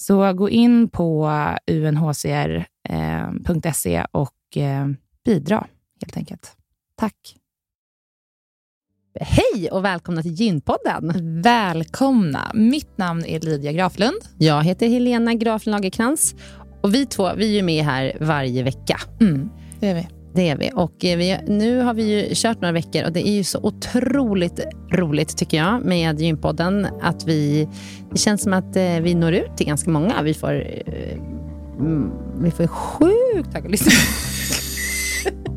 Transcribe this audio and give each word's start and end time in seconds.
Så 0.00 0.32
gå 0.32 0.50
in 0.50 0.88
på 0.88 1.30
unhcr.se 1.66 2.86
eh, 3.96 4.06
och 4.10 4.56
eh, 4.56 4.86
bidra 5.24 5.66
helt 6.00 6.16
enkelt. 6.16 6.56
Tack. 6.96 7.36
Hej 9.20 9.70
och 9.70 9.84
välkomna 9.84 10.22
till 10.22 10.32
Gynpodden. 10.32 11.12
Välkomna. 11.42 12.50
Mitt 12.54 12.98
namn 12.98 13.24
är 13.24 13.40
Lydia 13.40 13.72
Graflund. 13.72 14.18
Jag 14.38 14.64
heter 14.64 14.88
Helena 14.88 15.34
Graflund 15.34 15.72
Lagerkrans 15.72 16.34
och 16.82 16.94
vi 16.94 17.06
två 17.06 17.30
vi 17.36 17.58
är 17.58 17.62
med 17.62 17.84
här 17.84 18.16
varje 18.20 18.62
vecka. 18.62 19.00
Mm, 19.20 19.50
det 19.80 19.88
är 19.88 19.94
vi. 19.94 20.17
Det 20.34 20.48
är 20.48 20.56
vi. 20.56 20.70
Och 20.74 21.04
eh, 21.04 21.18
vi, 21.18 21.38
nu 21.46 21.80
har 21.80 21.94
vi 21.94 22.02
ju 22.02 22.34
kört 22.34 22.60
några 22.60 22.72
veckor 22.72 23.04
och 23.04 23.12
det 23.12 23.28
är 23.28 23.32
ju 23.32 23.44
så 23.44 23.60
otroligt 23.62 24.60
roligt 24.92 25.36
tycker 25.36 25.56
jag 25.56 25.84
med 25.84 26.20
Gympodden. 26.20 26.86
Att 27.02 27.24
vi, 27.26 27.68
det 28.10 28.18
känns 28.18 28.42
som 28.42 28.52
att 28.52 28.76
eh, 28.76 29.00
vi 29.00 29.14
når 29.14 29.32
ut 29.32 29.56
till 29.56 29.66
ganska 29.66 29.90
många. 29.90 30.22
Vi 30.22 30.34
får, 30.34 30.52
eh, 30.86 31.18
mm, 31.78 32.10
vi 32.42 32.50
får 32.50 32.66
sjukt 32.66 33.54
höga 33.54 33.68
lyssnare. 33.68 33.94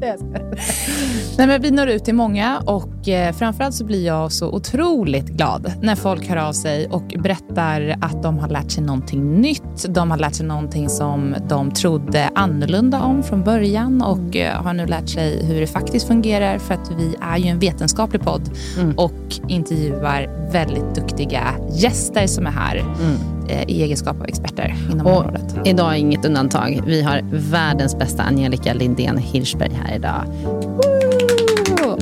Nej, 1.37 1.47
men 1.47 1.61
vi 1.61 1.71
når 1.71 1.87
ut 1.87 2.05
till 2.05 2.15
många 2.15 2.59
och 2.59 3.07
eh, 3.07 3.33
framförallt 3.33 3.75
så 3.75 3.85
blir 3.85 4.05
jag 4.05 4.31
så 4.31 4.51
otroligt 4.51 5.27
glad 5.27 5.73
när 5.81 5.95
folk 5.95 6.27
hör 6.29 6.37
av 6.37 6.53
sig 6.53 6.87
och 6.87 7.13
berättar 7.19 7.97
att 8.01 8.23
de 8.23 8.39
har 8.39 8.49
lärt 8.49 8.71
sig 8.71 8.83
någonting 8.83 9.41
nytt. 9.41 9.85
De 9.89 10.11
har 10.11 10.17
lärt 10.17 10.35
sig 10.35 10.45
någonting 10.45 10.89
som 10.89 11.35
de 11.49 11.71
trodde 11.71 12.29
annorlunda 12.35 13.01
om 13.01 13.23
från 13.23 13.43
början 13.43 14.01
och 14.01 14.35
eh, 14.35 14.63
har 14.63 14.73
nu 14.73 14.85
lärt 14.85 15.09
sig 15.09 15.45
hur 15.45 15.61
det 15.61 15.67
faktiskt 15.67 16.07
fungerar 16.07 16.57
för 16.57 16.73
att 16.73 16.91
vi 16.97 17.15
är 17.21 17.37
ju 17.37 17.47
en 17.47 17.59
vetenskaplig 17.59 18.21
podd 18.21 18.49
mm. 18.79 18.97
och 18.97 19.39
intervjuar 19.47 20.49
väldigt 20.51 20.95
duktiga 20.95 21.43
gäster 21.71 22.27
som 22.27 22.47
är 22.47 22.51
här. 22.51 22.77
Mm 22.77 23.40
i 23.67 23.83
egenskap 23.83 24.21
av 24.21 24.27
experter 24.27 24.75
inom 24.91 25.07
och 25.07 25.17
området. 25.17 25.55
Idag 25.65 25.93
är 25.93 25.97
inget 25.97 26.25
undantag. 26.25 26.81
Vi 26.85 27.01
har 27.01 27.21
världens 27.31 27.97
bästa 27.97 28.23
Angelica 28.23 28.73
Lindén 28.73 29.17
Hirschberg 29.17 29.71
här 29.83 29.95
idag. 29.95 30.23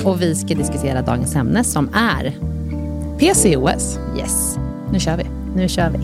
Och 0.04 0.22
vi 0.22 0.34
ska 0.34 0.54
diskutera 0.54 1.02
dagens 1.02 1.36
ämne 1.36 1.64
som 1.64 1.88
är 1.94 2.36
PCOS. 3.18 3.98
Yes. 4.18 4.58
Nu 4.92 5.00
kör 5.00 5.16
vi. 5.16 5.24
Nu 5.56 5.68
kör 5.68 5.90
vi. 5.90 5.98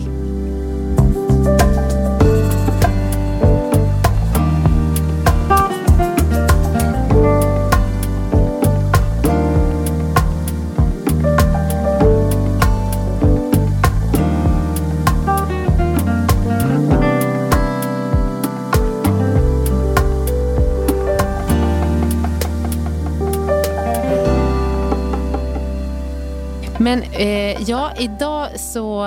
Idag 27.99 28.59
så 28.59 28.99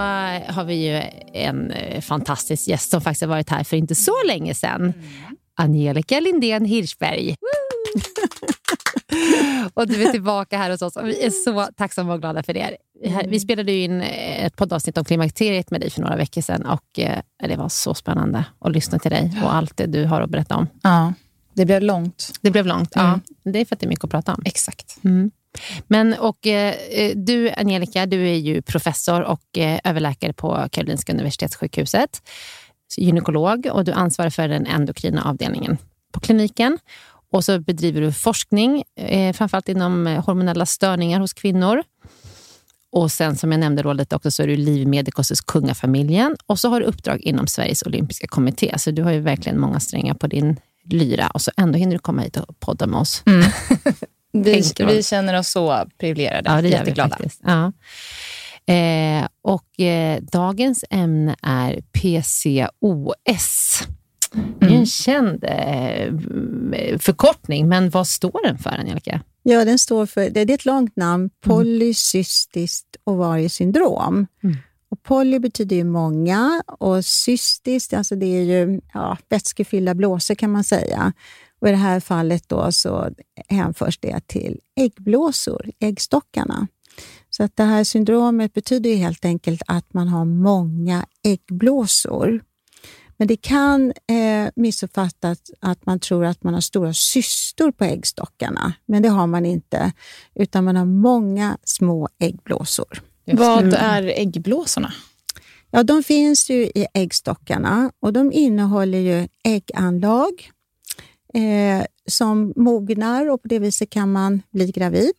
har 0.49 0.65
vi 0.65 0.75
ju 0.75 1.03
en 1.33 1.71
eh, 1.71 2.01
fantastisk 2.01 2.69
gäst 2.69 2.91
som 2.91 3.01
faktiskt 3.01 3.23
har 3.23 3.29
varit 3.29 3.51
här 3.51 3.65
för 3.65 3.77
inte 3.77 3.95
så 3.95 4.15
länge 4.27 4.55
sedan. 4.55 4.81
Mm. 4.81 4.95
Angelica 5.55 6.21
Lindén 6.21 6.65
Hirschberg. 6.65 7.35
och 9.75 9.89
du 9.89 10.05
är 10.05 10.13
tillbaka 10.13 10.59
här 10.59 10.71
hos 10.71 10.83
oss 10.83 10.97
och 10.97 11.07
vi 11.07 11.25
är 11.25 11.31
så 11.31 11.69
tacksamma 11.77 12.13
och 12.13 12.21
glada 12.21 12.43
för 12.43 12.55
det. 12.55 12.77
Mm. 13.05 13.31
Vi 13.31 13.41
spelade 13.41 13.73
in 13.73 14.03
ett 14.03 14.57
poddavsnitt 14.57 14.99
om 14.99 15.05
klimakteriet 15.05 15.71
med 15.71 15.81
dig 15.81 15.91
för 15.91 16.01
några 16.01 16.17
veckor 16.17 16.41
sedan 16.41 16.67
och 16.67 16.99
eh, 16.99 17.19
det 17.49 17.57
var 17.57 17.69
så 17.69 17.95
spännande 17.95 18.45
att 18.59 18.73
lyssna 18.73 18.99
till 18.99 19.11
dig 19.11 19.41
och 19.45 19.55
allt 19.55 19.77
det 19.77 19.87
du 19.87 20.05
har 20.05 20.21
att 20.21 20.31
berätta 20.31 20.57
om. 20.57 20.67
Ja, 20.83 21.13
det 21.55 21.67
blev 21.67 21.83
långt. 21.83 22.33
Det 22.41 22.51
blev 22.51 22.67
långt, 22.67 22.97
mm. 22.97 23.09
ja. 23.09 23.21
Det 23.51 23.59
är 23.59 23.65
för 23.65 23.77
att 23.77 23.81
det 23.81 23.87
är 23.87 23.89
mycket 23.89 24.05
att 24.05 24.11
prata 24.11 24.35
om. 24.35 24.43
Exakt. 24.45 24.97
Mm. 25.05 25.31
Men 25.87 26.14
och 26.14 26.47
eh, 26.47 26.75
du, 27.17 27.50
Angelica, 27.50 28.06
du 28.06 28.29
är 28.29 28.37
ju 28.37 28.62
professor 28.62 29.23
och 29.23 29.58
eh, 29.58 29.81
överläkare 29.85 30.32
på 30.32 30.69
Karolinska 30.73 31.12
Universitetssjukhuset. 31.12 32.23
Gynekolog 32.97 33.67
och 33.73 33.85
du 33.85 33.93
ansvarar 33.93 34.31
för 34.31 34.49
den 34.49 34.67
endokrina 34.67 35.25
avdelningen 35.25 35.79
på 36.12 36.20
kliniken. 36.20 36.79
Och 37.32 37.44
så 37.44 37.61
bedriver 37.61 38.00
du 38.00 38.12
forskning, 38.12 38.82
eh, 38.97 39.32
framförallt 39.32 39.69
inom 39.69 40.06
eh, 40.06 40.25
hormonella 40.25 40.67
störningar 40.67 41.20
hos 41.20 41.32
kvinnor. 41.32 41.82
Och 42.93 43.12
sen 43.12 43.37
som 43.37 43.53
jag 43.53 43.61
nämnde 43.61 43.82
då 43.82 43.93
lite 43.93 44.17
också 44.17 44.31
så 44.31 44.43
är 44.43 44.46
du 44.46 44.56
Liv 44.56 44.88
Medicos 44.88 45.31
hos 45.31 45.41
kungafamiljen 45.41 46.37
och 46.46 46.58
så 46.58 46.69
har 46.69 46.81
du 46.81 46.87
uppdrag 46.87 47.20
inom 47.20 47.46
Sveriges 47.46 47.82
olympiska 47.82 48.26
kommitté. 48.26 48.75
Så 48.79 48.91
du 48.91 49.03
har 49.03 49.12
ju 49.12 49.20
verkligen 49.20 49.61
många 49.61 49.81
strängar 49.81 50.14
på 50.14 50.26
din 50.26 50.61
lyra 50.85 51.31
och 51.31 51.43
så 51.43 51.50
ändå 51.56 51.79
hinner 51.79 51.93
du 51.93 51.99
komma 51.99 52.23
hit 52.23 52.37
och 52.37 52.61
podda 52.61 52.87
med 52.87 53.00
oss. 53.00 53.23
Mm. 53.26 53.50
Vi, 54.32 54.62
vi 54.79 55.03
känner 55.03 55.38
oss 55.38 55.49
så 55.49 55.87
privilegierade. 55.99 56.50
Ja, 56.50 56.62
det 56.62 56.69
Jätteglada. 56.69 57.19
Ja. 57.43 57.73
Eh, 58.75 59.29
och 59.43 59.81
eh, 59.81 60.21
dagens 60.23 60.85
ämne 60.91 61.37
är 61.43 61.81
PCOS. 61.93 63.82
Mm. 64.35 64.55
Det 64.59 64.67
är 64.67 64.69
en 64.69 64.75
mm. 64.75 64.87
känd 64.87 65.44
eh, 65.44 66.99
förkortning, 66.99 67.69
men 67.69 67.91
vad 67.91 68.06
står 68.06 68.47
den 68.47 68.59
för, 68.59 68.71
Angelica? 68.71 69.21
Ja, 69.43 69.65
den 69.65 69.79
står 69.79 70.06
för, 70.06 70.31
det 70.31 70.41
är 70.41 70.50
ett 70.50 70.65
långt 70.65 70.97
namn, 70.97 71.23
mm. 71.23 71.31
polycystiskt 71.41 72.97
ovariesyndrom. 73.05 74.27
Mm. 74.43 74.56
Och 74.91 75.03
poly 75.03 75.38
betyder 75.38 75.77
ju 75.77 75.85
många 75.85 76.62
och 76.67 77.05
cystiskt, 77.05 77.94
alltså 77.94 78.17
det 78.17 78.27
är 78.27 78.43
ju 78.43 78.81
ja, 78.94 79.19
vätskefyllda 79.29 79.94
blåsor 79.94 80.35
kan 80.35 80.50
man 80.50 80.65
säga. 80.65 81.12
Och 81.61 81.69
I 81.69 81.71
det 81.71 81.77
här 81.77 82.01
fallet 82.01 82.49
då 82.49 82.73
så 82.73 83.11
hänförs 83.49 83.99
det 83.99 84.27
till 84.27 84.61
äggblåsor, 84.77 85.71
äggstockarna. 85.81 86.67
Så 87.31 87.43
att 87.43 87.57
det 87.57 87.65
här 87.65 87.85
syndromet 87.85 88.53
betyder 88.53 88.97
helt 88.97 89.25
enkelt 89.25 89.62
att 89.67 89.95
man 89.95 90.09
har 90.09 90.25
många 90.25 91.07
äggblåsor. 91.25 92.43
Men 93.17 93.29
det 93.29 93.37
kan 93.37 93.93
eh, 94.07 94.51
missuppfattas 94.57 95.39
att 95.61 95.87
man 95.87 96.01
tror 96.01 96.25
att 96.25 96.43
man 96.43 96.55
har 96.55 96.61
stora 96.61 96.93
cystor 96.93 97.73
på 97.73 97.85
äggstockarna, 97.85 98.73
men 98.87 99.03
det 99.03 99.09
har 99.09 99.27
man 99.27 99.47
inte, 99.47 99.93
utan 100.35 100.65
man 100.65 100.77
har 100.77 100.85
många 100.85 101.59
små 101.65 102.09
äggblåsor. 102.19 103.03
Vad 103.25 103.75
är 103.75 104.03
äggblåsorna? 104.03 104.93
Ja, 105.71 105.83
de 105.83 106.03
finns 106.03 106.51
ju 106.51 106.63
i 106.63 106.87
äggstockarna 106.95 107.93
och 108.01 108.13
de 108.13 108.33
innehåller 108.33 108.99
ju 108.99 109.29
ägganlag 109.45 110.51
eh, 111.35 111.87
som 112.06 112.53
mognar 112.56 113.31
och 113.31 113.43
på 113.43 113.49
det 113.49 113.59
viset 113.59 113.91
kan 113.91 114.12
man 114.12 114.43
bli 114.50 114.71
gravid. 114.71 115.15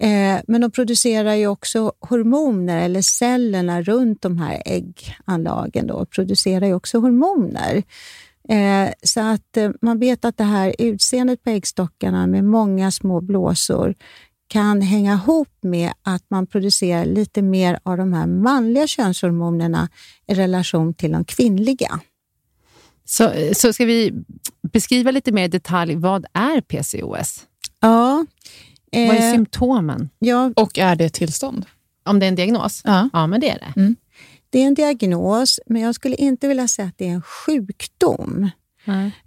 Eh, 0.00 0.40
men 0.46 0.60
de 0.60 0.70
producerar 0.70 1.34
ju 1.34 1.46
också 1.46 1.92
hormoner, 2.00 2.84
eller 2.84 3.02
cellerna 3.02 3.82
runt 3.82 4.22
de 4.22 4.38
här 4.38 4.62
ägganlagen 4.66 5.86
då, 5.86 6.06
producerar 6.06 6.66
ju 6.66 6.74
också 6.74 6.98
hormoner. 6.98 7.82
Eh, 8.48 8.90
så 9.02 9.20
att 9.20 9.56
eh, 9.56 9.70
man 9.82 9.98
vet 9.98 10.24
att 10.24 10.36
det 10.36 10.44
här 10.44 10.74
utseendet 10.78 11.44
på 11.44 11.50
äggstockarna 11.50 12.26
med 12.26 12.44
många 12.44 12.90
små 12.90 13.20
blåsor 13.20 13.94
kan 14.48 14.80
hänga 14.80 15.12
ihop 15.12 15.48
med 15.60 15.92
att 16.02 16.24
man 16.30 16.46
producerar 16.46 17.04
lite 17.04 17.42
mer 17.42 17.78
av 17.82 17.96
de 17.96 18.12
här 18.12 18.26
manliga 18.26 18.86
könshormonerna 18.86 19.88
i 20.26 20.34
relation 20.34 20.94
till 20.94 21.12
de 21.12 21.24
kvinnliga. 21.24 22.00
Så, 23.12 23.32
så 23.52 23.72
ska 23.72 23.84
vi 23.84 24.12
beskriva 24.72 25.10
lite 25.10 25.32
mer 25.32 25.44
i 25.44 25.48
detalj, 25.48 25.94
vad 25.94 26.26
är 26.32 26.60
PCOS? 26.60 27.46
Ja. 27.80 28.26
Eh, 28.92 29.08
vad 29.08 29.16
är 29.16 29.28
eh, 29.28 29.32
symptomen? 29.32 30.08
Ja. 30.18 30.52
Och 30.56 30.78
är 30.78 30.96
det 30.96 31.04
ett 31.04 31.14
tillstånd? 31.14 31.66
Om 32.04 32.18
det 32.18 32.26
är 32.26 32.28
en 32.28 32.34
diagnos? 32.34 32.82
Ja, 32.84 33.08
ja 33.12 33.26
men 33.26 33.40
det 33.40 33.50
är 33.50 33.58
det. 33.58 33.80
Mm. 33.80 33.96
Det 34.50 34.58
är 34.58 34.66
en 34.66 34.74
diagnos, 34.74 35.60
men 35.66 35.82
jag 35.82 35.94
skulle 35.94 36.16
inte 36.16 36.48
vilja 36.48 36.68
säga 36.68 36.88
att 36.88 36.98
det 36.98 37.08
är 37.08 37.12
en 37.12 37.22
sjukdom. 37.22 38.50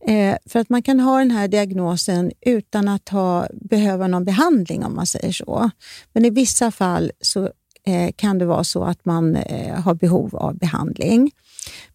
Eh, 0.08 0.38
för 0.46 0.60
att 0.60 0.70
man 0.70 0.82
kan 0.82 1.00
ha 1.00 1.20
den 1.20 1.32
här 1.32 1.48
diagnosen 1.48 2.32
utan 2.42 2.88
att 2.88 3.10
ha, 3.10 3.48
behöva 3.54 4.08
någon 4.08 4.26
behandling, 4.26 4.86
om 4.86 4.96
man 4.96 5.06
säger 5.06 5.32
så. 5.32 5.70
Men 6.14 6.26
i 6.26 6.30
vissa 6.30 6.72
fall 6.72 7.12
så 7.22 7.52
Eh, 7.88 8.12
kan 8.16 8.38
det 8.38 8.46
vara 8.46 8.64
så 8.64 8.84
att 8.84 9.06
man 9.06 9.36
eh, 9.36 9.82
har 9.82 9.94
behov 9.94 10.36
av 10.36 10.58
behandling. 10.58 11.32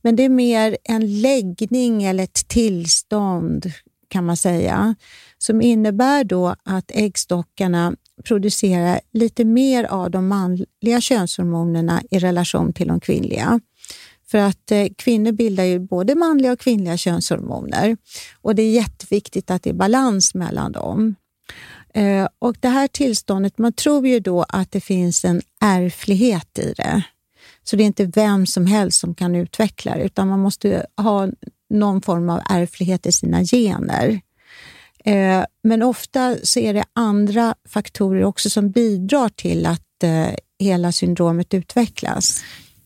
Men 0.02 0.16
det 0.16 0.22
är 0.22 0.28
mer 0.28 0.76
en 0.84 1.20
läggning 1.20 2.02
eller 2.02 2.24
ett 2.24 2.48
tillstånd 2.48 3.72
kan 4.08 4.26
man 4.26 4.36
säga, 4.36 4.94
som 5.38 5.62
innebär 5.62 6.24
då 6.24 6.54
att 6.64 6.90
äggstockarna 6.94 7.96
producerar 8.24 9.00
lite 9.12 9.44
mer 9.44 9.84
av 9.84 10.10
de 10.10 10.28
manliga 10.28 11.00
könshormonerna 11.00 12.02
i 12.10 12.18
relation 12.18 12.72
till 12.72 12.88
de 12.88 13.00
kvinnliga. 13.00 13.60
För 14.30 14.38
att 14.38 14.70
eh, 14.70 14.86
kvinnor 14.96 15.32
bildar 15.32 15.64
ju 15.64 15.78
både 15.78 16.14
manliga 16.14 16.52
och 16.52 16.60
kvinnliga 16.60 16.96
könshormoner 16.96 17.96
och 18.42 18.54
det 18.54 18.62
är 18.62 18.70
jätteviktigt 18.70 19.50
att 19.50 19.62
det 19.62 19.70
är 19.70 19.74
balans 19.74 20.34
mellan 20.34 20.72
dem. 20.72 21.14
Eh, 21.94 22.28
och 22.38 22.56
Det 22.60 22.68
här 22.68 22.88
tillståndet, 22.88 23.58
man 23.58 23.72
tror 23.72 24.06
ju 24.06 24.20
då 24.20 24.42
att 24.48 24.72
det 24.72 24.80
finns 24.80 25.24
en 25.24 25.42
ärftlighet 25.60 26.58
i 26.58 26.74
det. 26.76 27.02
Så 27.62 27.76
det 27.76 27.82
är 27.82 27.86
inte 27.86 28.04
vem 28.04 28.46
som 28.46 28.66
helst 28.66 29.00
som 29.00 29.14
kan 29.14 29.34
utveckla 29.34 29.96
det, 29.96 30.02
utan 30.02 30.28
man 30.28 30.40
måste 30.40 30.86
ha 30.96 31.28
någon 31.70 32.02
form 32.02 32.30
av 32.30 32.40
ärftlighet 32.50 33.06
i 33.06 33.12
sina 33.12 33.44
gener. 33.44 34.20
Eh, 35.04 35.44
men 35.62 35.82
ofta 35.82 36.36
så 36.42 36.60
är 36.60 36.74
det 36.74 36.84
andra 36.92 37.54
faktorer 37.68 38.24
också 38.24 38.50
som 38.50 38.70
bidrar 38.70 39.28
till 39.28 39.66
att 39.66 40.02
eh, 40.02 40.34
hela 40.58 40.92
syndromet 40.92 41.54
utvecklas. 41.54 42.40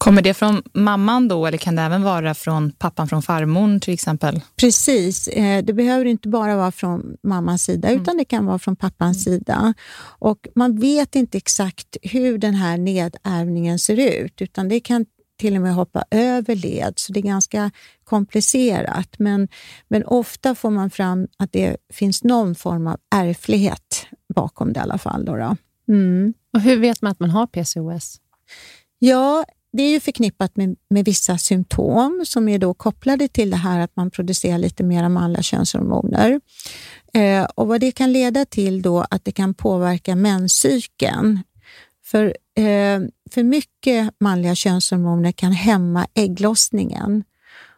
Kommer 0.04 0.22
det 0.22 0.34
från 0.34 0.62
mamman 0.72 1.28
då 1.28 1.46
eller 1.46 1.58
kan 1.58 1.76
det 1.76 1.82
även 1.82 2.02
vara 2.02 2.34
från 2.34 2.70
pappan 2.70 3.08
från 3.08 3.22
farmor 3.22 3.78
till 3.78 3.94
exempel? 3.94 4.40
Precis, 4.56 5.28
eh, 5.28 5.64
det 5.64 5.72
behöver 5.72 6.04
inte 6.04 6.28
bara 6.28 6.56
vara 6.56 6.72
från 6.72 7.16
mammans 7.22 7.64
sida 7.64 7.88
mm. 7.88 8.02
utan 8.02 8.16
det 8.16 8.24
kan 8.24 8.46
vara 8.46 8.58
från 8.58 8.76
pappans 8.76 9.26
mm. 9.26 9.38
sida. 9.38 9.74
Och 10.18 10.48
Man 10.54 10.78
vet 10.78 11.14
inte 11.14 11.38
exakt 11.38 11.96
hur 12.02 12.38
den 12.38 12.54
här 12.54 12.78
nedärvningen 12.78 13.78
ser 13.78 14.22
ut 14.24 14.42
utan 14.42 14.68
det 14.68 14.80
kan 14.80 15.06
till 15.38 15.56
och 15.56 15.62
med 15.62 15.74
hoppa 15.74 16.04
över 16.10 16.56
led, 16.56 16.92
så 16.96 17.12
det 17.12 17.20
är 17.20 17.22
ganska 17.22 17.70
komplicerat. 18.04 19.18
Men, 19.18 19.48
men 19.88 20.04
ofta 20.04 20.54
får 20.54 20.70
man 20.70 20.90
fram 20.90 21.28
att 21.36 21.52
det 21.52 21.76
finns 21.92 22.24
någon 22.24 22.54
form 22.54 22.86
av 22.86 22.96
ärftlighet 23.14 24.06
bakom 24.34 24.72
det 24.72 24.80
i 24.80 24.82
alla 24.82 24.98
fall. 24.98 25.24
Då, 25.24 25.36
då. 25.36 25.56
Mm. 25.88 26.34
Och 26.52 26.60
hur 26.60 26.76
vet 26.76 27.02
man 27.02 27.12
att 27.12 27.20
man 27.20 27.30
har 27.30 27.46
PCOS? 27.46 28.20
Ja, 28.98 29.44
det 29.76 29.82
är 29.82 29.90
ju 29.90 30.00
förknippat 30.00 30.56
med, 30.56 30.76
med 30.90 31.04
vissa 31.04 31.38
symptom 31.38 32.24
som 32.26 32.48
är 32.48 32.58
då 32.58 32.74
kopplade 32.74 33.28
till 33.28 33.50
det 33.50 33.56
här 33.56 33.80
att 33.80 33.96
man 33.96 34.10
producerar 34.10 34.58
lite 34.58 34.84
mer 34.84 35.08
manliga 35.08 35.42
könshormoner. 35.42 36.40
Eh, 37.14 37.44
och 37.44 37.68
Vad 37.68 37.80
det 37.80 37.92
kan 37.92 38.12
leda 38.12 38.44
till 38.44 38.82
då 38.82 39.06
att 39.10 39.24
det 39.24 39.32
kan 39.32 39.54
påverka 39.54 40.16
menscykeln. 40.16 41.42
För, 42.04 42.24
eh, 42.56 43.00
för 43.30 43.42
mycket 43.42 44.14
manliga 44.20 44.54
könshormoner 44.54 45.32
kan 45.32 45.52
hämma 45.52 46.06
ägglossningen. 46.14 47.24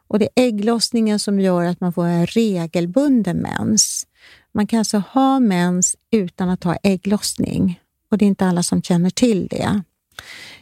Och 0.08 0.18
Det 0.18 0.24
är 0.34 0.44
ägglossningen 0.44 1.18
som 1.18 1.40
gör 1.40 1.64
att 1.64 1.80
man 1.80 1.92
får 1.92 2.06
en 2.06 2.26
regelbunden 2.26 3.36
mens. 3.36 4.06
Man 4.52 4.66
kan 4.66 4.78
alltså 4.78 5.02
ha 5.10 5.40
mens 5.40 5.96
utan 6.10 6.50
att 6.50 6.64
ha 6.64 6.76
ägglossning 6.82 7.80
och 8.10 8.18
det 8.18 8.24
är 8.24 8.26
inte 8.26 8.46
alla 8.46 8.62
som 8.62 8.82
känner 8.82 9.10
till 9.10 9.46
det. 9.46 9.82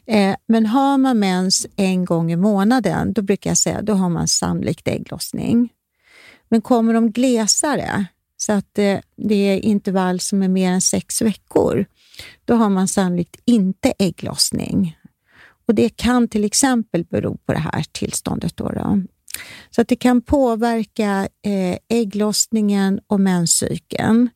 Eh, 0.07 0.37
men 0.47 0.67
har 0.67 0.99
man 0.99 1.19
mens 1.19 1.67
en 1.77 2.05
gång 2.05 2.33
i 2.33 2.37
månaden, 2.37 3.13
då 3.13 3.23
brukar 3.23 3.51
jag 3.51 3.59
säga 3.59 3.83
då 3.83 3.93
har 3.93 4.09
man 4.09 4.29
sannolikt 4.29 4.89
ägglossning. 4.89 5.73
Men 6.49 6.63
kommer 6.63 6.95
de 6.95 7.13
glesare, 7.13 8.07
så 8.37 8.53
att 8.53 8.79
eh, 8.79 8.99
det 9.17 9.35
är 9.35 9.59
intervall 9.61 10.21
som 10.21 10.43
är 10.43 10.49
mer 10.49 10.71
än 10.71 10.81
sex 10.81 11.23
veckor, 11.23 11.87
då 12.45 12.55
har 12.55 12.69
man 12.69 12.89
sannolikt 12.89 13.37
inte 13.45 13.93
ägglossning. 13.99 14.97
Och 15.67 15.75
Det 15.75 15.89
kan 15.89 16.29
till 16.29 16.45
exempel 16.45 17.05
bero 17.05 17.37
på 17.37 17.53
det 17.53 17.59
här 17.59 17.85
tillståndet. 17.93 18.57
Då, 18.57 18.69
då. 18.69 19.03
Så 19.71 19.81
att 19.81 19.89
det 19.89 19.97
kan 19.97 20.23
påverka 20.23 21.29
eh, 21.43 21.79
ägglossningen 21.89 23.01
och 23.07 23.21
menscykeln. 23.21 24.29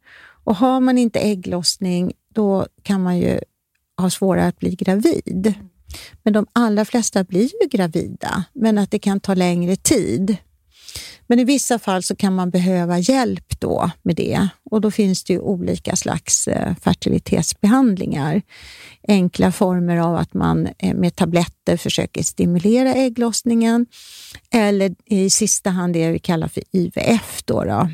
Och 0.44 0.56
har 0.56 0.80
man 0.80 0.98
inte 0.98 1.20
ägglossning, 1.20 2.12
då 2.34 2.66
kan 2.82 3.02
man 3.02 3.18
ju 3.18 3.40
ha 3.98 4.10
svårare 4.10 4.46
att 4.46 4.58
bli 4.58 4.74
gravid. 4.74 5.54
Men 6.22 6.32
de 6.32 6.46
allra 6.52 6.84
flesta 6.84 7.24
blir 7.24 7.50
ju 7.62 7.68
gravida, 7.70 8.44
men 8.52 8.78
att 8.78 8.90
det 8.90 8.98
kan 8.98 9.20
ta 9.20 9.34
längre 9.34 9.76
tid. 9.76 10.36
Men 11.26 11.38
i 11.38 11.44
vissa 11.44 11.78
fall 11.78 12.02
så 12.02 12.16
kan 12.16 12.34
man 12.34 12.50
behöva 12.50 12.98
hjälp 12.98 13.60
då 13.60 13.90
med 14.02 14.16
det 14.16 14.48
och 14.70 14.80
då 14.80 14.90
finns 14.90 15.24
det 15.24 15.32
ju 15.32 15.40
olika 15.40 15.96
slags 15.96 16.48
eh, 16.48 16.74
fertilitetsbehandlingar. 16.82 18.42
Enkla 19.08 19.52
former 19.52 19.96
av 19.96 20.16
att 20.16 20.34
man 20.34 20.68
eh, 20.78 20.94
med 20.94 21.16
tabletter 21.16 21.76
försöker 21.76 22.22
stimulera 22.22 22.94
ägglossningen 22.94 23.86
eller 24.50 24.94
i 25.04 25.30
sista 25.30 25.70
hand 25.70 25.92
det 25.92 26.10
vi 26.10 26.18
kallar 26.18 26.48
för 26.48 26.62
IVF, 26.72 27.42
då, 27.44 27.64
då 27.64 27.90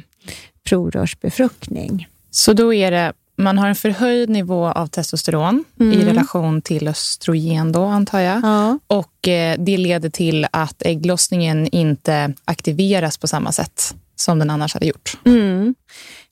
provrörsbefruktning. 0.69 2.09
Så 2.31 2.53
då 2.53 2.75
är 2.75 2.91
det 2.91 3.13
man 3.37 3.59
har 3.59 3.69
en 3.69 3.75
förhöjd 3.75 4.31
nivå 4.31 4.67
av 4.67 4.87
testosteron 4.87 5.65
mm. 5.81 6.01
i 6.01 6.05
relation 6.05 6.63
till 6.63 6.89
östrogen 6.89 7.73
då, 7.73 7.85
antar 7.85 8.21
jag. 8.21 8.41
Ja. 8.43 8.79
Och 8.87 9.29
eh, 9.29 9.59
det 9.59 9.77
leder 9.77 10.11
till 10.11 10.47
att 10.51 10.83
ägglossningen 10.83 11.67
inte 11.67 12.35
aktiveras 12.45 13.19
på 13.19 13.29
samma 13.29 13.53
sätt 13.53 13.95
som 14.17 14.39
den 14.39 14.51
annars 14.51 14.75
hade 14.75 14.87
gjort. 14.87 15.19
Mm. 15.25 15.75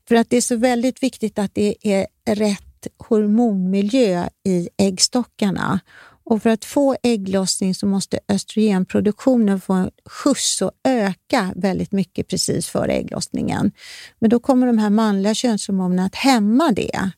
För 0.09 0.14
att 0.14 0.30
det 0.30 0.37
är 0.37 0.40
så 0.40 0.56
väldigt 0.56 1.02
viktigt 1.02 1.38
att 1.38 1.54
det 1.54 1.75
är 1.82 2.06
rätt 2.35 2.87
hormonmiljö 3.09 4.28
i 4.44 4.68
äggstockarna. 4.76 5.80
Och 6.24 6.42
för 6.42 6.50
att 6.50 6.64
få 6.64 6.96
ägglossning 7.02 7.74
så 7.74 7.86
måste 7.86 8.18
östrogenproduktionen 8.28 9.60
få 9.60 9.72
en 9.72 9.90
skjuts 10.04 10.62
och 10.62 10.70
öka 10.84 11.52
väldigt 11.56 11.92
mycket 11.92 12.28
precis 12.28 12.68
före 12.68 12.92
ägglossningen. 12.92 13.72
Men 14.18 14.30
då 14.30 14.38
kommer 14.38 14.66
de 14.66 14.78
här 14.78 14.90
manliga 14.90 15.34
könshormonerna 15.34 16.04
att 16.04 16.14
hämma 16.14 16.72
det. 16.72 17.10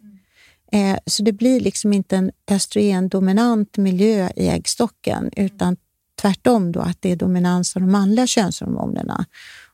Eh, 0.73 0.99
så 1.07 1.23
det 1.23 1.33
blir 1.33 1.61
liksom 1.61 1.93
inte 1.93 2.17
en 2.17 2.31
östrogendominant 2.51 3.77
miljö 3.77 4.29
i 4.37 4.49
äggstocken 4.49 5.31
utan 5.37 5.77
tvärtom 6.23 6.73
då 6.73 6.81
att 6.81 7.03
det 7.03 7.13
är 7.13 7.17
dominans 7.17 7.77
av 7.77 7.83
de 7.83 7.91
manliga 7.93 8.27
könshormonerna. 8.27 9.25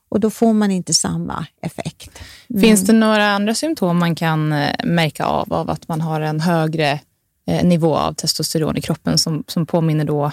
Och 0.09 0.19
då 0.19 0.29
får 0.29 0.53
man 0.53 0.71
inte 0.71 0.93
samma 0.93 1.45
effekt. 1.61 2.19
Mm. 2.49 2.61
Finns 2.61 2.81
det 2.81 2.93
några 2.93 3.31
andra 3.31 3.55
symptom 3.55 3.97
man 3.97 4.15
kan 4.15 4.53
eh, 4.53 4.85
märka 4.85 5.25
av, 5.25 5.53
av 5.53 5.69
att 5.69 5.87
man 5.87 6.01
har 6.01 6.21
en 6.21 6.39
högre 6.39 6.99
eh, 7.47 7.65
nivå 7.65 7.95
av 7.95 8.13
testosteron 8.13 8.77
i 8.77 8.81
kroppen 8.81 9.17
som, 9.17 9.43
som 9.47 9.65
påminner 9.65 10.05
då 10.05 10.31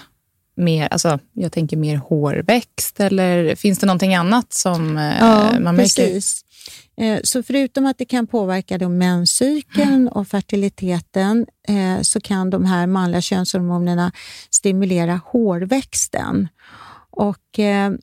mer, 0.58 0.88
alltså 0.90 1.18
jag 1.32 1.52
tänker 1.52 1.76
mer 1.76 1.96
hårväxt 1.96 3.00
eller 3.00 3.54
finns 3.54 3.78
det 3.78 3.86
någonting 3.86 4.14
annat 4.14 4.52
som 4.52 4.96
eh, 4.96 5.18
ja, 5.18 5.60
man 5.60 5.76
märker? 5.76 6.06
Precis. 6.06 6.44
Eh, 7.00 7.18
så 7.24 7.42
förutom 7.42 7.86
att 7.86 7.98
det 7.98 8.04
kan 8.04 8.26
påverka 8.26 8.78
då 8.78 8.88
menscykeln 8.88 10.08
och 10.08 10.28
fertiliteten 10.28 11.46
eh, 11.68 12.02
så 12.02 12.20
kan 12.20 12.50
de 12.50 12.64
här 12.64 12.86
manliga 12.86 13.20
könshormonerna 13.20 14.12
stimulera 14.50 15.20
hårväxten. 15.24 16.48
Och, 17.10 17.60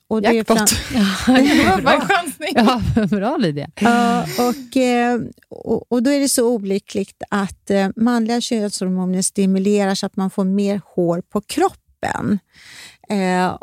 och 0.08 0.22
det 0.22 0.32
Jackpot! 0.32 0.70
Fram... 0.70 1.82
bra. 1.82 2.06
ja, 2.54 2.82
bra 3.10 3.36
Lydia. 3.36 3.70
Ja, 3.80 4.22
och, 4.22 4.76
eh, 4.76 5.20
och, 5.48 5.92
och 5.92 6.02
då 6.02 6.10
är 6.10 6.20
det 6.20 6.28
så 6.28 6.48
olyckligt 6.48 7.22
att 7.30 7.70
eh, 7.70 7.88
manliga 7.96 8.40
könshormoner 8.40 9.22
stimulerar 9.22 9.94
så 9.94 10.06
att 10.06 10.16
man 10.16 10.30
får 10.30 10.44
mer 10.44 10.80
hår 10.84 11.20
på 11.20 11.40
kroppen. 11.40 12.38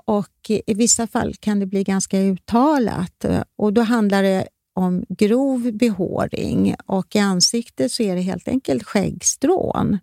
Och 0.06 0.50
I 0.66 0.74
vissa 0.74 1.08
fall 1.08 1.36
kan 1.40 1.60
det 1.60 1.66
bli 1.66 1.84
ganska 1.84 2.20
uttalat 2.20 3.26
och 3.56 3.74
då 3.74 3.82
handlar 3.82 4.24
det 4.24 4.48
om 4.74 5.06
grov 5.10 5.72
behåring 5.74 6.76
och 6.86 7.16
i 7.16 7.20
ansiktet 7.20 7.92
så 7.92 8.04
är 8.04 8.16
det 8.16 8.22
helt 8.22 8.48
enkelt 8.48 8.84
skäggstrån. 8.84 10.00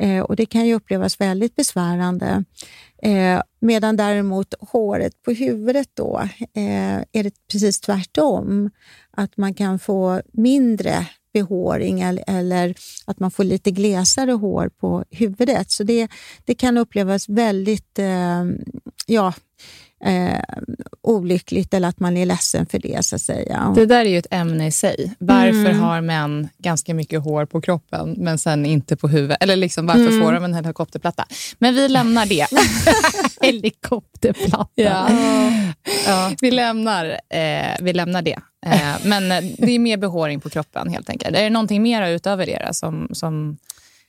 Eh, 0.00 0.22
och 0.22 0.36
Det 0.36 0.46
kan 0.46 0.66
ju 0.66 0.74
upplevas 0.74 1.20
väldigt 1.20 1.56
besvärande. 1.56 2.44
Eh, 3.02 3.42
medan 3.60 3.96
däremot 3.96 4.54
håret 4.60 5.22
på 5.22 5.30
huvudet 5.30 5.88
då 5.94 6.20
eh, 6.54 6.96
är 7.12 7.22
det 7.22 7.34
precis 7.52 7.80
tvärtom. 7.80 8.70
Att 9.10 9.36
man 9.36 9.54
kan 9.54 9.78
få 9.78 10.22
mindre 10.32 11.06
behåring 11.32 12.00
eller, 12.00 12.24
eller 12.26 12.74
att 13.04 13.20
man 13.20 13.30
får 13.30 13.44
lite 13.44 13.70
glesare 13.70 14.32
hår 14.32 14.70
på 14.80 15.04
huvudet. 15.10 15.70
Så 15.70 15.82
det, 15.82 16.08
det 16.44 16.54
kan 16.54 16.78
upplevas 16.78 17.28
väldigt 17.28 17.98
eh, 17.98 18.44
ja, 19.06 19.34
eh, 20.06 20.40
olyckligt 21.02 21.74
eller 21.74 21.88
att 21.88 22.00
man 22.00 22.16
är 22.16 22.26
ledsen 22.26 22.66
för 22.66 22.78
det. 22.78 23.04
så 23.04 23.16
att 23.16 23.22
säga. 23.22 23.72
Det 23.74 23.86
där 23.86 24.04
är 24.04 24.08
ju 24.08 24.18
ett 24.18 24.26
ämne 24.30 24.66
i 24.66 24.70
sig. 24.70 25.14
Varför 25.18 25.70
mm. 25.70 25.80
har 25.80 26.00
män 26.00 26.48
ganska 26.58 26.94
mycket 26.94 27.24
hår 27.24 27.44
på 27.44 27.60
kroppen 27.60 28.14
men 28.18 28.38
sen 28.38 28.66
inte 28.66 28.96
på 28.96 29.08
huvudet? 29.08 29.36
Eller 29.40 29.56
liksom, 29.56 29.86
varför 29.86 30.06
mm. 30.06 30.22
får 30.22 30.32
de 30.32 30.44
en 30.44 30.54
helikopterplatta? 30.54 31.24
Men 31.58 31.74
vi 31.74 31.88
lämnar 31.88 32.26
det. 32.26 32.46
helikopterplatta. 33.46 34.70
Ja. 34.74 35.10
ja. 36.06 36.32
Vi, 36.40 36.50
lämnar, 36.50 37.20
eh, 37.28 37.76
vi 37.80 37.92
lämnar 37.92 38.22
det. 38.22 38.38
Eh, 38.66 38.94
men 39.04 39.28
det 39.58 39.72
är 39.72 39.78
mer 39.78 39.96
behåring 39.96 40.40
på 40.40 40.50
kroppen 40.50 40.88
helt 40.88 41.10
enkelt. 41.10 41.36
Är 41.36 41.42
det 41.42 41.50
någonting 41.50 41.82
mer 41.82 42.08
utöver 42.08 42.46
det 42.46 42.68
som, 42.74 43.08
som 43.12 43.56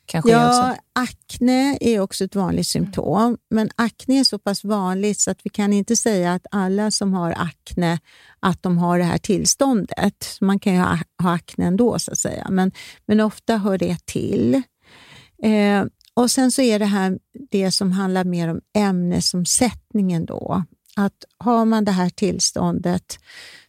Kanske 0.08 0.32
ja, 0.32 0.76
akne 0.94 1.78
är 1.82 2.00
också 2.00 2.24
ett 2.24 2.36
vanligt 2.36 2.68
symptom, 2.68 3.38
men 3.50 3.70
akne 3.76 4.20
är 4.20 4.24
så 4.24 4.40
pass 4.40 4.64
vanligt 4.64 5.20
så 5.20 5.32
att 5.32 5.40
vi 5.44 5.50
kan 5.50 5.74
inte 5.74 5.96
säga 5.96 6.34
att 6.34 6.46
alla 6.52 6.92
som 6.92 7.14
har 7.14 7.32
akne 7.38 8.00
att 8.40 8.64
de 8.64 8.78
har 8.78 8.98
det 8.98 9.04
här 9.04 9.18
tillståndet. 9.18 10.38
Man 10.42 10.60
kan 10.60 10.74
ju 10.74 10.80
ha, 10.80 11.00
ha 11.24 11.34
akne 11.34 11.66
ändå, 11.66 12.00
så 12.00 12.12
att 12.12 12.18
säga, 12.18 12.48
men, 12.50 12.72
men 13.06 13.20
ofta 13.20 13.58
hör 13.58 13.78
det 13.78 14.06
till. 14.06 14.62
Eh, 15.44 15.86
och 16.14 16.32
Sen 16.32 16.52
så 16.52 16.62
är 16.62 16.80
det 16.80 16.86
här 16.86 17.20
det 17.50 17.72
som 17.72 17.92
handlar 17.92 18.24
mer 18.24 18.48
om 18.48 18.62
ämnesomsättningen. 18.78 20.26
Då. 20.26 20.64
Att 20.96 21.26
har 21.38 21.66
man 21.66 21.86
det 21.86 21.92
här 21.92 22.10
tillståndet 22.10 23.20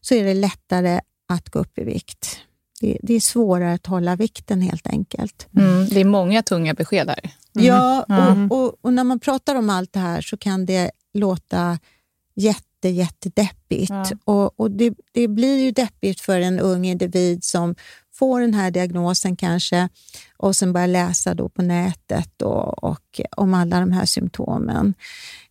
så 0.00 0.14
är 0.14 0.24
det 0.24 0.34
lättare 0.34 1.00
att 1.28 1.50
gå 1.50 1.58
upp 1.58 1.78
i 1.78 1.84
vikt. 1.84 2.40
Det, 2.80 2.98
det, 3.02 3.14
är 3.14 3.20
svårare 3.20 3.74
att 3.74 3.86
hålla 3.86 4.16
vikten 4.16 4.60
helt 4.60 4.86
enkelt. 4.86 5.48
Mm, 5.56 5.88
det 5.88 6.00
är 6.00 6.04
många 6.04 6.42
tunga 6.42 6.74
besked 6.74 7.06
där. 7.06 7.30
Mm. 7.54 7.66
Ja, 7.66 8.06
och, 8.50 8.58
och, 8.58 8.74
och, 8.80 8.92
när 8.92 9.04
man 9.04 9.20
pratar 9.20 9.54
om 9.54 9.70
allt 9.70 9.92
det 9.92 10.00
här 10.00 10.20
så 10.20 10.36
kan 10.36 10.66
det 10.66 10.90
låta 11.14 11.78
jätte, 12.34 12.88
jättedeppigt. 12.88 13.90
Ja. 13.90 14.06
Och, 14.24 14.60
och 14.60 14.70
det, 14.70 14.94
det, 15.12 15.28
blir 15.28 15.64
ju 15.64 15.70
deppigt 15.70 16.20
för 16.20 16.40
en 16.40 16.60
ung 16.60 16.84
individ 16.86 17.44
som 17.44 17.74
får 18.14 18.40
den 18.40 18.54
här 18.54 18.70
diagnosen 18.70 19.36
kanske 19.36 19.88
och 20.36 20.56
sen 20.56 20.72
börjar 20.72 20.86
läsa 20.86 21.34
då 21.34 21.48
på 21.48 21.62
nätet 21.62 22.42
och, 22.42 22.84
och 22.84 23.20
om 23.36 23.54
alla 23.54 23.80
de 23.80 23.92
här 23.92 24.04
symptomen. 24.04 24.94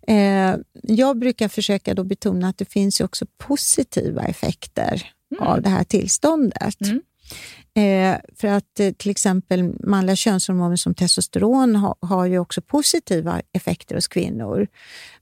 Eh, 0.07 0.55
jag 0.83 1.17
brukar 1.17 1.47
försöka 1.47 1.93
då 1.93 2.03
betona 2.03 2.49
att 2.49 2.57
det 2.57 2.71
finns 2.71 3.01
också 3.01 3.25
positiva 3.37 4.23
effekter 4.23 5.11
mm. 5.31 5.47
av 5.47 5.61
det 5.61 5.69
här 5.69 5.83
tillståndet. 5.83 6.81
Mm. 6.81 7.01
Eh, 7.77 8.17
för 8.35 8.47
att 8.47 8.79
eh, 8.79 8.91
till 8.91 9.11
exempel 9.11 9.73
manliga 9.79 10.15
könshormoner 10.15 10.75
som 10.75 10.95
testosteron 10.95 11.75
ha, 11.75 11.95
har 12.01 12.25
ju 12.25 12.39
också 12.39 12.61
positiva 12.61 13.41
effekter 13.53 13.95
hos 13.95 14.07
kvinnor. 14.07 14.67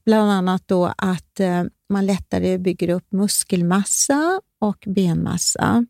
Bland 0.05 0.31
annat 0.31 0.63
då 0.65 0.93
att 0.97 1.39
eh, 1.39 1.63
man 1.89 2.05
lättare 2.05 2.57
bygger 2.57 2.89
upp 2.89 3.11
muskelmassa 3.11 4.41
och 4.61 4.83
benmassa. 4.87 5.85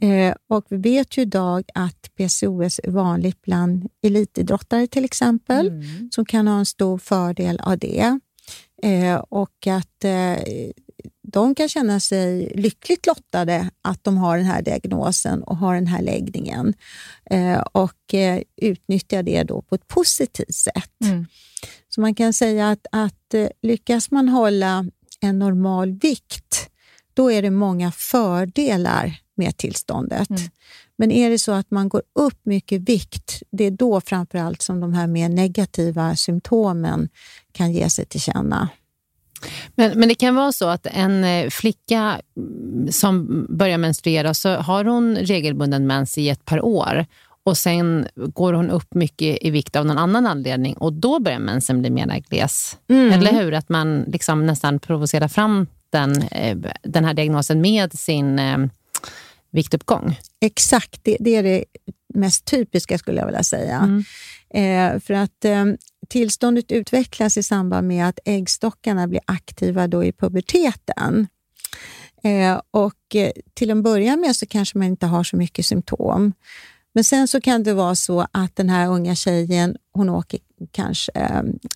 Eh, 0.00 0.34
och 0.48 0.66
vi 0.68 0.76
vet 0.76 1.18
ju 1.18 1.22
idag 1.22 1.64
att 1.74 2.10
PCOS 2.16 2.80
är 2.84 2.90
vanligt 2.90 3.42
bland 3.42 3.88
elitidrottare 4.02 4.86
till 4.86 5.04
exempel, 5.04 5.68
mm. 5.68 6.10
som 6.12 6.24
kan 6.24 6.48
ha 6.48 6.58
en 6.58 6.66
stor 6.66 6.98
fördel 6.98 7.60
av 7.60 7.78
det. 7.78 8.18
Eh, 8.82 9.16
och 9.16 9.66
att 9.66 10.04
eh, 10.04 10.36
de 11.34 11.54
kan 11.54 11.68
känna 11.68 12.00
sig 12.00 12.52
lyckligt 12.54 13.06
lottade 13.06 13.70
att 13.82 14.04
de 14.04 14.16
har 14.16 14.36
den 14.36 14.46
här 14.46 14.62
diagnosen 14.62 15.42
och 15.42 15.56
har 15.56 15.74
den 15.74 15.86
här 15.86 16.02
läggningen 16.02 16.74
eh, 17.30 17.58
och 17.58 18.14
eh, 18.14 18.42
utnyttja 18.56 19.22
det 19.22 19.42
då 19.42 19.62
på 19.62 19.74
ett 19.74 19.88
positivt 19.88 20.54
sätt. 20.54 21.00
Mm. 21.04 21.26
Så 21.88 22.00
man 22.00 22.14
kan 22.14 22.32
säga 22.32 22.70
att, 22.70 22.86
att 22.92 23.34
eh, 23.34 23.48
lyckas 23.62 24.10
man 24.10 24.28
hålla 24.28 24.86
en 25.20 25.38
normal 25.38 25.92
vikt, 25.92 26.70
då 27.14 27.32
är 27.32 27.42
det 27.42 27.50
många 27.50 27.92
fördelar 27.92 29.20
med 29.36 29.56
tillståndet. 29.56 30.30
Mm. 30.30 30.42
Men 30.96 31.10
är 31.10 31.30
det 31.30 31.38
så 31.38 31.52
att 31.52 31.70
man 31.70 31.88
går 31.88 32.02
upp 32.14 32.40
mycket 32.42 32.80
vikt, 32.80 33.42
det 33.50 33.64
är 33.64 33.70
då 33.70 34.00
framför 34.00 34.38
allt 34.38 34.62
som 34.62 34.80
de 34.80 34.92
här 34.92 35.06
mer 35.06 35.28
negativa 35.28 36.16
symptomen 36.16 37.08
kan 37.52 37.72
ge 37.72 37.90
sig 37.90 38.06
till 38.06 38.20
känna. 38.20 38.68
Men, 39.74 39.98
men 39.98 40.08
det 40.08 40.14
kan 40.14 40.34
vara 40.34 40.52
så 40.52 40.68
att 40.68 40.86
en 40.86 41.24
eh, 41.24 41.50
flicka 41.50 42.20
mm, 42.36 42.92
som 42.92 43.46
börjar 43.48 43.78
menstruera, 43.78 44.34
så 44.34 44.56
har 44.56 44.84
hon 44.84 45.16
regelbunden 45.16 45.86
mens 45.86 46.18
i 46.18 46.28
ett 46.28 46.44
par 46.44 46.64
år 46.64 47.06
och 47.44 47.58
sen 47.58 48.08
går 48.14 48.52
hon 48.52 48.70
upp 48.70 48.94
mycket 48.94 49.38
i 49.40 49.50
vikt 49.50 49.76
av 49.76 49.86
någon 49.86 49.98
annan 49.98 50.26
anledning 50.26 50.74
och 50.74 50.92
då 50.92 51.20
börjar 51.20 51.38
mensen 51.38 51.80
bli 51.80 51.90
mer 51.90 52.22
gles. 52.28 52.78
Mm. 52.88 53.12
Eller 53.12 53.32
hur? 53.32 53.52
Att 53.52 53.68
man 53.68 54.02
liksom 54.02 54.46
nästan 54.46 54.78
provocerar 54.78 55.28
fram 55.28 55.66
den, 55.90 56.22
eh, 56.22 56.56
den 56.82 57.04
här 57.04 57.14
diagnosen 57.14 57.60
med 57.60 57.98
sin 57.98 58.38
eh, 58.38 58.58
viktuppgång. 59.50 60.18
Exakt, 60.40 61.00
det, 61.02 61.16
det, 61.20 61.36
är 61.36 61.42
det 61.42 61.64
mest 62.14 62.44
typiska 62.44 62.98
skulle 62.98 63.18
jag 63.18 63.26
vilja 63.26 63.42
säga. 63.42 63.76
Mm. 63.76 64.04
Eh, 64.54 65.00
för 65.00 65.14
att 65.14 65.44
eh, 65.44 65.64
tillståndet 66.08 66.72
utvecklas 66.72 67.36
i 67.36 67.42
samband 67.42 67.88
med 67.88 68.08
att 68.08 68.18
äggstockarna 68.24 69.06
blir 69.06 69.20
aktiva 69.26 69.88
då 69.88 70.04
i 70.04 70.12
puberteten. 70.12 71.26
Eh, 72.22 72.60
och 72.70 73.14
eh, 73.14 73.30
till 73.54 73.70
en 73.70 73.82
början 73.82 74.20
med 74.20 74.36
så 74.36 74.46
kanske 74.46 74.78
man 74.78 74.86
inte 74.86 75.06
har 75.06 75.24
så 75.24 75.36
mycket 75.36 75.66
symptom. 75.66 76.32
Men 76.94 77.04
sen 77.04 77.28
så 77.28 77.40
kan 77.40 77.62
det 77.62 77.74
vara 77.74 77.94
så 77.94 78.26
att 78.32 78.56
den 78.56 78.70
här 78.70 78.88
unga 78.88 79.14
tjejen, 79.14 79.76
hon 79.92 80.08
åker 80.08 80.40
kanske 80.72 81.12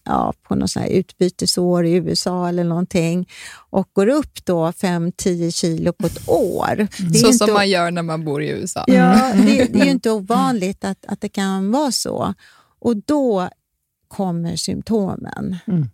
ja, 0.05 0.35
på 0.43 0.55
något 0.55 0.71
sån 0.71 0.85
utbytesår 0.85 1.87
i 1.87 1.93
USA 1.93 2.49
eller 2.49 2.65
någonting 2.65 3.29
och 3.71 3.89
går 3.93 4.09
upp 4.09 4.45
då 4.45 4.67
5-10 4.67 5.51
kilo 5.51 5.93
på 5.93 6.07
ett 6.07 6.29
år. 6.29 6.89
så 6.97 7.27
inte, 7.27 7.33
som 7.33 7.53
man 7.53 7.71
gör 7.71 7.91
när 7.91 8.03
man 8.03 8.25
bor 8.25 8.43
i 8.43 8.49
USA. 8.49 8.85
Ja, 8.87 9.33
det, 9.35 9.65
det 9.73 9.81
är 9.81 9.85
ju 9.85 9.91
inte 9.91 10.11
ovanligt 10.11 10.85
att, 10.85 11.07
att 11.09 11.21
det 11.21 11.29
kan 11.29 11.71
vara 11.71 11.93
så. 11.93 12.35
Och 12.81 12.97
då 12.97 13.49
kommer 14.09 14.57
symptomen. 14.57 15.57
Mm. 15.67 15.91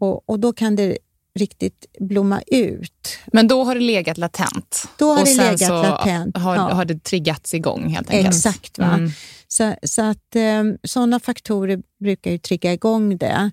Och, 0.00 0.28
och 0.28 0.40
då 0.40 0.52
kan 0.52 0.76
det 0.76 0.98
riktigt 1.38 1.86
blomma 2.00 2.42
ut. 2.46 3.18
Men 3.26 3.48
då 3.48 3.64
har 3.64 3.74
det 3.74 3.80
legat 3.80 4.18
latent? 4.18 4.88
Då 4.98 5.12
har 5.12 5.20
och 5.20 5.26
det 5.26 5.36
legat 5.36 5.70
latent. 5.70 6.36
Har, 6.36 6.56
ja. 6.56 6.60
har 6.60 6.84
det 6.84 7.04
triggats 7.04 7.54
igång 7.54 7.88
helt 7.88 8.10
enkelt? 8.10 8.34
Exakt. 8.34 8.78
Va? 8.78 8.94
Mm. 8.94 9.10
Så, 9.48 9.74
så 9.82 10.02
att 10.02 10.36
um, 10.36 10.78
sådana 10.82 11.20
faktorer 11.20 11.82
brukar 12.00 12.30
ju 12.30 12.38
trigga 12.38 12.72
igång 12.72 13.16
det. 13.16 13.50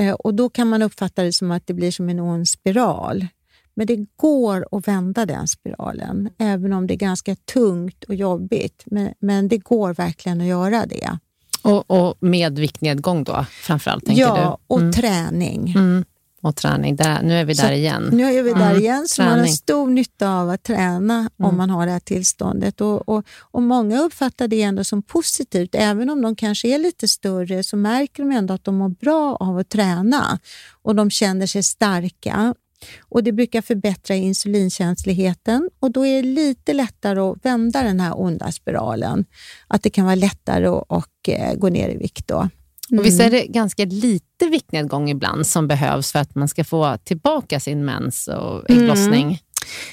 Uh, 0.00 0.12
och 0.12 0.34
Då 0.34 0.48
kan 0.48 0.68
man 0.68 0.82
uppfatta 0.82 1.22
det 1.22 1.32
som 1.32 1.50
att 1.50 1.66
det 1.66 1.74
blir 1.74 1.90
som 1.90 2.08
en 2.08 2.20
ond 2.20 2.48
spiral. 2.48 3.26
Men 3.74 3.86
det 3.86 4.06
går 4.16 4.68
att 4.72 4.88
vända 4.88 5.26
den 5.26 5.48
spiralen, 5.48 6.30
även 6.38 6.72
om 6.72 6.86
det 6.86 6.94
är 6.94 6.98
ganska 6.98 7.36
tungt 7.36 8.04
och 8.04 8.14
jobbigt. 8.14 8.82
Men, 8.86 9.14
men 9.18 9.48
det 9.48 9.58
går 9.58 9.94
verkligen 9.94 10.40
att 10.40 10.46
göra 10.46 10.86
det. 10.86 11.18
Och, 11.62 11.90
och 11.90 12.16
med 12.20 12.58
viktnedgång 12.58 13.24
då, 13.24 13.46
framförallt? 13.62 14.04
Ja, 14.06 14.58
du? 14.68 14.74
och 14.74 14.80
mm. 14.80 14.92
träning. 14.92 15.72
Mm. 15.76 16.04
Och 16.42 16.56
träning, 16.56 16.96
där, 16.96 17.22
nu 17.22 17.34
är 17.34 17.44
vi 17.44 17.52
där 17.52 17.68
så, 17.68 17.72
igen. 17.72 18.10
Nu 18.12 18.24
är 18.24 18.42
vi 18.42 18.52
där 18.52 18.70
mm. 18.70 18.82
igen, 18.82 19.08
så 19.08 19.16
träning. 19.16 19.30
man 19.30 19.40
har 19.40 19.46
stor 19.46 19.90
nytta 19.90 20.28
av 20.28 20.50
att 20.50 20.62
träna 20.62 21.14
mm. 21.14 21.30
om 21.42 21.56
man 21.56 21.70
har 21.70 21.86
det 21.86 21.92
här 21.92 22.00
tillståndet. 22.00 22.80
Och, 22.80 23.08
och, 23.08 23.24
och, 23.40 23.62
Många 23.62 24.00
uppfattar 24.00 24.48
det 24.48 24.62
ändå 24.62 24.84
som 24.84 25.02
positivt. 25.02 25.74
Även 25.74 26.10
om 26.10 26.22
de 26.22 26.36
kanske 26.36 26.68
är 26.68 26.78
lite 26.78 27.08
större 27.08 27.64
så 27.64 27.76
märker 27.76 28.22
de 28.22 28.32
ändå 28.32 28.54
att 28.54 28.64
de 28.64 28.76
mår 28.76 28.88
bra 28.88 29.36
av 29.40 29.58
att 29.58 29.68
träna 29.68 30.38
och 30.82 30.94
de 30.94 31.10
känner 31.10 31.46
sig 31.46 31.62
starka. 31.62 32.54
Och 33.00 33.24
Det 33.24 33.32
brukar 33.32 33.62
förbättra 33.62 34.16
insulinkänsligheten 34.16 35.70
och 35.80 35.90
då 35.90 36.06
är 36.06 36.22
det 36.22 36.28
lite 36.28 36.72
lättare 36.72 37.20
att 37.20 37.44
vända 37.44 37.82
den 37.82 38.00
här 38.00 38.20
onda 38.20 38.52
spiralen. 38.52 39.24
Att 39.66 39.82
det 39.82 39.90
kan 39.90 40.04
vara 40.04 40.14
lättare 40.14 40.66
att 40.66 40.84
och, 40.88 41.28
eh, 41.28 41.54
gå 41.54 41.68
ner 41.68 41.88
i 41.88 41.96
vikt. 41.96 42.28
Då. 42.28 42.48
Mm. 42.90 43.00
Och 43.00 43.06
visst 43.06 43.20
är 43.20 43.30
det 43.30 43.46
ganska 43.46 43.84
lite 43.84 44.46
viktnedgång 44.46 45.10
ibland 45.10 45.46
som 45.46 45.68
behövs 45.68 46.12
för 46.12 46.18
att 46.18 46.34
man 46.34 46.48
ska 46.48 46.64
få 46.64 46.96
tillbaka 47.04 47.60
sin 47.60 47.84
mens 47.84 48.28
och 48.28 48.70
ägglossning? 48.70 49.22
Mm. 49.22 49.36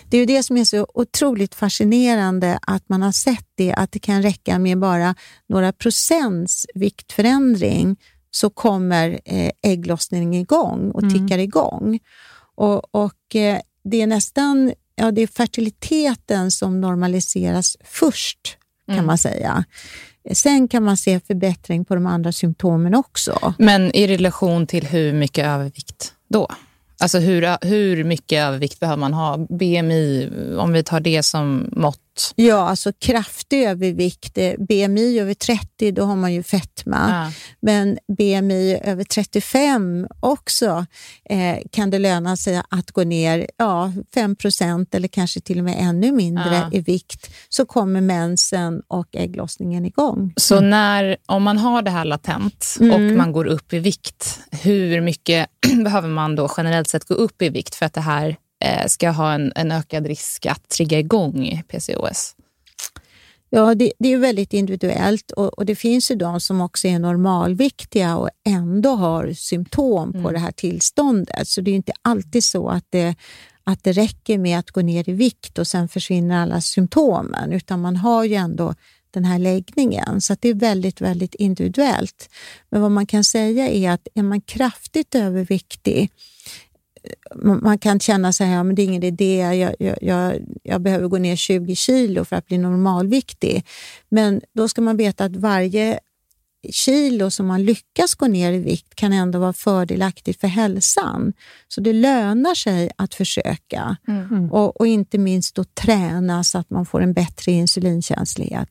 Det 0.10 0.18
är 0.18 0.20
ju 0.20 0.26
det 0.26 0.44
som 0.44 0.58
är 0.58 0.64
så 0.64 0.88
otroligt 0.94 1.56
fascinerande 1.56 2.60
att 2.62 2.90
man 2.90 3.02
har 3.02 3.12
sett 3.12 3.48
det, 3.56 3.74
att 3.74 3.92
det 3.92 4.00
kan 4.00 4.22
räcka 4.22 4.60
med 4.60 4.80
bara 4.80 5.16
några 5.50 5.74
procents 5.74 6.66
viktförändring 6.76 7.98
så 8.32 8.50
kommer 8.50 9.20
eh, 9.26 9.52
ägglossningen 9.64 10.34
igång 10.34 10.92
och 10.92 11.04
mm. 11.04 11.14
tickar 11.14 11.36
mm. 11.36 11.46
Och, 12.58 12.96
och 12.96 13.36
eh, 13.36 13.60
Det 13.84 14.02
är 14.02 14.08
nästan 14.08 14.74
ja, 14.98 15.12
det 15.12 15.22
är 15.22 15.28
fertiliteten 15.28 16.52
som 16.52 16.82
normaliseras 16.82 17.78
först, 17.84 18.58
kan 18.86 18.96
mm. 18.96 19.06
man 19.06 19.18
säga. 19.18 19.64
Sen 20.34 20.68
kan 20.68 20.84
man 20.84 20.98
se 20.98 21.20
förbättring 21.20 21.86
på 21.86 21.96
de 21.96 22.06
andra 22.06 22.32
symptomen 22.32 22.96
också. 22.96 23.54
Men 23.58 23.96
i 23.96 24.08
relation 24.08 24.68
till 24.68 24.88
hur 24.88 25.14
mycket 25.14 25.46
övervikt 25.46 26.14
då? 26.30 26.48
Alltså 27.00 27.20
hur, 27.20 27.66
hur 27.66 28.04
mycket 28.04 28.44
övervikt 28.44 28.80
behöver 28.80 29.00
man 29.00 29.14
ha? 29.14 29.38
BMI, 29.38 30.30
om 30.60 30.74
vi 30.74 30.84
tar 30.84 31.00
det 31.00 31.24
som 31.24 31.70
mått 31.72 32.00
Ja, 32.36 32.70
alltså 32.70 32.94
kraftig 33.00 33.64
övervikt. 33.64 34.38
Eh, 34.38 34.54
BMI 34.60 35.20
över 35.20 35.34
30, 35.34 35.92
då 35.92 36.04
har 36.04 36.16
man 36.16 36.34
ju 36.34 36.44
fetma. 36.44 37.06
Ja. 37.10 37.32
Men 37.60 37.98
BMI 38.18 38.80
över 38.84 39.04
35 39.04 40.08
också 40.20 40.86
eh, 41.30 41.58
kan 41.72 41.90
det 41.90 42.00
löna 42.00 42.38
sig 42.38 42.62
att 42.70 42.92
gå 42.92 43.04
ner 43.04 43.48
ja, 43.58 43.94
5% 44.16 44.96
eller 44.96 45.08
kanske 45.08 45.42
till 45.42 45.58
och 45.58 45.64
med 45.64 45.76
ännu 45.80 46.12
mindre 46.12 46.56
ja. 46.56 46.70
i 46.72 46.80
vikt, 46.80 47.34
så 47.50 47.66
kommer 47.66 48.02
mensen 48.02 48.82
och 48.88 49.16
ägglossningen 49.16 49.86
igång. 49.86 50.34
Så 50.36 50.60
när, 50.60 51.18
om 51.26 51.44
man 51.44 51.58
har 51.58 51.82
det 51.82 51.92
här 51.92 52.06
latent 52.06 52.78
mm. 52.80 52.92
och 52.94 53.18
man 53.18 53.32
går 53.32 53.46
upp 53.46 53.74
i 53.74 53.80
vikt, 53.80 54.40
hur 54.52 55.02
mycket 55.02 55.50
behöver 55.84 56.10
man 56.10 56.36
då 56.36 56.50
generellt 56.58 56.90
sett 56.90 57.06
gå 57.06 57.14
upp 57.14 57.42
i 57.42 57.50
vikt 57.50 57.76
för 57.76 57.86
att 57.86 57.94
det 57.94 58.02
här 58.02 58.36
ska 58.88 59.10
ha 59.10 59.34
en, 59.34 59.52
en 59.56 59.72
ökad 59.72 60.08
risk 60.08 60.46
att 60.46 60.70
trigga 60.70 61.00
igång 61.00 61.64
PCOS? 61.68 62.36
Ja, 63.50 63.76
det, 63.76 63.94
det, 64.00 64.14
är 64.14 64.18
väldigt 64.18 64.54
individuellt 64.54 65.32
och, 65.32 65.54
och, 65.54 65.66
det 65.66 65.76
finns 65.76 66.12
ju 66.12 66.16
de 66.16 66.40
som 66.40 66.62
också 66.62 66.88
är 66.88 67.00
normalviktiga 67.00 68.18
och 68.18 68.30
ändå 68.48 68.90
har 68.90 69.34
symptom 69.34 70.12
på 70.12 70.18
mm. 70.18 70.34
det 70.34 70.40
här 70.40 70.52
tillståndet. 70.52 71.48
Så 71.48 71.62
det 71.62 71.72
är 71.72 71.76
inte 71.76 71.94
alltid 72.02 72.44
så 72.44 72.70
att 72.70 72.86
det, 72.90 73.16
att 73.64 73.84
det 73.84 73.92
räcker 73.92 74.38
med 74.38 74.60
att 74.60 74.72
gå 74.72 74.82
ner 74.82 75.10
i 75.10 75.14
vikt 75.14 75.60
och 75.60 75.68
sen 75.68 75.88
försvinner 75.88 76.42
alla 76.42 76.62
symptomen, 76.62 77.54
utan 77.54 77.82
man 77.82 77.96
har 77.96 78.24
ju 78.24 78.36
ändå 78.36 78.74
den 79.12 79.26
här 79.26 79.40
läggningen. 79.40 80.22
Så 80.22 80.36
det 80.40 80.50
är 80.50 80.54
väldigt, 80.54 81.02
väldigt 81.02 81.36
individuellt. 81.36 82.30
Men 82.70 82.82
vad 82.82 82.92
man 82.92 83.06
kan 83.06 83.24
säga 83.24 83.70
är 83.70 83.92
att 83.92 84.08
är 84.14 84.24
man 84.24 84.42
kraftigt 84.42 85.16
överviktig 85.16 86.12
man 87.36 87.78
kan 87.78 88.00
känna 88.00 88.34
sig 88.34 88.52
ja, 88.52 88.64
men 88.64 88.76
det 88.76 88.82
är 88.82 88.84
ingen 88.84 89.04
idé, 89.04 89.38
jag, 89.38 89.76
jag, 89.80 89.98
jag, 90.02 90.36
jag, 90.64 90.82
behöver 90.82 91.08
gå 91.08 91.18
ner 91.18 91.36
20 91.36 91.76
kilo 91.76 92.26
för 92.26 92.36
att 92.36 92.48
bli 92.48 92.58
normalviktig. 92.58 93.66
Men 94.10 94.42
då 94.54 94.68
ska 94.68 94.82
man 94.82 94.98
veta 94.98 95.26
att 95.26 95.36
varje 95.36 96.00
kilo 96.72 97.32
som 97.32 97.48
man 97.48 97.66
lyckas 97.66 98.16
gå 98.16 98.28
ner 98.28 98.52
i 98.52 98.58
vikt 98.58 98.96
kan 98.96 99.14
ändå 99.14 99.40
vara 99.40 99.54
fördelaktigt 99.54 100.42
för 100.42 100.48
hälsan. 100.48 101.34
Så 101.68 101.82
det 101.82 101.94
lönar 101.94 102.56
sig 102.56 102.92
att 102.96 103.14
försöka 103.14 103.98
mm. 104.08 104.52
och, 104.52 104.80
och, 104.80 104.88
inte 104.88 105.18
minst 105.18 105.60
att 105.60 105.76
träna 105.76 106.44
så 106.44 106.58
att 106.58 106.70
man 106.70 106.86
får 106.86 107.02
en 107.02 107.14
bättre 107.14 107.52
insulinkänslighet. 107.52 108.70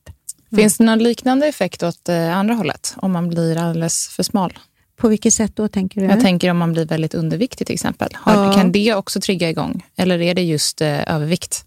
Mm. 0.51 0.61
Finns 0.61 0.77
det 0.77 0.83
någon 0.83 0.99
liknande 0.99 1.47
effekt 1.47 1.83
åt 1.83 2.09
eh, 2.09 2.37
andra 2.37 2.53
hållet, 2.53 2.93
om 2.97 3.11
man 3.11 3.29
blir 3.29 3.57
alldeles 3.57 4.07
för 4.07 4.23
smal? 4.23 4.53
På 4.97 5.07
vilket 5.07 5.33
sätt 5.33 5.51
då 5.55 5.67
tänker 5.67 6.01
du? 6.01 6.07
Jag 6.07 6.21
tänker 6.21 6.51
om 6.51 6.57
man 6.57 6.73
blir 6.73 6.85
väldigt 6.85 7.13
underviktig 7.13 7.67
till 7.67 7.73
exempel. 7.73 8.09
Har, 8.13 8.45
ja. 8.45 8.53
Kan 8.53 8.71
det 8.71 8.93
också 8.93 9.19
trigga 9.21 9.49
igång? 9.49 9.85
Eller 9.97 10.21
är 10.21 10.33
det 10.35 10.41
just 10.43 10.81
eh, 10.81 11.13
övervikt? 11.15 11.63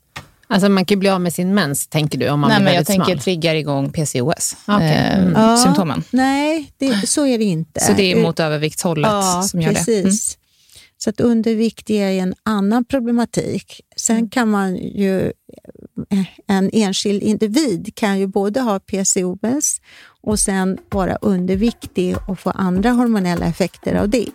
Alltså 0.47 0.69
man 0.69 0.85
kan 0.85 0.95
ju 0.95 0.99
bli 0.99 1.09
av 1.09 1.21
med 1.21 1.33
sin 1.33 1.55
mens, 1.55 1.87
tänker 1.87 2.19
du, 2.19 2.29
om 2.29 2.41
man 2.41 2.49
Nej, 2.51 2.57
blir 2.59 2.65
men 2.65 2.75
jag 2.75 2.79
väldigt 2.79 2.87
tänker 2.87 3.05
smal. 3.13 3.19
triggar 3.23 3.55
igång 3.55 3.93
PCOS, 3.93 4.57
Okej. 4.67 4.87
eh, 4.89 5.19
Mm. 5.19 5.33
Ja. 5.37 5.57
symptomen. 5.57 6.03
Nej, 6.11 6.73
det, 6.79 7.09
så 7.09 7.27
är 7.27 7.39
det 7.39 7.45
inte. 7.45 7.81
Så 7.81 7.93
det 7.93 8.13
är 8.13 8.17
Eh, 8.17 8.23
mot 8.23 8.41
överviktshållet 8.41 9.11
ja, 9.11 9.43
som 9.43 9.61
gör 9.63 9.71
precis. 9.73 9.87
det. 9.87 10.01
Mm. 10.01 10.13
Så 11.05 11.11
att 11.11 11.21
undervikt 11.21 11.91
är 11.91 12.11
en 12.11 12.35
annan 12.43 12.85
problematik. 12.85 13.81
Sen 13.97 14.17
Mm. 14.17 14.31
kan 14.31 14.51
man 14.51 14.77
ju, 14.77 15.33
en 16.47 16.71
enskild 16.73 17.23
individ 17.23 17.95
kan 17.95 18.19
ju 18.19 18.27
både 18.27 18.61
ha 18.61 18.79
PCOS 18.81 19.81
och 20.23 20.39
sen 20.39 20.79
vara 20.91 21.17
underviktig 21.17 22.17
och 22.29 22.39
få 22.39 22.51
andra 22.51 22.91
hormonella 22.91 23.47
effekter 23.47 23.95
av 23.95 24.09
det. 24.09 24.29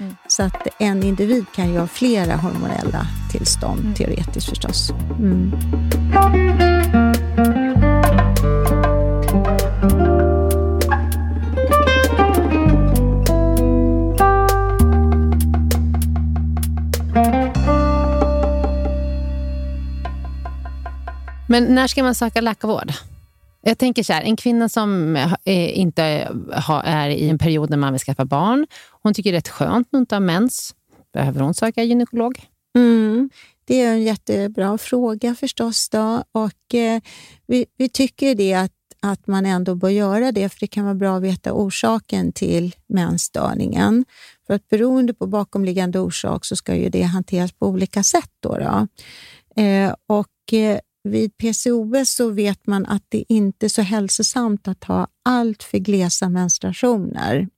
Mm. 0.00 0.14
Så 0.28 0.42
att 0.42 0.66
en 0.78 1.02
individ 1.02 1.44
kan 1.54 1.72
ju 1.72 1.78
ha 1.78 1.86
flera 1.86 2.36
hormonella 2.36 3.06
tillstånd, 3.32 3.80
Mm. 3.80 3.94
teoretiskt 3.94 4.48
förstås. 4.48 4.90
Mm. 5.18 5.52
Men 21.50 21.64
när 21.64 21.86
ska 21.86 22.02
man 22.02 22.14
söka 22.14 22.40
läkarvård? 22.40 22.92
Jag 23.62 23.78
tänker 23.78 24.02
så 24.02 24.12
här, 24.12 24.22
en 24.22 24.36
kvinna 24.36 24.68
som 24.68 25.16
eh, 25.16 25.78
inte 25.78 26.28
har, 26.52 26.82
är 26.82 27.08
i 27.08 27.28
en 27.28 27.38
period 27.38 27.70
när 27.70 27.76
man 27.76 27.92
vill 27.92 28.00
skaffa 28.00 28.24
barn, 28.24 28.66
hon 29.02 29.14
tycker 29.14 29.32
det 29.32 29.36
är 29.36 29.38
rätt 29.38 29.48
skönt 29.48 29.88
att 29.92 29.98
inte 29.98 30.14
ha 30.14 30.20
mens. 30.20 30.74
Behöver 31.12 31.40
hon 31.40 31.54
söka 31.54 31.82
gynekolog? 31.82 32.40
Mm. 32.76 33.30
Det 33.64 33.82
är 33.82 33.92
en 33.92 34.02
jättebra 34.02 34.78
fråga 34.78 35.34
förstås. 35.34 35.88
Då. 35.88 36.24
Och, 36.32 36.74
eh, 36.74 37.00
vi, 37.46 37.66
vi 37.76 37.88
tycker 37.88 38.34
det 38.34 38.54
att, 38.54 38.72
att 39.00 39.26
man 39.26 39.46
ändå 39.46 39.74
bör 39.74 39.88
göra 39.88 40.32
det, 40.32 40.48
för 40.48 40.60
det 40.60 40.66
kan 40.66 40.84
vara 40.84 40.94
bra 40.94 41.16
att 41.16 41.22
veta 41.22 41.52
orsaken 41.52 42.32
till 42.32 42.74
mensstörningen. 42.86 44.04
För 44.46 44.54
att 44.54 44.68
beroende 44.68 45.14
på 45.14 45.26
bakomliggande 45.26 45.98
orsak 45.98 46.44
så 46.44 46.56
ska 46.56 46.74
ju 46.74 46.88
det 46.88 47.02
hanteras 47.02 47.52
på 47.52 47.66
olika 47.66 48.02
sätt. 48.02 48.30
Då, 48.40 48.58
då. 48.58 48.86
Eh, 49.62 49.94
och 50.06 50.52
eh, 50.52 50.78
vid 51.02 51.36
PCOS 51.36 52.10
så 52.10 52.30
vet 52.30 52.66
man 52.66 52.86
att 52.86 53.04
det 53.08 53.24
inte 53.28 53.66
är 53.66 53.68
så 53.68 53.82
hälsosamt 53.82 54.68
att 54.68 54.84
ha 54.84 55.06
allt 55.22 55.62
för 55.62 55.78
glesa 55.78 56.28
menstruationer. 56.28 57.48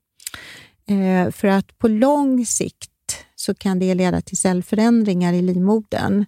Eh, 0.86 1.30
för 1.30 1.48
att 1.48 1.78
på 1.78 1.88
lång 1.88 2.46
sikt 2.46 2.90
så 3.34 3.54
kan 3.54 3.78
det 3.78 3.94
leda 3.94 4.20
till 4.20 4.36
cellförändringar 4.36 5.32
i 5.32 5.42
livmodern. 5.42 6.24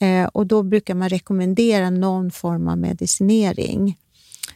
Eh, 0.00 0.24
och 0.24 0.46
då 0.46 0.62
brukar 0.62 0.94
man 0.94 1.08
rekommendera 1.08 1.90
någon 1.90 2.30
form 2.30 2.68
av 2.68 2.78
medicinering. 2.78 3.98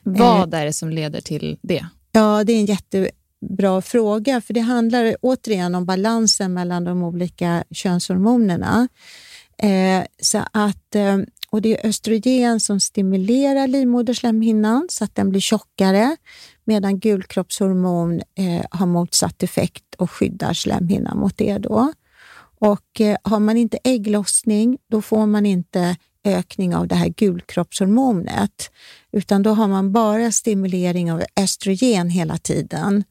Vad 0.03 0.55
är 0.55 0.65
det 0.65 0.73
som 0.73 0.91
leder 0.91 1.21
till 1.21 1.59
det? 1.63 1.87
Ja, 2.13 2.45
det 2.45 2.53
är 2.53 2.61
en 2.61 2.67
jättebra 2.67 3.83
fråga, 3.83 4.41
för 4.41 4.55
det 4.55 4.61
handlar 4.61 5.17
återigen 5.23 5.75
om 5.75 5.87
balansen 5.87 6.55
mellan 6.55 6.85
de 6.85 7.03
olika 7.03 7.65
könshormonerna. 7.71 8.89
Eh, 9.59 10.05
så 10.23 10.43
att, 10.53 10.95
eh, 10.95 11.19
och 11.53 11.63
det 11.63 11.81
är 11.81 11.89
östrogen 11.89 12.61
som 12.61 12.81
stimulerar 12.81 13.67
livmoderslemhinnan 13.67 14.87
så 14.91 15.05
att 15.05 15.15
den 15.15 15.31
blir 15.31 15.41
tjockare, 15.41 16.17
medan 16.65 16.99
gulkroppshormon 16.99 18.21
eh, 18.35 18.65
har 18.71 18.87
motsatt 18.87 19.43
effekt 19.43 19.95
och 19.99 20.11
skyddar 20.11 20.53
slemhinnan 20.53 21.19
mot 21.19 21.39
det. 21.39 21.59
Då. 21.59 21.93
Och 22.59 23.01
eh, 23.01 23.17
Har 23.23 23.41
man 23.41 23.57
inte 23.57 23.79
ägglossning, 23.85 24.79
då 24.91 25.03
får 25.03 25.27
man 25.27 25.47
inte 25.47 25.97
ökning 26.25 26.75
av 26.75 26.89
det 26.89 26.95
här 26.95 27.09
gulkroppshormonet, 27.09 28.71
utan 29.13 29.43
då 29.43 29.51
har 29.51 29.69
man 29.69 29.93
bara 29.93 30.33
stimulering 30.33 31.13
av 31.13 31.23
östrogen 31.37 32.09
hela 32.11 32.39
tiden. 32.39 33.05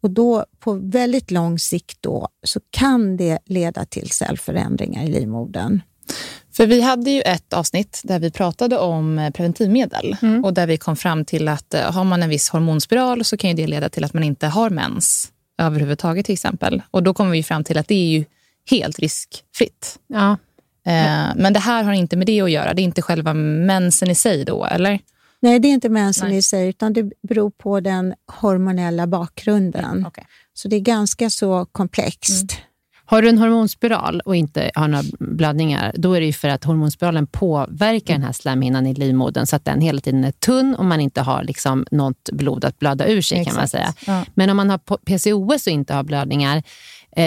Och 0.00 0.10
då 0.10 0.44
på 0.58 0.72
väldigt 0.72 1.30
lång 1.30 1.58
sikt 1.58 1.98
då, 2.00 2.28
så 2.42 2.60
kan 2.70 3.16
det 3.16 3.38
leda 3.44 3.84
till 3.84 4.10
cellförändringar 4.10 5.04
i 5.04 5.08
livmodern. 5.08 5.80
För 6.56 6.66
vi 6.66 6.80
hade 6.80 7.10
ju 7.10 7.20
ett 7.22 7.52
avsnitt 7.52 8.00
där 8.04 8.18
vi 8.18 8.30
pratade 8.30 8.78
om 8.78 9.18
eh, 9.18 9.30
preventivmedel 9.30 10.16
Mm. 10.22 10.44
och 10.44 10.54
där 10.54 10.66
vi 10.66 10.76
kom 10.76 10.96
fram 10.96 11.24
till 11.24 11.48
att 11.48 11.74
eh, 11.74 11.92
har 11.92 12.04
man 12.04 12.22
en 12.22 12.28
viss 12.28 12.48
hormonspiral 12.48 13.24
så 13.24 13.36
kan 13.36 13.56
det 13.56 13.66
leda 13.66 13.88
till 13.88 14.04
att 14.04 14.14
man 14.14 14.22
inte 14.24 14.46
har 14.46 14.70
mens 14.70 15.32
överhuvudtaget 15.58 16.26
till 16.26 16.32
exempel. 16.32 16.82
Och 16.90 17.02
då 17.02 17.14
kommer 17.14 17.30
vi 17.30 17.42
fram 17.42 17.64
till 17.64 17.78
att 17.78 17.88
det 17.88 17.94
är 17.94 18.06
ju 18.18 18.24
helt 18.70 18.98
riskfritt. 18.98 19.98
Ja. 20.06 20.30
Eh, 20.86 21.32
Men 21.36 21.52
det 21.52 21.60
här 21.60 21.82
har 21.84 21.92
inte 21.92 22.16
med 22.16 22.26
det 22.26 22.40
att 22.40 22.50
göra. 22.50 22.74
Det 22.74 22.82
är 22.82 22.84
inte 22.84 23.02
själva 23.02 23.34
mensen 23.34 24.10
i 24.10 24.14
sig 24.14 24.44
då, 24.44 24.64
eller? 24.64 24.98
Nej, 25.40 25.58
det 25.58 25.68
är 25.68 25.72
inte 25.72 25.88
mensen 25.88 26.28
Nej. 26.28 26.36
i 26.36 26.42
sig, 26.42 26.68
utan 26.68 26.92
det 26.92 27.10
beror 27.28 27.50
på 27.50 27.80
den 27.80 28.14
hormonella 28.40 29.06
bakgrunden. 29.06 30.06
Okej. 30.06 30.26
Så 30.54 30.68
det 30.68 30.76
är 30.76 30.80
ganska 30.80 31.30
så 31.30 31.64
komplext. 31.72 32.52
Mm. 32.52 32.64
Har 33.06 33.22
du 33.22 33.28
en 33.28 33.38
hormonspiral 33.38 34.20
och 34.20 34.36
inte 34.36 34.70
har 34.74 34.88
några 34.88 35.04
blödningar, 35.18 35.92
då 35.94 36.12
är 36.12 36.20
det 36.20 36.26
ju 36.26 36.32
för 36.32 36.48
att 36.48 36.64
hormonspiralen 36.64 37.26
påverkar 37.26 38.14
den 38.14 38.22
här 38.22 38.32
slemhinnan 38.32 38.86
i 38.86 38.94
livmodern 38.94 39.46
så 39.46 39.56
att 39.56 39.64
den 39.64 39.80
hela 39.80 40.00
tiden 40.00 40.24
är 40.24 40.32
tunn 40.32 40.74
och 40.74 40.84
man 40.84 41.00
inte 41.00 41.20
har 41.20 41.42
liksom 41.42 41.86
något 41.90 42.30
blod 42.32 42.64
att 42.64 42.78
blöda 42.78 43.06
ur 43.06 43.22
sig 43.22 43.44
kan 43.44 43.54
man 43.54 43.64
Exakt. 43.64 43.70
säga. 43.70 43.94
Ja. 44.06 44.24
Men 44.34 44.50
om 44.50 44.56
man 44.56 44.70
har 44.70 44.78
PCOS 44.78 45.66
och 45.66 45.72
inte 45.72 45.94
har 45.94 46.02
blödningar, 46.02 46.62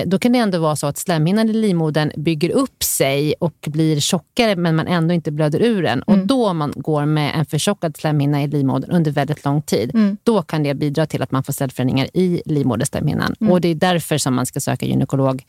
då 0.06 0.20
kan 0.20 0.32
det 0.32 0.40
ändå 0.40 0.60
vara 0.60 0.76
så 0.76 0.88
att 0.88 0.98
slemhinnan 0.98 1.50
i 1.50 1.54
livmodern 1.54 2.12
bygger 2.24 2.50
upp 2.50 2.84
sig 2.84 3.34
och 3.40 3.54
blir 3.68 4.00
tjockare 4.00 4.56
men 4.56 4.76
man 4.76 4.88
ändå 4.88 5.14
inte 5.14 5.32
blöder 5.32 5.62
ur 5.62 5.84
den. 5.84 6.02
Och 6.02 6.14
Mm. 6.14 6.28
då 6.28 6.48
om 6.48 6.58
man 6.58 6.74
går 6.76 7.06
med 7.06 7.36
en 7.36 7.46
förtjockad 7.46 7.98
slemhinna 7.98 8.44
i 8.44 8.48
livmodern 8.48 8.92
under 8.92 9.12
väldigt 9.12 9.46
lång 9.46 9.62
tid, 9.62 9.92
Mm. 9.96 10.18
då 10.24 10.42
kan 10.42 10.64
det 10.64 10.74
bidra 10.74 11.06
till 11.06 11.22
att 11.22 11.32
man 11.32 11.44
får 11.44 11.54
cellförändringar 11.54 12.08
i 12.14 12.42
livmoderslemhinnan. 12.46 13.34
Och 13.50 13.62
det 13.62 13.68
är 13.68 13.76
därför 13.76 14.18
som 14.18 14.36
man 14.36 14.46
ska 14.46 14.60
söka 14.60 14.86
gynekolog 14.86 15.46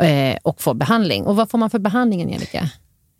eh, 0.00 0.36
och 0.42 0.62
få 0.62 0.74
behandling. 0.74 1.24
Och 1.24 1.36
vad 1.36 1.50
får 1.50 1.58
man 1.58 1.70
för 1.70 1.78
behandling, 1.78 2.22
Angelica? 2.22 2.68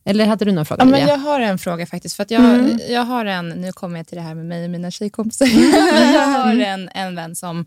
Eller 0.05 0.27
hade 0.27 0.45
du 0.45 0.53
någon 0.53 0.65
fråga? 0.67 0.85
Ja, 0.85 0.91
men 0.91 1.01
jag 1.01 1.19
har 1.19 1.41
en 1.41 1.59
fråga 1.59 1.87
faktiskt. 1.87 2.17
För 2.17 2.23
att 2.23 2.31
jag, 2.31 2.45
Mm. 2.45 2.79
jag 2.91 3.03
har 3.05 3.25
en, 3.25 3.49
nu 3.49 3.73
kommer 3.73 3.97
jag 3.99 4.07
till 4.07 4.17
det 4.17 4.23
här 4.23 4.35
med 4.35 4.47
mig 4.47 4.65
och 4.65 4.71
mina 4.71 4.91
tjejkompisar. 4.91 5.47
Jag 6.15 6.27
har 6.27 6.55
en, 6.61 6.89
en 6.95 7.15
vän 7.17 7.35
som, 7.37 7.67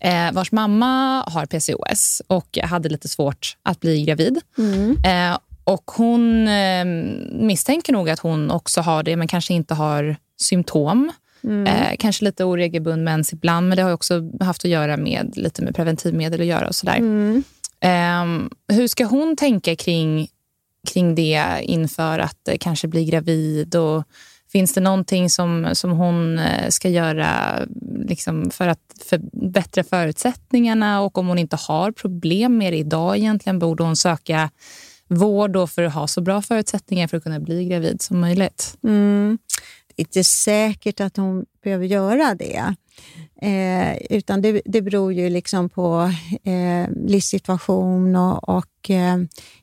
eh, 0.00 0.32
vars 0.32 0.52
mamma 0.52 1.24
har 1.26 1.46
PCOS 1.46 2.22
och 2.26 2.58
hade 2.62 2.88
lite 2.88 3.08
svårt 3.08 3.56
att 3.62 3.80
bli 3.80 4.02
gravid. 4.04 4.40
Eh, 5.04 5.38
och 5.64 5.90
hon 5.96 6.48
eh, 6.48 6.84
misstänker 7.32 7.92
nog 7.92 8.10
att 8.10 8.18
hon 8.18 8.50
också 8.50 8.80
har 8.80 9.02
det, 9.02 9.16
men 9.16 9.28
kanske 9.28 9.54
inte 9.54 9.74
har 9.74 10.16
symptom. 10.40 11.12
Eh, 11.66 11.96
kanske 11.98 12.24
lite 12.24 12.44
oregelbunden 12.44 13.04
mens 13.04 13.32
ibland, 13.32 13.68
men 13.68 13.76
det 13.76 13.82
har 13.82 13.92
också 13.92 14.30
haft 14.40 14.64
att 14.64 14.70
göra 14.70 14.96
med 14.96 15.32
lite 15.36 15.62
med 15.62 15.74
preventivmedel 15.74 16.40
att 16.40 16.46
göra 16.46 16.68
och 16.68 16.74
sådär. 16.74 16.98
Ehm, 17.80 18.50
hur 18.68 18.88
ska 18.88 19.04
hon 19.04 19.36
tänka 19.36 19.76
kring, 19.76 20.28
kring 20.88 21.14
det 21.14 21.44
inför 21.62 22.18
att 22.18 22.48
eh, 22.48 22.56
kanske 22.60 22.88
bli 22.88 23.04
gravid? 23.04 23.76
Och 23.76 24.04
finns 24.52 24.72
det 24.72 24.80
någonting 24.80 25.30
som, 25.30 25.68
som 25.72 25.90
hon 25.90 26.38
eh, 26.38 26.68
ska 26.68 26.88
göra 26.88 27.58
liksom, 28.04 28.50
för 28.50 28.68
att 28.68 28.80
förbättra 29.04 29.84
förutsättningarna? 29.84 31.00
Och 31.00 31.18
om 31.18 31.28
hon 31.28 31.38
inte 31.38 31.56
har 31.56 31.92
problem 31.92 32.58
med 32.58 32.72
det 32.72 32.76
idag 32.76 33.16
egentligen, 33.16 33.58
borde 33.58 33.82
hon 33.82 33.96
söka 33.96 34.50
vård 35.08 35.50
då 35.50 35.66
för 35.66 35.82
att 35.82 35.94
ha 35.94 36.06
så 36.06 36.20
bra 36.20 36.42
förutsättningar 36.42 37.08
för 37.08 37.16
att 37.16 37.22
kunna 37.22 37.40
bli 37.40 37.64
gravid 37.64 38.02
som 38.02 38.20
möjligt? 38.20 38.76
Mm. 38.84 39.38
Det 39.86 40.02
är 40.02 40.06
inte 40.06 40.24
säkert 40.24 41.00
att 41.00 41.16
hon 41.16 41.44
behöver 41.62 41.86
göra 41.86 42.34
det. 42.34 42.74
Eh, 43.42 43.96
utan 44.10 44.42
det, 44.42 44.62
det 44.64 44.82
beror 44.82 45.12
ju 45.12 45.30
liksom 45.30 45.68
på 45.68 46.12
eh, 46.44 46.88
livssituation 47.06 48.16
och, 48.16 48.48
och 48.48 48.90
eh, 48.90 49.16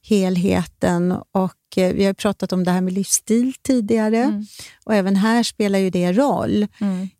helheten. 0.03 1.11
Och, 1.31 1.77
eh, 1.77 1.93
vi 1.93 2.05
har 2.05 2.13
pratat 2.13 2.53
om 2.53 2.63
det 2.63 2.71
här 2.71 2.81
med 2.81 2.93
livsstil 2.93 3.53
tidigare 3.61 4.17
Mm. 4.23 4.45
och 4.85 4.93
även 4.95 5.15
här 5.15 5.43
spelar 5.43 5.79
ju 5.79 5.89
det 5.89 6.13
roll. 6.13 6.67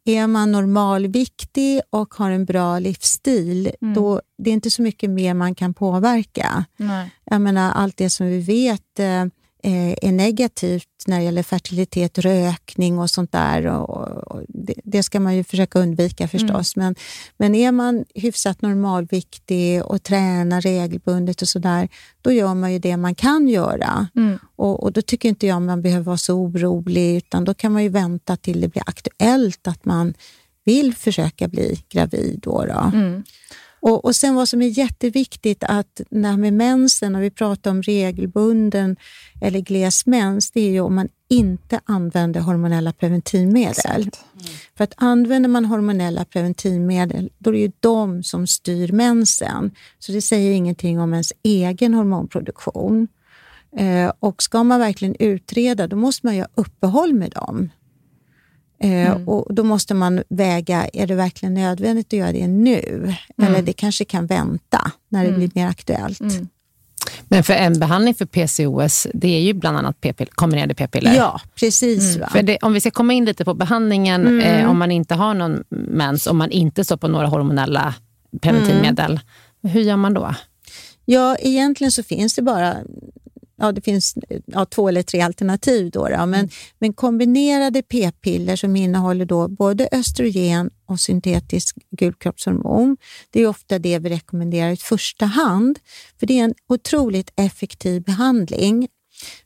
Är 0.05 0.27
man 0.27 0.51
normalviktig 0.51 1.81
och 1.89 2.13
har 2.13 2.31
en 2.31 2.45
bra 2.45 2.79
livsstil, 2.79 3.71
Mm. 3.81 3.93
då 3.93 4.21
det 4.37 4.49
är 4.49 4.53
inte 4.53 4.71
så 4.71 4.81
mycket 4.81 5.09
mer 5.09 5.33
man 5.33 5.55
kan 5.55 5.73
påverka. 5.73 6.65
Nej. 6.77 7.09
Jag 7.25 7.41
menar, 7.41 7.71
allt 7.71 7.97
det 7.97 8.09
som 8.09 8.27
vi 8.27 8.39
vet 8.39 8.99
eh, 8.99 9.25
är 9.63 10.11
negativt 10.11 10.87
när 11.07 11.17
det 11.17 11.23
gäller 11.23 11.43
fertilitet, 11.43 12.17
rökning 12.17 12.99
och 12.99 13.09
sånt 13.09 13.31
där. 13.31 13.65
Och, 13.65 14.07
och 14.07 14.41
det, 14.47 14.73
det 14.83 15.03
ska 15.03 15.19
man 15.19 15.35
ju 15.35 15.43
försöka 15.43 15.79
undvika 15.79 16.27
förstås. 16.27 16.75
Men, 16.75 16.95
men 17.37 17.55
är 17.55 17.71
man 17.71 18.05
hyfsat 18.15 18.61
normalviktig 18.61 19.85
och 19.85 20.03
tränar 20.03 20.61
regelbundet 20.61 21.41
och 21.41 21.47
sådär, 21.47 21.89
då 22.21 22.31
gör 22.31 22.53
man 22.53 22.73
ju 22.73 22.79
det 22.79 22.97
man 22.97 23.15
kan 23.15 23.47
göra. 23.47 24.07
Mm. 24.15 24.39
Och, 24.55 24.83
och 24.83 24.91
Då 24.91 25.01
tycker 25.01 25.29
inte 25.29 25.47
jag 25.47 25.61
man 25.61 25.81
behöver 25.81 26.05
vara 26.05 26.17
så 26.17 26.33
orolig, 26.33 27.17
utan 27.17 27.43
då 27.43 27.53
kan 27.53 27.71
man 27.71 27.83
ju 27.83 27.89
vänta 27.89 28.37
till 28.37 28.61
det 28.61 28.67
blir 28.67 28.83
aktuellt 28.85 29.67
att 29.67 29.85
man 29.85 30.13
vill 30.65 30.95
försöka 30.95 31.47
bli 31.47 31.83
gravid. 31.89 32.39
Då, 32.43 32.65
då. 32.65 32.91
Mm. 32.93 33.23
Och, 33.79 34.05
och 34.05 34.15
sen 34.15 34.35
vad 34.35 34.49
som 34.49 34.61
är 34.61 34.67
jätteviktigt 34.67 35.63
att 35.63 36.01
när 36.09 36.37
med 36.37 36.53
mensen, 36.53 37.13
när 37.13 37.21
vi 37.21 37.29
pratar 37.29 37.71
om 37.71 37.81
regelbunden 37.81 38.95
eller 39.41 39.59
gles 39.59 40.05
mens, 40.05 40.51
det 40.51 40.61
är 40.61 40.71
ju 40.71 40.79
om 40.79 40.95
man 40.95 41.09
inte 41.29 41.79
använder 41.85 42.41
hormonella 42.41 42.93
preventivmedel. 42.93 44.01
Mm. 44.01 44.11
För 44.77 44.83
att 44.83 44.93
använder 44.97 45.49
man 45.49 45.65
hormonella 45.65 46.25
preventivmedel, 46.25 47.29
då 47.37 47.49
är 47.49 47.53
det 47.53 47.59
ju 47.59 47.71
de 47.79 48.23
som 48.23 48.47
styr 48.47 48.91
mensen. 48.91 49.71
Så 49.99 50.11
det 50.11 50.21
säger 50.21 50.51
ingenting 50.51 50.99
om 50.99 51.13
ens 51.13 51.33
egen 51.43 51.93
hormonproduktion. 51.93 53.07
Eh, 53.77 54.11
och 54.19 54.43
ska 54.43 54.63
man 54.63 54.79
verkligen 54.79 55.15
utreda, 55.19 55.87
då 55.87 55.95
måste 55.95 56.25
man 56.25 56.35
göra 56.35 56.49
uppehåll 56.55 57.13
med 57.13 57.31
dem. 57.31 57.69
Eh, 58.79 59.11
mm. 59.11 59.27
Och 59.27 59.55
Då 59.55 59.63
måste 59.63 59.93
man 59.93 60.23
väga, 60.29 60.87
är 60.93 61.07
det 61.07 61.15
verkligen 61.15 61.53
nödvändigt 61.53 62.07
att 62.07 62.19
göra 62.19 62.31
det 62.31 62.47
nu? 62.47 62.81
Mm. 62.89 63.13
Eller 63.41 63.61
det 63.61 63.73
kanske 63.73 64.05
kan 64.05 64.25
vänta 64.25 64.91
när 65.09 65.21
det 65.21 65.27
mm. 65.27 65.39
blir 65.39 65.51
mer 65.53 65.67
aktuellt. 65.67 66.19
Mm. 66.19 66.47
Men 67.23 67.43
för 67.43 67.53
en 67.53 67.79
behandling 67.79 68.15
för 68.15 68.25
PCOS, 68.25 69.07
det 69.13 69.35
är 69.35 69.39
ju 69.39 69.53
bland 69.53 69.77
annat 69.77 70.01
p-piller, 70.01 70.31
kombinerade 70.35 70.75
p-piller. 70.75 71.15
Ja, 71.15 71.41
precis. 71.55 72.15
Mm. 72.15 72.29
För 72.29 72.43
det, 72.43 72.57
om 72.61 72.73
vi 72.73 72.79
ska 72.79 72.91
komma 72.91 73.13
in 73.13 73.25
lite 73.25 73.45
på 73.45 73.53
behandlingen, 73.53 74.27
mm. 74.27 74.39
eh, 74.39 74.69
om 74.69 74.77
man 74.77 74.91
inte 74.91 75.15
har 75.15 75.33
någon 75.33 75.63
mens, 75.69 76.27
om 76.27 76.37
man 76.37 76.51
inte 76.51 76.83
står 76.83 76.97
på 76.97 77.07
några 77.07 77.27
hormonella 77.27 77.93
preventivmedel, 78.41 79.19
hur 79.63 79.81
gör 79.81 79.97
man 79.97 80.13
då? 80.13 80.35
Ja, 81.05 81.35
egentligen 81.39 81.91
så 81.91 82.03
finns 82.03 82.35
det 82.35 82.41
bara 82.41 82.75
ja, 83.57 83.71
det 83.71 83.81
finns 83.81 84.15
ja, 84.45 84.65
två 84.65 84.87
eller 84.87 85.03
tre 85.03 85.21
alternativ. 85.21 85.91
Då, 85.91 86.07
då. 86.07 86.17
Men, 86.17 86.33
mm. 86.33 86.49
men 86.79 86.93
kombinerade 86.93 87.81
p-piller 87.81 88.55
som 88.55 88.75
innehåller 88.75 89.25
då 89.25 89.47
både 89.47 89.89
östrogen 89.91 90.69
och 90.85 90.99
syntetisk 90.99 91.77
gulkroppshormon, 91.91 92.97
det 93.31 93.41
är 93.41 93.47
ofta 93.47 93.79
det 93.79 93.99
vi 93.99 94.09
rekommenderar 94.09 94.71
i 94.71 94.77
första 94.77 95.25
hand, 95.25 95.79
för 96.19 96.27
det 96.27 96.39
är 96.39 96.43
en 96.43 96.53
otroligt 96.69 97.31
effektiv 97.35 98.03
behandling. 98.03 98.87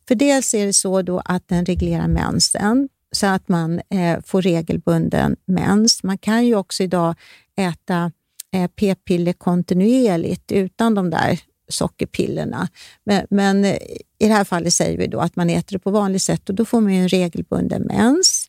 För 0.07 0.15
dels 0.15 0.53
är 0.53 0.65
det 0.65 0.73
så 0.73 1.01
då 1.01 1.21
att 1.25 1.47
den 1.47 1.65
reglerar 1.65 2.07
mensen, 2.07 2.89
så 3.11 3.27
att 3.27 3.47
man 3.47 3.81
eh, 3.89 4.19
får 4.25 4.41
regelbunden 4.41 5.35
mens. 5.45 6.03
Man 6.03 6.17
kan 6.17 6.45
ju 6.45 6.55
också 6.55 6.83
idag 6.83 7.15
äta 7.57 8.11
eh, 8.53 8.67
p-piller 8.67 9.33
kontinuerligt 9.33 10.51
utan 10.51 10.95
de 10.95 11.09
där 11.09 11.39
sockerpillerna. 11.71 12.67
Men, 13.03 13.27
men, 13.29 13.65
i 13.65 14.27
det 14.27 14.33
här 14.33 14.43
fallet 14.43 14.73
säger 14.73 14.97
vi 14.97 15.07
då 15.07 15.19
att 15.19 15.35
man 15.35 15.49
äter 15.49 15.77
det 15.77 15.79
på 15.79 15.91
vanligt 15.91 16.21
sätt 16.21 16.49
och 16.49 16.55
då 16.55 16.65
får 16.65 16.81
man 16.81 16.91
en 16.91 17.07
regelbunden 17.07 17.81
mens. 17.81 18.47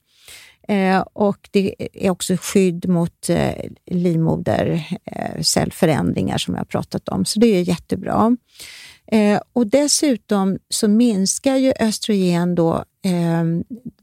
Eh, 0.69 1.05
och 1.13 1.49
Det 1.51 1.75
är 1.93 2.11
också 2.11 2.37
skydd 2.41 2.89
mot 2.89 3.29
eh, 3.29 3.55
livmodercellförändringar 3.87 6.35
eh, 6.35 6.39
som 6.39 6.55
jag 6.55 6.61
har 6.61 6.65
pratat 6.65 7.09
om, 7.09 7.25
så 7.25 7.41
det 7.41 7.47
är 7.47 7.63
jättebra. 7.63 8.37
Eh, 9.07 9.41
och 9.53 9.67
Dessutom 9.67 10.59
så 10.69 10.89
minskar 10.89 11.57
ju 11.57 11.73
östrogen 11.81 12.55
då, 12.55 12.75
eh, 13.05 13.45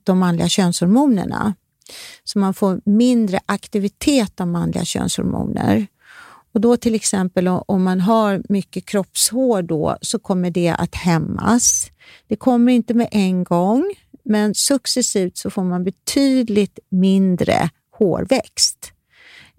de 0.03 0.19
manliga 0.19 0.49
könshormonerna. 0.49 1.53
Så 2.23 2.39
man 2.39 2.53
får 2.53 2.82
mindre 2.86 3.39
aktivitet 3.45 4.41
av 4.41 4.47
manliga 4.47 4.86
könshormoner. 4.86 5.88
Och 6.53 6.62
då 6.62 6.77
till 6.77 6.95
exempel 6.95 7.47
om 7.47 7.83
man 7.83 8.01
har 8.01 8.41
mycket 8.49 8.85
kroppshår 8.85 9.62
då, 9.62 9.97
så 10.01 10.19
kommer 10.19 10.51
det 10.51 10.69
att 10.69 10.95
hämmas. 10.95 11.91
Det 12.27 12.35
kommer 12.35 12.71
inte 12.71 12.93
med 12.93 13.07
en 13.12 13.43
gång, 13.43 13.93
men 14.23 14.55
successivt 14.55 15.38
så 15.38 15.49
får 15.49 15.63
man 15.63 15.83
betydligt 15.83 16.79
mindre 16.89 17.69
hårväxt. 17.97 18.93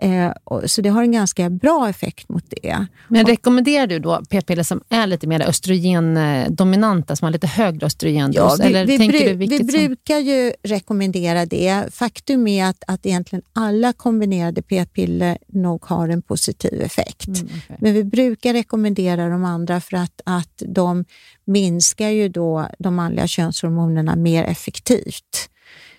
Eh, 0.02 0.32
så 0.66 0.80
det 0.80 0.88
har 0.88 1.02
en 1.02 1.12
ganska 1.12 1.50
bra 1.50 1.88
effekt 1.88 2.28
mot 2.28 2.44
det. 2.62 2.86
Men 3.08 3.26
rekommenderar 3.26 3.86
du 3.86 3.98
då 3.98 4.22
p-piller 4.30 4.62
som 4.62 4.80
är 4.88 5.06
lite 5.06 5.26
mer 5.26 5.48
östrogendominanta, 5.48 7.16
som 7.16 7.26
har 7.26 7.32
lite 7.32 7.46
högre 7.46 7.86
östrogendos? 7.86 8.58
Ja, 8.58 8.64
vi, 8.64 8.68
eller 8.68 8.86
vi, 8.86 8.98
bru 8.98 9.34
vi 9.34 9.58
som... 9.58 9.66
brukar 9.66 10.18
ju 10.18 10.52
rekommendera 10.62 11.46
det. 11.46 11.84
Faktum 11.94 12.46
är 12.46 12.64
att, 12.64 12.84
att 12.86 13.06
egentligen 13.06 13.42
alla 13.52 13.92
kombinerade 13.92 14.62
p-piller 14.62 15.38
nog 15.46 15.84
har 15.84 16.08
en 16.08 16.22
positiv 16.22 16.82
effekt. 16.82 17.28
Mm, 17.28 17.44
okay. 17.44 17.76
Men 17.80 17.94
vi 17.94 18.04
brukar 18.04 18.52
rekommendera 18.52 19.28
de 19.28 19.44
andra 19.44 19.80
för 19.80 19.96
att, 19.96 20.20
att 20.24 20.62
de 20.66 21.04
minskar 21.44 22.08
ju 22.08 22.28
då 22.28 22.68
de 22.78 22.94
manliga 22.94 23.26
könshormonerna 23.26 24.16
mer 24.16 24.44
effektivt. 24.44 25.50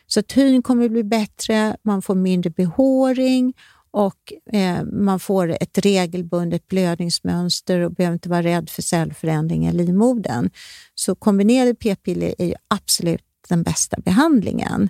Så 0.07 0.19
att 0.19 0.31
hyn 0.31 0.61
kommer 0.61 0.89
bli 0.89 1.03
bättre, 1.03 1.75
man 1.83 2.01
får 2.01 2.15
mindre 2.15 2.49
behåring 2.49 3.53
och 3.91 4.33
eh, 4.53 4.83
man 4.83 5.19
får 5.19 5.57
ett 5.61 5.77
regelbundet 5.77 6.67
blödningsmönster 6.67 7.79
och 7.79 7.91
behöver 7.91 8.13
inte 8.13 8.29
vara 8.29 8.43
rädd 8.43 8.69
för 8.69 8.81
cellförändring 8.81 9.67
i 9.67 9.71
livmodern. 9.71 10.49
Så 10.95 11.15
kombinerade 11.15 11.75
p-piller 11.75 12.35
är 12.37 12.45
ju 12.45 12.55
absolut 12.67 13.21
den 13.49 13.63
bästa 13.63 13.97
behandlingen. 14.05 14.89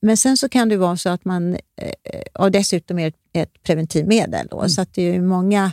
Men 0.00 0.16
sen 0.16 0.36
så 0.36 0.48
kan 0.48 0.68
det 0.68 0.76
vara 0.76 0.96
så 0.96 1.08
att 1.08 1.24
man, 1.24 1.54
eh, 1.54 2.22
och 2.34 2.50
dessutom 2.50 2.98
är 2.98 3.12
det 3.32 3.40
ett 3.40 3.62
preventivmedel, 3.62 4.46
då, 4.50 4.58
mm. 4.58 4.68
så 4.68 4.82
att 4.82 4.94
det 4.94 5.02
är 5.02 5.20
många, 5.20 5.72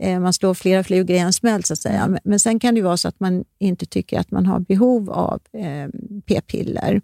eh, 0.00 0.20
man 0.20 0.32
slår 0.32 0.54
flera 0.54 0.84
flugor 0.84 1.16
i 1.16 1.18
en 1.18 1.32
smäll 1.32 1.64
så 1.64 1.72
att 1.72 1.78
säga. 1.78 2.02
Mm. 2.02 2.18
Men 2.24 2.40
sen 2.40 2.60
kan 2.60 2.74
det 2.74 2.82
vara 2.82 2.96
så 2.96 3.08
att 3.08 3.20
man 3.20 3.44
inte 3.58 3.86
tycker 3.86 4.20
att 4.20 4.30
man 4.30 4.46
har 4.46 4.60
behov 4.60 5.10
av 5.10 5.40
eh, 5.52 5.88
p-piller. 6.26 7.00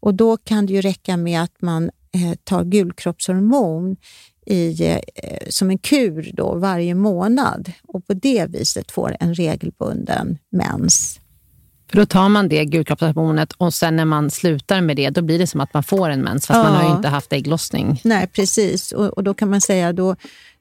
Och 0.00 0.14
då 0.14 0.36
kan 0.36 0.66
det 0.66 0.72
ju 0.72 0.80
räcka 0.80 1.16
med 1.16 1.42
att 1.42 1.62
man 1.62 1.90
tar 2.44 2.64
gulkroppshormon 2.64 3.96
i, 4.46 4.92
eh, 5.14 5.38
som 5.48 5.70
en 5.70 5.78
kur 5.78 6.30
då 6.32 6.54
varje 6.54 6.94
månad 6.94 7.72
och 7.88 8.06
på 8.06 8.14
det 8.14 8.46
viset 8.50 8.90
får 8.90 9.16
en 9.20 9.34
regelbunden 9.34 10.38
mens. 10.52 11.20
För 11.90 11.96
då 11.96 12.06
tar 12.06 12.28
man 12.28 12.48
det 12.48 12.64
gulkroppshormonet 12.64 13.52
och 13.52 13.74
sen 13.74 13.96
när 13.96 14.04
man 14.04 14.30
slutar 14.30 14.80
med 14.80 14.96
det, 14.96 15.10
då 15.10 15.22
blir 15.22 15.38
det 15.38 15.46
som 15.46 15.60
att 15.60 15.74
man 15.74 15.82
får 15.82 16.10
en 16.10 16.22
mens, 16.22 16.46
fast 16.46 16.58
ja. 16.58 16.62
man 16.62 16.74
har 16.74 16.90
ju 16.90 16.96
inte 16.96 17.08
haft 17.08 17.32
ägglossning. 17.32 18.00
Nej, 18.04 18.26
precis. 18.26 18.92
Och, 18.92 19.06
och 19.06 19.24
då 19.24 19.34
kan 19.34 19.50
man 19.50 19.60
säga 19.60 19.92
då 19.92 20.16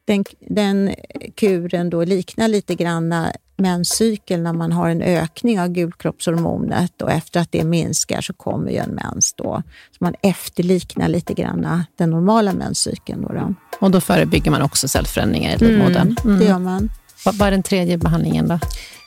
den, 0.06 0.24
den 0.40 0.96
kuren 1.36 1.90
då 1.90 2.04
liknar 2.04 2.48
lite 2.48 2.76
grann 2.76 3.14
menscykeln 3.58 4.44
när 4.44 4.54
man 4.54 4.72
har 4.72 4.90
en 4.90 5.02
ökning 5.02 5.60
av 5.60 5.68
gulkroppshormonet 5.68 7.02
och 7.02 7.12
efter 7.12 7.40
att 7.40 7.52
det 7.52 7.64
minskar 7.64 8.22
så 8.22 8.34
kommer 8.34 8.72
ju 8.72 8.78
en 8.78 8.90
mens. 8.90 9.34
Då. 9.34 9.64
Så 9.92 9.98
man 10.00 10.16
efterliknar 10.22 11.08
lite 11.08 11.34
grann 11.34 11.84
den 11.98 12.10
normala 12.10 12.54
menscykeln. 12.54 13.22
Då, 13.22 13.34
då. 13.34 13.54
Och 13.80 13.92
då 13.92 14.02
förebygger 14.02 14.52
man 14.52 14.62
också 14.62 14.88
cellförändringar 14.88 15.56
i 15.56 15.58
livmodern? 15.58 16.02
Mm, 16.02 16.18
mm. 16.26 16.40
det 16.40 16.46
gör 16.46 16.60
man. 16.60 16.90
Vad 17.26 17.42
är 17.42 17.52
den 17.52 17.64
tredje 17.64 17.98
behandlingen 17.98 18.48
då? 18.48 18.60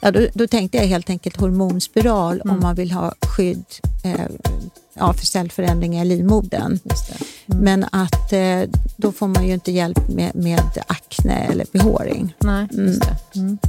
Ja, 0.02 0.10
då, 0.10 0.26
då 0.34 0.46
tänkte 0.46 0.78
jag 0.78 0.84
helt 0.84 1.10
enkelt 1.10 1.36
hormonspiral 1.36 2.40
mm. 2.40 2.56
om 2.56 2.62
man 2.62 2.74
vill 2.74 2.90
ha 2.90 3.14
skydd 3.36 3.64
eh, 4.04 4.26
ja, 4.94 5.12
för 5.12 5.26
cellförändringar 5.26 6.04
i 6.04 6.08
livmodern. 6.08 6.78
Mm. 7.46 7.64
Men 7.64 7.84
att 7.92 8.32
eh, 8.32 8.62
då 8.96 9.12
får 9.12 9.28
man 9.28 9.46
ju 9.46 9.54
inte 9.54 9.72
hjälp 9.72 10.08
med, 10.08 10.34
med 10.34 10.84
akne 10.86 11.34
eller 11.34 11.66
behåring. 11.72 12.34
Nej, 12.38 12.68
just 12.70 13.02
mm. 13.34 13.58
det. 13.58 13.68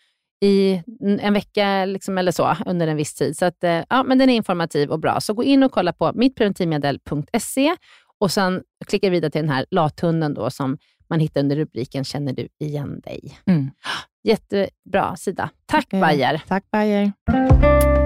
i 0.41 0.83
en 0.99 1.33
vecka 1.33 1.85
liksom, 1.85 2.17
eller 2.17 2.31
så 2.31 2.55
under 2.65 2.87
en 2.87 2.97
viss 2.97 3.13
tid. 3.13 3.37
Så 3.37 3.45
att, 3.45 3.63
eh, 3.63 3.83
ja, 3.89 4.03
men 4.03 4.17
den 4.17 4.29
är 4.29 4.33
informativ 4.33 4.89
och 4.89 4.99
bra. 4.99 5.19
Så 5.19 5.33
gå 5.33 5.43
in 5.43 5.63
och 5.63 5.71
kolla 5.71 5.93
på 5.93 6.11
mittpreventivmedel.se 6.13 7.75
och 8.19 8.31
sen 8.31 8.63
klicka 8.87 9.09
vidare 9.09 9.31
till 9.31 9.41
den 9.41 9.49
här 9.49 9.65
lathunden 9.71 10.33
då, 10.33 10.49
som 10.49 10.77
man 11.09 11.19
hittar 11.19 11.41
under 11.41 11.55
rubriken 11.55 12.03
Känner 12.03 12.33
du 12.33 12.47
igen 12.59 12.99
dig? 12.99 13.37
Mm. 13.45 13.71
Jättebra 14.23 15.15
sida. 15.15 15.49
Tack 15.65 15.85
okay. 15.87 16.01
Bayer. 16.01 16.41
Tack 16.47 16.63
Bayer. 16.71 18.00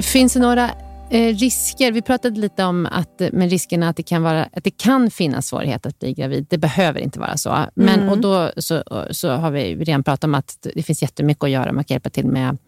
Finns 0.00 0.32
det 0.32 0.40
några 0.40 0.70
eh, 1.10 1.36
risker? 1.36 1.92
Vi 1.92 2.02
pratade 2.02 2.40
lite 2.40 2.64
om 2.64 2.86
att, 2.86 3.22
med 3.32 3.50
riskerna 3.50 3.88
att 3.88 3.96
det, 3.96 4.02
kan 4.02 4.22
vara, 4.22 4.44
att 4.52 4.64
det 4.64 4.70
kan 4.70 5.10
finnas 5.10 5.46
svårigheter 5.46 5.88
att 5.88 5.98
bli 5.98 6.12
gravid. 6.12 6.46
Det 6.50 6.58
behöver 6.58 7.00
inte 7.00 7.18
vara 7.18 7.36
så. 7.36 7.58
Men, 7.74 8.00
mm. 8.00 8.08
och 8.08 8.18
då 8.18 8.52
så, 8.56 8.82
så 9.10 9.30
har 9.30 9.50
vi 9.50 9.74
redan 9.74 10.04
pratat 10.04 10.24
om 10.24 10.34
att 10.34 10.66
det 10.74 10.82
finns 10.82 11.02
jättemycket 11.02 11.44
att 11.44 11.50
göra. 11.50 11.72
Man 11.72 11.84
kan 11.84 11.94
hjälpa 11.94 12.10
till 12.10 12.26
med 12.26 12.58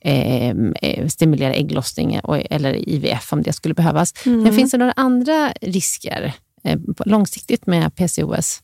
eh, 0.00 0.48
eh 0.82 1.06
stimulera 1.08 1.54
ägglossning 1.54 2.20
och, 2.20 2.38
eller 2.50 2.88
IVF 2.88 3.32
om 3.32 3.42
det 3.42 3.52
skulle 3.52 3.74
behövas. 3.74 4.14
Mm. 4.26 4.42
Men 4.42 4.52
finns 4.52 4.70
det 4.70 4.78
några 4.78 4.92
andra 4.92 5.52
risker 5.60 6.32
eh, 6.64 6.78
långsiktigt 7.04 7.66
med 7.66 7.94
PCOS? 7.94 8.62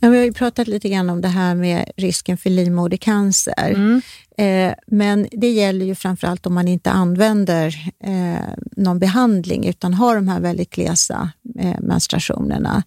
Ja, 0.00 0.08
vi 0.08 0.16
har 0.16 0.24
ju 0.24 0.32
pratat 0.32 0.68
lite 0.68 0.88
grann 0.88 1.10
om 1.10 1.20
det 1.20 1.28
här 1.28 1.54
med 1.54 1.90
risken 1.96 2.38
för 2.38 2.50
livmodercancer. 2.50 3.70
Mm. 3.70 4.02
Eh, 4.38 4.74
men 4.86 5.28
det 5.30 5.50
gäller 5.50 5.86
ju 5.86 5.94
framförallt 5.94 6.46
om 6.46 6.54
man 6.54 6.68
inte 6.68 6.90
använder 6.90 7.92
eh, 8.04 8.54
någon 8.76 8.98
behandling 8.98 9.66
utan 9.66 9.94
har 9.94 10.14
de 10.14 10.28
här 10.28 10.40
väldigt 10.40 10.70
glesa 10.70 11.30
eh, 11.58 11.80
menstruationerna. 11.80 12.82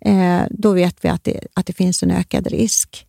Eh, 0.00 0.42
då 0.50 0.72
vet 0.72 0.96
vi 1.04 1.08
att 1.08 1.24
det, 1.24 1.40
att 1.54 1.66
det 1.66 1.72
finns 1.72 2.02
en 2.02 2.10
ökad 2.10 2.46
risk. 2.46 3.06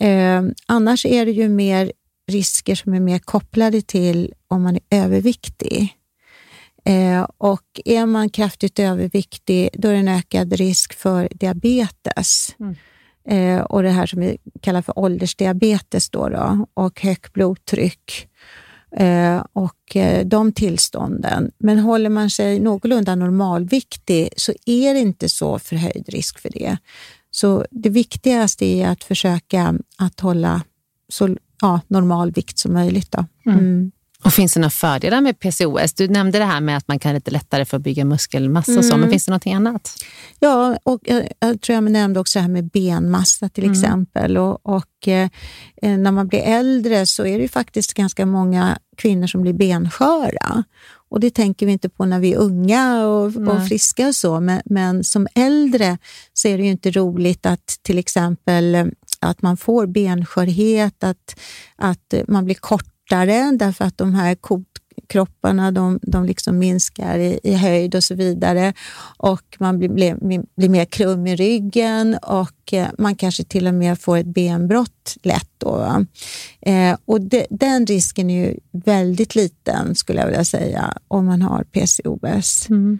Eh, 0.00 0.42
annars 0.66 1.06
är 1.06 1.26
det 1.26 1.32
ju 1.32 1.48
mer 1.48 1.92
risker 2.30 2.74
som 2.74 2.94
är 2.94 3.00
mer 3.00 3.18
kopplade 3.18 3.82
till 3.82 4.32
om 4.48 4.62
man 4.62 4.76
är 4.76 5.04
överviktig. 5.04 5.94
Eh, 6.84 7.26
och 7.38 7.80
är 7.84 8.06
man 8.06 8.30
kraftigt 8.30 8.78
överviktig, 8.78 9.68
då 9.72 9.88
är 9.88 9.92
det 9.92 9.98
en 9.98 10.08
ökad 10.08 10.52
risk 10.52 10.94
för 10.94 11.28
diabetes. 11.30 12.56
Mm. 12.60 12.74
Eh, 13.28 13.62
och 13.62 13.82
det 13.82 13.90
här 13.90 14.06
som 14.06 14.20
vi 14.20 14.38
kallar 14.60 14.82
för 14.82 14.98
åldersdiabetes 14.98 16.10
då, 16.10 16.28
då 16.28 16.66
och 16.74 17.00
högt 17.00 17.32
blodtryck. 17.32 18.28
Eh, 18.96 19.44
och 19.52 19.96
de 20.24 20.52
tillstånden. 20.52 21.50
Men 21.58 21.78
håller 21.78 22.10
man 22.10 22.30
sig 22.30 22.60
någorlunda 22.60 23.14
normalviktig 23.14 24.28
så 24.36 24.52
är 24.66 24.94
det 24.94 25.00
inte 25.00 25.28
så 25.28 25.58
förhöjd 25.58 26.04
risk 26.08 26.38
för 26.38 26.50
det. 26.50 26.76
Så 27.30 27.66
det 27.70 27.88
viktigaste 27.88 28.66
är 28.66 28.88
att 28.88 29.04
försöka 29.04 29.74
att 29.98 30.20
hålla 30.20 30.62
så 31.08 31.36
ja, 31.60 31.80
normal 31.86 32.30
vikt 32.30 32.58
som 32.58 32.72
möjligt. 32.72 33.12
Då. 33.12 33.24
Mm. 33.46 33.58
Mm. 33.58 33.92
Och 34.24 34.32
Finns 34.32 34.54
det 34.54 34.60
några 34.60 34.70
fördelar 34.70 35.20
med 35.20 35.38
PCOS? 35.38 35.92
Du 35.92 36.08
nämnde 36.08 36.38
det 36.38 36.44
här 36.44 36.60
med 36.60 36.76
att 36.76 36.88
man 36.88 36.98
kan 36.98 37.14
lite 37.14 37.30
lättare 37.30 37.64
få 37.64 37.78
bygga 37.78 38.04
muskelmassa, 38.04 38.72
mm. 38.72 38.82
så, 38.82 38.96
men 38.96 39.10
finns 39.10 39.26
det 39.26 39.32
något 39.32 39.46
annat? 39.46 39.94
Ja, 40.40 40.78
och 40.82 41.00
jag, 41.02 41.28
jag, 41.40 41.60
tror 41.60 41.74
jag 41.74 41.90
nämnde 41.90 42.20
också 42.20 42.38
det 42.38 42.42
här 42.42 42.48
med 42.48 42.68
benmassa 42.70 43.48
till 43.48 43.64
mm. 43.64 43.72
exempel. 43.72 44.38
Och, 44.38 44.66
och 44.66 45.08
eh, 45.08 45.28
när 45.82 46.12
man 46.12 46.28
blir 46.28 46.40
äldre 46.40 47.06
så 47.06 47.26
är 47.26 47.38
det 47.38 47.48
faktiskt 47.48 47.94
ganska 47.94 48.26
många 48.26 48.78
kvinnor 48.96 49.26
som 49.26 49.42
blir 49.42 49.52
bensköra. 49.52 50.64
Och 51.10 51.20
Det 51.20 51.30
tänker 51.30 51.66
vi 51.66 51.72
inte 51.72 51.88
på 51.88 52.04
när 52.04 52.20
vi 52.20 52.32
är 52.32 52.38
unga 52.38 53.06
och, 53.06 53.24
och 53.24 53.68
friska 53.68 54.08
och 54.08 54.14
så, 54.14 54.40
men, 54.40 54.62
men, 54.64 55.04
som 55.04 55.26
äldre 55.34 55.98
så 56.32 56.48
är 56.48 56.58
det 56.58 56.64
ju 56.64 56.70
inte 56.70 56.90
roligt 56.90 57.46
att 57.46 57.78
till 57.82 57.98
exempel 57.98 58.74
eh, 58.74 58.86
att 59.20 59.42
man 59.42 59.56
får 59.56 59.86
benskörhet, 59.86 61.04
att, 61.04 61.40
att 61.76 62.14
man 62.28 62.44
blir 62.44 62.54
kort 62.54 62.93
kortare 63.04 63.56
därför 63.56 63.84
att 63.84 63.98
de 63.98 64.14
här 64.14 64.34
kotkropparna 64.34 65.70
de, 65.70 65.98
de 66.02 66.24
liksom 66.24 66.58
minskar 66.58 67.18
i, 67.18 67.40
i, 67.42 67.54
höjd 67.54 67.94
och 67.94 68.04
så 68.04 68.14
vidare. 68.14 68.72
Och 69.16 69.56
man 69.58 69.78
blir, 69.78 69.88
blir, 69.88 70.16
blir 70.56 70.68
mer 70.68 70.84
krum 70.84 71.26
i 71.26 71.36
ryggen 71.36 72.18
och 72.22 72.72
eh, 72.72 72.88
man 72.98 73.14
kanske 73.14 73.44
till 73.44 73.66
och 73.66 73.74
med 73.74 73.98
får 73.98 74.18
ett 74.18 74.26
benbrott 74.26 75.16
lätt. 75.22 75.50
Då, 75.58 76.04
eh, 76.60 76.96
och 77.04 77.20
de, 77.20 77.46
den 77.50 77.86
risken 77.86 78.30
är 78.30 78.46
ju 78.46 78.58
väldigt 78.72 79.34
liten 79.34 79.94
skulle 79.94 80.20
jag 80.20 80.26
vilja 80.26 80.44
säga 80.44 80.98
om 81.08 81.26
man 81.26 81.42
har 81.42 81.64
PCOS. 81.64 82.68
Mm. 82.70 82.98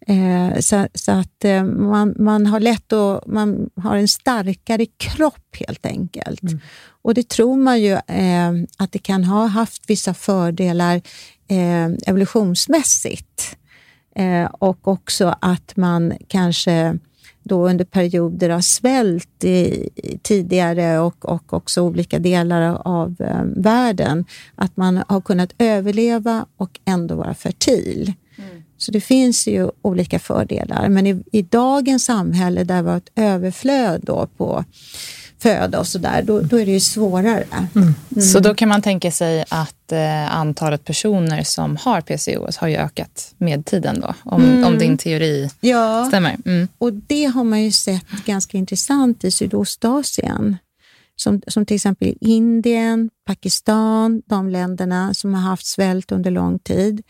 Eh, 0.00 0.58
så, 0.60 0.86
så, 0.94 1.12
att 1.12 1.44
eh, 1.44 1.64
man, 1.64 2.14
man 2.18 2.46
har 2.46 2.60
lätt 2.60 2.92
att, 2.92 3.26
man 3.26 3.70
har 3.76 3.96
en 3.96 4.08
starkare 4.08 4.86
kropp 4.86 5.56
helt 5.66 5.86
enkelt. 5.86 6.42
Mm. 6.42 6.60
Och 7.02 7.14
det 7.14 7.28
tror 7.28 7.56
man 7.56 7.80
ju 7.80 7.92
eh, 7.92 8.52
att 8.76 8.92
det 8.92 8.98
kan 8.98 9.24
ha 9.24 9.46
haft 9.46 9.90
vissa 9.90 10.14
fördelar 10.14 10.96
eh, 11.48 11.86
evolutionsmässigt. 12.06 13.56
Eh, 14.16 14.44
och 14.44 14.88
också 14.88 15.36
att 15.40 15.76
man 15.76 16.12
kanske 16.28 16.98
då 17.42 17.68
under 17.68 17.84
perioder 17.84 18.50
av 18.50 18.60
svält 18.60 19.44
i, 19.44 19.88
tidigare 20.22 20.98
och, 20.98 21.24
och 21.24 21.52
också 21.52 21.82
olika 21.82 22.18
delar 22.18 22.80
av 22.84 23.16
eh, 23.20 23.42
världen, 23.44 24.24
att 24.54 24.76
man 24.76 25.02
har 25.08 25.20
kunnat 25.20 25.54
överleva 25.58 26.46
och 26.56 26.80
ändå 26.84 27.14
vara 27.14 27.34
fertil. 27.34 28.12
Så 28.78 28.92
det 28.92 29.00
finns 29.00 29.46
ju 29.46 29.70
olika 29.82 30.18
fördelar, 30.18 30.88
men 30.88 31.06
i, 31.06 31.22
i 31.32 31.42
dagens 31.42 32.04
samhälle 32.04 32.64
där 32.64 32.82
vi 32.82 32.88
har 32.88 32.96
ett 32.96 33.10
överflöd 33.16 34.00
då 34.04 34.28
på 34.36 34.64
föda 35.38 35.78
och 35.78 35.86
sådär, 35.86 36.22
då, 36.22 36.40
då 36.40 36.60
är 36.60 36.66
det 36.66 36.72
ju 36.72 36.80
svårare. 36.80 37.46
Mm. 37.52 37.94
Mm. 38.10 38.22
Så 38.22 38.40
då 38.40 38.54
kan 38.54 38.68
man 38.68 38.82
tänka 38.82 39.10
sig 39.10 39.44
att 39.48 39.92
eh, 39.92 40.36
antalet 40.36 40.84
personer 40.84 41.42
som 41.42 41.76
har 41.76 42.00
PCOS 42.00 42.56
har 42.56 42.68
ju 42.68 42.76
ökat 42.76 43.34
med 43.38 43.66
tiden 43.66 44.00
då, 44.00 44.14
om, 44.24 44.44
mm. 44.44 44.64
om 44.64 44.78
din 44.78 44.98
teori 44.98 45.50
ja. 45.60 46.04
stämmer? 46.08 46.36
Mm. 46.44 46.68
och 46.78 46.92
det 46.92 47.24
har 47.24 47.44
man 47.44 47.62
ju 47.62 47.72
sett 47.72 48.24
ganska 48.26 48.58
intressant 48.58 49.24
i 49.24 49.30
Sydostasien. 49.30 50.56
som, 51.16 51.42
som 51.46 51.66
till 51.66 51.74
exempel 51.74 52.14
Indien, 52.20 53.10
Pakistan, 53.26 54.22
de 54.26 54.50
länderna 54.50 55.14
som 55.14 55.34
har 55.34 55.42
haft 55.42 55.66
svält 55.66 56.12
under 56.12 56.30
lång 56.30 56.58
tid. 56.58 57.02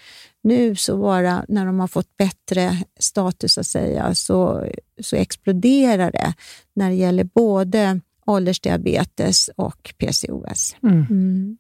Nu 0.47 0.76
så 0.76 0.97
bara 0.97 1.44
när 1.49 1.66
de 1.66 1.80
har 1.80 1.88
fått 1.88 2.16
bättre 2.16 2.82
status 2.99 3.59
att 3.59 3.66
säga, 3.66 4.14
så, 4.14 4.66
så 5.01 5.16
exploderar 5.16 6.11
det 6.11 6.34
när 6.74 6.88
det 6.88 6.97
gäller 6.97 7.24
både 7.24 8.01
åldersdiabetes 8.26 9.51
och 9.57 9.94
PCOS. 9.99 10.76
Mm. 10.82 11.07
Mm. 11.11 11.59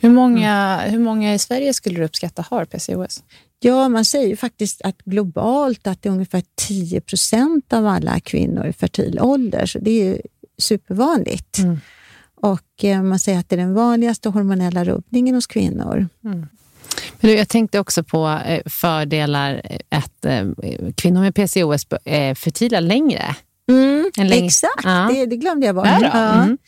Hur, 0.00 0.10
många, 0.10 0.80
hur 0.80 0.98
många 0.98 1.34
i 1.34 1.38
Sverige 1.38 1.74
skulle 1.74 1.98
du 1.98 2.04
uppskatta 2.04 2.44
har 2.50 2.64
PCOS? 2.64 3.22
Ja, 3.60 3.88
man 3.88 4.04
säger 4.04 4.36
faktiskt 4.36 4.82
att 4.82 4.98
globalt 4.98 5.86
att 5.86 6.02
det 6.02 6.08
är 6.08 6.12
ungefär 6.12 6.42
10 6.54 7.00
procent 7.00 7.72
av 7.72 7.86
alla 7.86 8.20
kvinnor 8.20 8.66
i 8.66 8.72
fertil 8.72 9.18
ålder, 9.20 9.66
så 9.66 9.78
det 9.78 10.08
är 10.08 10.22
supervanligt. 10.58 11.58
Mm. 11.58 11.80
Och 12.34 12.84
eh, 12.84 13.02
man 13.02 13.18
säger 13.18 13.38
att 13.38 13.48
det 13.48 13.56
är 13.56 13.60
den 13.60 13.74
vanligaste 13.74 14.28
hormonella 14.28 14.84
rubbningen 14.84 15.34
hos 15.34 15.46
kvinnor. 15.46 16.08
Mm. 16.24 16.46
Men 17.20 17.36
jag 17.36 17.48
tänkte 17.48 17.78
också 17.78 18.04
på 18.04 18.40
eh, 18.46 18.62
fördelar 18.66 19.62
att 19.88 20.24
eh, 20.24 20.46
kvinnor 20.96 21.20
med 21.20 21.34
PCOS 21.34 21.86
är 22.04 22.34
fertila 22.34 22.80
längre. 22.80 23.36
Mm, 23.70 24.10
längre. 24.16 24.46
Exakt, 24.46 24.84
ja. 24.84 25.10
det, 25.12 25.26
det, 25.26 25.36
glömde 25.36 25.66
jag 25.66 25.74
bara. 25.74 26.00
Ja. 26.00 26.32
Mm. 26.32 26.58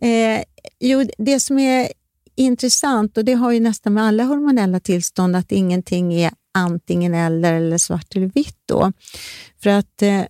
Eh, 0.00 0.44
jo, 0.80 1.08
det 1.18 1.40
som 1.40 1.58
är 1.58 1.88
intressant, 2.36 3.18
och 3.18 3.24
det 3.24 3.32
har 3.32 3.52
ju 3.52 3.60
nästan 3.60 3.94
med 3.94 4.04
alla 4.04 4.24
hormonella 4.24 4.80
tillstånd, 4.80 5.36
att 5.36 5.52
ingenting 5.52 6.14
är 6.14 6.30
antingen 6.54 7.14
eller, 7.14 7.52
eller 7.52 7.78
svart 7.78 8.16
eller 8.16 8.30
vitt. 8.34 8.58
Då. 8.66 8.92
För 9.62 9.70
att 9.70 10.02
eh, 10.02 10.22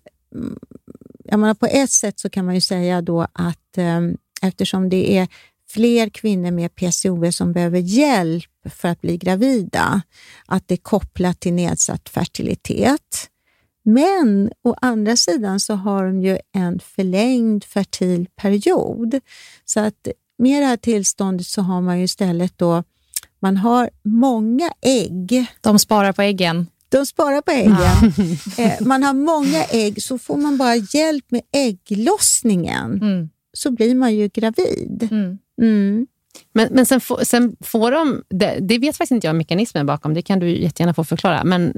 jag 1.25 1.41
menar, 1.41 1.55
på 1.55 1.67
ett 1.67 1.91
sätt 1.91 2.21
så 2.21 2.31
kan 2.31 2.45
man 2.45 2.55
ju 2.55 2.61
säga 2.61 3.03
då 3.03 3.23
att 3.33 3.79
eh, 3.79 4.01
eftersom 4.43 4.89
det 4.89 5.19
är 5.19 5.29
fler 5.75 6.09
kvinnor 6.09 6.51
med 6.51 6.75
PCOS 6.75 7.37
som 7.37 7.53
behöver 7.53 7.79
hjälp 7.79 8.51
för 8.71 8.89
att 8.89 9.01
bli 9.01 9.17
gravida, 9.17 10.03
att 10.47 10.69
det 10.69 10.75
är 10.75 10.79
kopplat 10.83 11.41
till 11.41 11.53
nedsatt 11.53 12.09
fertilitet. 12.09 13.31
Men 13.85 14.51
å 14.65 14.75
andra 14.81 15.17
sidan 15.17 15.61
så 15.61 15.75
har 15.75 16.05
de 16.05 16.23
ju 16.23 16.39
en 16.53 16.81
förlängd 16.81 17.65
fertil 17.65 18.27
period. 18.37 19.21
Så 19.65 19.81
att 19.81 20.09
med 20.39 20.63
det 20.63 20.67
här 20.67 20.77
tillståndet 20.77 21.47
så 21.47 21.63
har 21.63 21.81
man 21.81 21.99
ju 21.99 22.05
istället 22.05 22.59
då, 22.59 22.83
man 23.41 23.57
har 23.57 23.91
många 24.03 24.71
ägg. 24.81 25.47
De 25.61 25.79
sparar 25.79 26.13
på 26.13 26.23
äggen. 26.23 26.67
De 26.89 27.07
sparar 27.07 27.41
på 27.41 27.51
äggen. 27.51 27.77
Ja. 27.79 28.65
Eh, 28.65 28.87
man 28.87 29.03
har 29.03 29.15
många 29.15 29.65
ägg, 29.65 30.03
så 30.03 30.19
får 30.19 30.37
man 30.37 30.57
bara 30.57 30.77
hjälp 30.77 31.31
med 31.31 31.43
ägglossningen 31.53 33.03
mm. 33.03 33.29
så 33.53 33.71
blir 33.71 33.95
man 33.95 34.15
ju 34.15 34.29
gravid. 34.29 35.09
Mm. 35.11 35.39
Mm. 35.63 36.07
Men, 36.53 36.69
men 36.71 36.87
sen, 36.87 37.01
får, 37.01 37.25
sen 37.25 37.57
får 37.61 37.91
de, 37.91 38.23
det, 38.31 38.59
det, 38.61 38.79
vet 38.79 38.97
faktiskt 38.97 39.13
inte 39.13 39.27
jag 39.27 39.37
mekanismen 39.37 39.87
bakom, 39.87 40.15
det 40.15 40.23
kan 40.23 40.39
du 40.39 40.63
jättegärna 40.63 40.95
få 40.95 41.05
förklara, 41.05 41.45
men 41.45 41.73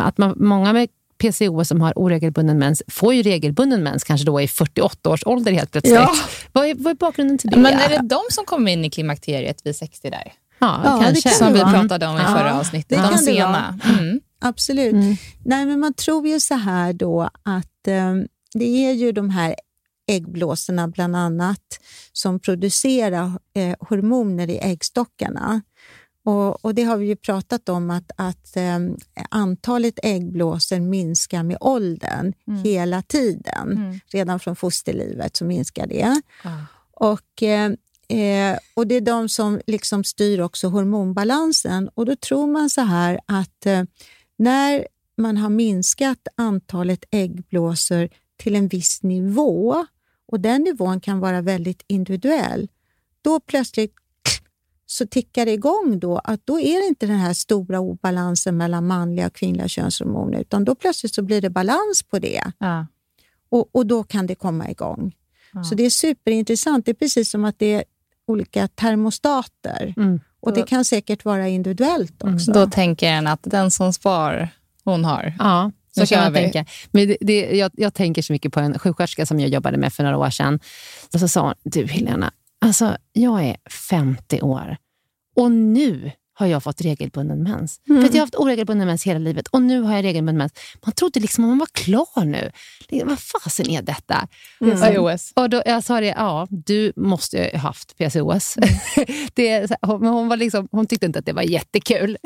att 0.00 0.18
man, 0.18 0.34
många 0.36 0.72
med 0.72 0.88
PCO 1.18 1.64
som 1.64 1.80
har 1.80 1.98
oregelbunden 1.98 2.58
mens 2.58 2.82
får 2.88 3.14
ju 3.14 3.22
regelbunden 3.22 3.82
mens 3.82 4.04
kanske 4.04 4.26
då 4.26 4.40
i 4.40 4.48
48 4.48 5.10
års 5.10 5.26
ålder 5.26 5.52
helt 5.52 5.72
plötsligt. 5.72 5.94
Ja. 5.94 6.14
Vad, 6.52 6.66
är, 6.66 6.74
vad 6.74 6.90
är 6.90 6.94
bakgrunden 6.94 7.38
till 7.38 7.50
det? 7.50 7.56
Men 7.56 7.74
är 7.74 7.88
det 7.88 8.08
de 8.08 8.20
som 8.30 8.44
kommer 8.44 8.72
in 8.72 8.84
i 8.84 8.90
klimakteriet 8.90 9.60
vid 9.64 9.76
60 9.76 10.10
där? 10.10 10.32
Ja, 10.58 10.80
ja 10.84 11.00
kanske. 11.04 11.28
Kan 11.28 11.38
som 11.38 11.52
vi 11.52 11.60
pratade 11.60 12.06
om 12.06 12.16
i 12.16 12.20
förra 12.20 12.48
ja, 12.48 12.60
avsnittet. 12.60 12.98
De 13.10 13.18
sena. 13.18 13.78
Mm. 13.98 14.20
Absolut. 14.40 14.92
Mm. 14.92 15.16
Nej, 15.44 15.66
men 15.66 15.80
man 15.80 15.94
tror 15.94 16.28
ju 16.28 16.40
så 16.40 16.54
här 16.54 16.92
då 16.92 17.30
att 17.42 17.88
um, 17.88 18.26
det 18.54 18.86
är 18.86 18.92
ju 18.92 19.12
de 19.12 19.30
här 19.30 19.54
äggblåsorna 20.06 20.88
bland 20.88 21.16
annat 21.16 21.80
som 22.12 22.40
producerar 22.40 23.32
eh, 23.54 23.76
hormoner 23.80 24.50
i 24.50 24.58
äggstockarna. 24.58 25.62
Och, 26.24 26.64
och, 26.64 26.74
Det 26.74 26.82
har 26.82 26.96
vi 26.96 27.06
ju 27.06 27.16
pratat 27.16 27.68
om 27.68 27.90
att, 27.90 28.10
att 28.16 28.56
eh, 28.56 28.78
antalet 29.30 29.98
äggblåsor 30.02 30.80
minskar 30.80 31.42
med 31.42 31.56
åldern 31.60 32.32
mm. 32.48 32.62
hela 32.62 33.02
tiden. 33.02 33.72
Mm. 33.72 34.00
Redan 34.06 34.40
från 34.40 34.56
fosterlivet 34.56 35.36
så 35.36 35.44
minskar 35.44 35.86
det. 35.86 36.22
Ah. 36.44 36.50
Och, 36.92 37.42
eh, 37.42 37.72
eh, 38.08 38.58
och 38.74 38.86
Det 38.86 38.94
är 38.94 39.00
de 39.00 39.28
som 39.28 39.60
liksom 39.66 40.04
styr 40.04 40.40
också 40.40 40.68
hormonbalansen. 40.68 41.88
Och 41.94 42.06
Då 42.06 42.16
tror 42.16 42.46
man 42.46 42.70
så 42.70 42.80
här 42.80 43.20
att 43.26 43.66
eh, 43.66 43.82
när 44.36 44.86
man 45.16 45.36
har 45.36 45.50
minskat 45.50 46.28
antalet 46.36 47.04
äggblåsor 47.10 48.08
till 48.36 48.54
en 48.54 48.68
viss 48.68 49.02
nivå, 49.02 49.86
och 50.26 50.40
den 50.40 50.62
nivån 50.62 51.00
kan 51.00 51.20
vara 51.20 51.40
väldigt 51.40 51.84
individuell, 51.86 52.68
då 53.22 53.40
plötsligt 53.40 53.94
så 54.86 55.06
tickar 55.06 55.46
det 55.46 55.52
igång 55.52 55.98
då 55.98 56.18
att 56.18 56.46
då 56.46 56.60
är 56.60 56.80
det 56.80 56.86
inte 56.86 57.06
den 57.06 57.18
här 57.18 57.32
stora 57.32 57.80
obalansen 57.80 58.56
mellan 58.56 58.86
manliga 58.86 59.26
och 59.26 59.32
kvinnliga 59.32 59.68
könshormoner, 59.68 60.40
utan 60.40 60.64
då 60.64 60.74
plötsligt 60.74 61.14
så 61.14 61.22
blir 61.22 61.40
det 61.40 61.50
balans 61.50 62.02
på 62.10 62.18
det. 62.18 62.52
Ja. 62.58 62.86
Och, 63.48 63.68
och 63.72 63.86
då 63.86 64.04
kan 64.04 64.26
det 64.26 64.34
komma 64.34 64.70
igång. 64.70 65.14
Ja. 65.52 65.64
Så 65.64 65.74
det 65.74 65.86
är 65.86 65.90
superintressant. 65.90 66.84
Det 66.84 66.90
är 66.90 66.94
precis 66.94 67.30
som 67.30 67.44
att 67.44 67.58
det 67.58 67.74
är 67.74 67.84
olika 68.26 68.68
termostater. 68.68 69.94
Mm. 69.96 70.20
Och 70.40 70.52
det 70.52 70.62
kan 70.62 70.84
säkert 70.84 71.24
vara 71.24 71.48
individuellt 71.48 72.22
mm. 72.22 72.34
också. 72.34 72.50
Mm. 72.50 72.64
Då 72.64 72.70
tänker 72.70 73.06
en 73.06 73.26
att 73.26 73.40
den 73.42 73.70
som 73.70 73.92
spar, 73.92 74.48
hon 74.84 75.04
har. 75.04 75.34
Ja. 75.38 75.70
Så 75.94 76.06
kan 76.06 76.22
man 76.22 76.32
vi. 76.32 76.38
tänka. 76.38 76.64
Men 76.90 77.08
det, 77.08 77.16
det, 77.20 77.56
jag, 77.56 77.70
jag, 77.74 77.94
tänker 77.94 78.22
så 78.22 78.32
mycket 78.32 78.52
på 78.52 78.60
en 78.60 78.78
sjuksköterska 78.78 79.26
som 79.26 79.40
jag 79.40 79.50
jobbade 79.50 79.76
med 79.78 79.92
för 79.92 80.02
några 80.02 80.18
år 80.18 80.30
sedan. 80.30 80.60
Och 81.12 81.20
så 81.20 81.28
sa 81.28 81.40
hon, 81.40 81.54
du 81.62 81.86
Helena, 81.86 82.32
Alltså, 82.64 82.96
jag 83.12 83.44
är 83.44 83.56
50 83.90 84.40
år 84.40 84.76
och 85.36 85.50
nu 85.50 86.10
har 86.34 86.46
jag 86.46 86.62
fått 86.62 86.80
regelbunden 86.80 87.42
mens. 87.42 87.80
Mm. 87.88 88.02
För 88.02 88.08
jag 88.08 88.14
har 88.14 88.20
haft 88.20 88.34
oregelbunden 88.34 88.86
mens 88.86 89.04
hela 89.04 89.18
livet 89.18 89.48
och 89.48 89.62
nu 89.62 89.80
har 89.80 89.94
jag 89.94 90.04
regelbunden 90.04 90.36
mens. 90.36 90.52
Man 90.84 90.92
trodde 90.92 91.20
liksom 91.20 91.44
att 91.44 91.48
man 91.48 91.58
var 91.58 91.66
klar 91.72 92.24
nu. 92.24 92.50
Vad 93.04 93.18
fasen 93.18 93.70
är 93.70 93.82
detta? 93.82 94.28
Mm. 94.60 94.80
PCOS. 94.80 95.32
Och 95.36 95.50
då, 95.50 95.62
jag 95.66 95.84
sa 95.84 96.00
det, 96.00 96.06
ja, 96.06 96.46
du 96.50 96.92
måste 96.96 97.36
ju 97.36 97.50
ha 97.58 97.58
haft 97.58 97.98
PCOS. 97.98 98.56
Mm. 98.56 98.68
det, 99.34 99.70
men 99.82 100.06
hon, 100.08 100.28
var 100.28 100.36
liksom, 100.36 100.68
hon 100.70 100.86
tyckte 100.86 101.06
inte 101.06 101.18
att 101.18 101.26
det 101.26 101.32
var 101.32 101.42
jättekul. 101.42 102.16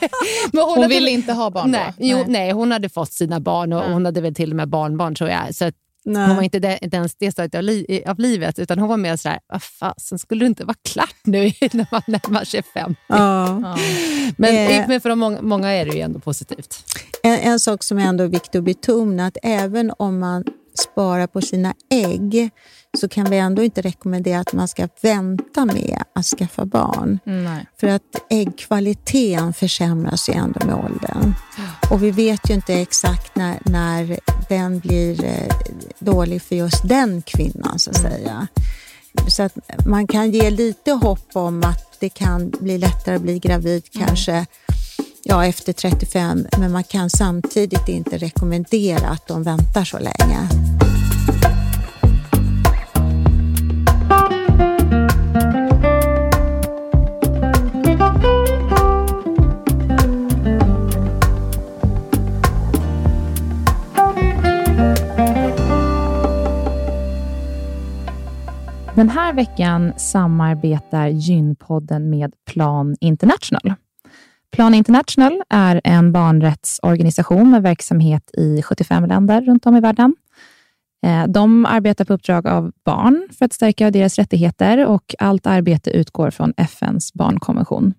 men 0.52 0.64
hon, 0.64 0.78
hon 0.78 0.88
ville 0.88 1.10
inte 1.10 1.32
ha 1.32 1.50
barn 1.50 1.70
nej, 1.70 1.92
då? 1.96 2.06
Jo, 2.06 2.24
nej, 2.28 2.50
hon 2.50 2.72
hade 2.72 2.88
fått 2.88 3.12
sina 3.12 3.40
barn 3.40 3.72
och 3.72 3.82
hon 3.82 4.04
hade 4.04 4.20
väl 4.20 4.34
till 4.34 4.50
och 4.50 4.56
med 4.56 4.68
barnbarn 4.68 5.14
tror 5.14 5.30
jag. 5.30 5.54
Så 5.54 5.70
Nej. 6.06 6.26
Hon 6.26 6.36
var 6.36 6.42
inte 6.42 6.58
det, 6.58 6.78
ens 6.92 7.14
det 7.14 7.32
stadiet 7.32 7.54
av, 7.54 7.62
li, 7.62 8.02
av, 8.06 8.18
livet, 8.18 8.58
utan 8.58 8.78
hon 8.78 8.88
var 8.88 8.96
mer 8.96 9.16
sådär, 9.16 9.38
vad 9.46 9.62
fasen, 9.62 10.18
skulle 10.18 10.44
det 10.44 10.46
inte 10.46 10.64
vara 10.64 10.76
klart 10.82 11.16
nu 11.24 11.40
när 11.72 11.86
man 11.90 12.02
närmar 12.06 12.44
sig 12.44 12.62
50? 12.62 13.00
Ja. 13.06 13.60
Ja. 13.62 13.78
Men, 14.36 14.54
eh. 14.54 14.88
men 14.88 15.00
för 15.00 15.14
många, 15.14 15.42
många, 15.42 15.70
är 15.70 15.84
det 15.86 15.92
ju 15.92 16.00
ändå 16.00 16.18
positivt. 16.18 16.84
En, 17.22 17.38
en 17.38 17.60
sak 17.60 17.82
som 17.82 17.98
är 17.98 18.02
ändå 18.06 18.26
viktig 18.26 18.58
att 18.58 18.64
betona, 18.64 19.26
att 19.26 19.36
även 19.42 19.92
om 19.98 20.18
man 20.18 20.44
sparar 20.78 21.26
på 21.26 21.40
sina 21.40 21.74
ägg 21.90 22.50
så 22.98 23.08
kan 23.08 23.30
vi 23.30 23.38
ändå 23.38 23.62
inte 23.62 23.80
rekommendera 23.80 24.40
att 24.40 24.52
man 24.52 24.68
ska 24.68 24.88
vänta 25.00 25.64
med 25.64 26.02
att 26.12 26.26
skaffa 26.26 26.66
barn. 26.66 27.18
Nej. 27.24 27.66
För 27.80 27.86
att 27.86 28.02
äggkvaliteten 28.30 29.52
försämras 29.52 30.28
ju 30.28 30.32
ändå 30.32 30.66
med 30.66 30.74
åldern. 30.74 31.34
Och 31.90 32.02
vi 32.02 32.10
vet 32.10 32.50
ju 32.50 32.54
inte 32.54 32.74
exakt 32.74 33.36
när, 33.36 33.58
när 33.64 34.18
den 34.48 34.78
blir 34.78 35.24
eh, 35.24 35.54
dålig 35.98 36.42
för 36.42 36.56
just 36.56 36.88
den 36.88 37.22
kvinnan, 37.22 37.78
så 37.78 37.90
att 37.90 37.98
mm. 37.98 38.12
säga. 38.12 38.46
Så 39.28 39.42
att 39.42 39.86
man 39.86 40.06
kan 40.06 40.30
ge 40.30 40.50
lite 40.50 40.92
hopp 40.92 41.28
om 41.32 41.62
att 41.64 41.96
det 42.00 42.08
kan 42.08 42.50
bli 42.50 42.78
lättare 42.78 43.16
att 43.16 43.22
bli 43.22 43.38
gravid 43.38 43.84
mm. 43.94 44.06
kanske 44.06 44.46
ja, 45.28 45.46
efter 45.46 45.72
35, 45.72 46.46
men 46.58 46.72
man 46.72 46.84
kan 46.84 47.10
samtidigt 47.10 47.88
inte 47.88 48.18
rekommendera 48.18 49.08
att 49.08 49.26
de 49.26 49.42
väntar 49.42 49.84
så 49.84 49.98
länge. 49.98 50.75
Den 68.96 69.08
här 69.08 69.32
veckan 69.32 69.92
samarbetar 69.96 71.08
Gynpodden 71.08 72.10
med 72.10 72.34
Plan 72.46 72.96
International. 73.00 73.74
Plan 74.52 74.74
International 74.74 75.42
är 75.48 75.80
en 75.84 76.12
barnrättsorganisation 76.12 77.50
med 77.50 77.62
verksamhet 77.62 78.30
i 78.38 78.62
75 78.62 79.04
länder 79.04 79.42
runt 79.42 79.66
om 79.66 79.76
i 79.76 79.80
världen. 79.80 80.14
Eh, 81.06 81.26
de 81.26 81.66
arbetar 81.66 82.04
på 82.04 82.12
uppdrag 82.12 82.46
av 82.46 82.72
barn 82.84 83.28
för 83.38 83.44
att 83.44 83.52
stärka 83.52 83.90
deras 83.90 84.18
rättigheter 84.18 84.86
och 84.86 85.14
allt 85.18 85.46
arbete 85.46 85.90
utgår 85.90 86.30
från 86.30 86.54
FNs 86.56 87.12
barnkonvention. 87.14 87.94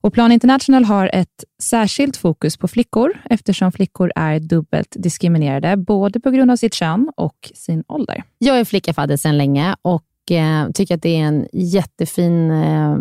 Och 0.00 0.12
Plan 0.12 0.32
International 0.32 0.84
har 0.84 1.10
ett 1.12 1.44
särskilt 1.62 2.16
fokus 2.16 2.56
på 2.56 2.68
flickor 2.68 3.12
eftersom 3.30 3.72
flickor 3.72 4.12
är 4.16 4.40
dubbelt 4.40 4.96
diskriminerade, 4.98 5.76
både 5.76 6.20
på 6.20 6.30
grund 6.30 6.50
av 6.50 6.56
sitt 6.56 6.74
kön 6.74 7.10
och 7.16 7.52
sin 7.54 7.84
ålder. 7.88 8.22
Jag 8.38 8.60
är 8.60 8.64
flickafadder 8.64 9.16
sedan 9.16 9.38
länge 9.38 9.76
och 9.82 10.04
eh, 10.30 10.70
tycker 10.74 10.94
att 10.94 11.02
det 11.02 11.16
är 11.16 11.24
en 11.24 11.46
jättefin 11.52 12.50
eh, 12.50 12.96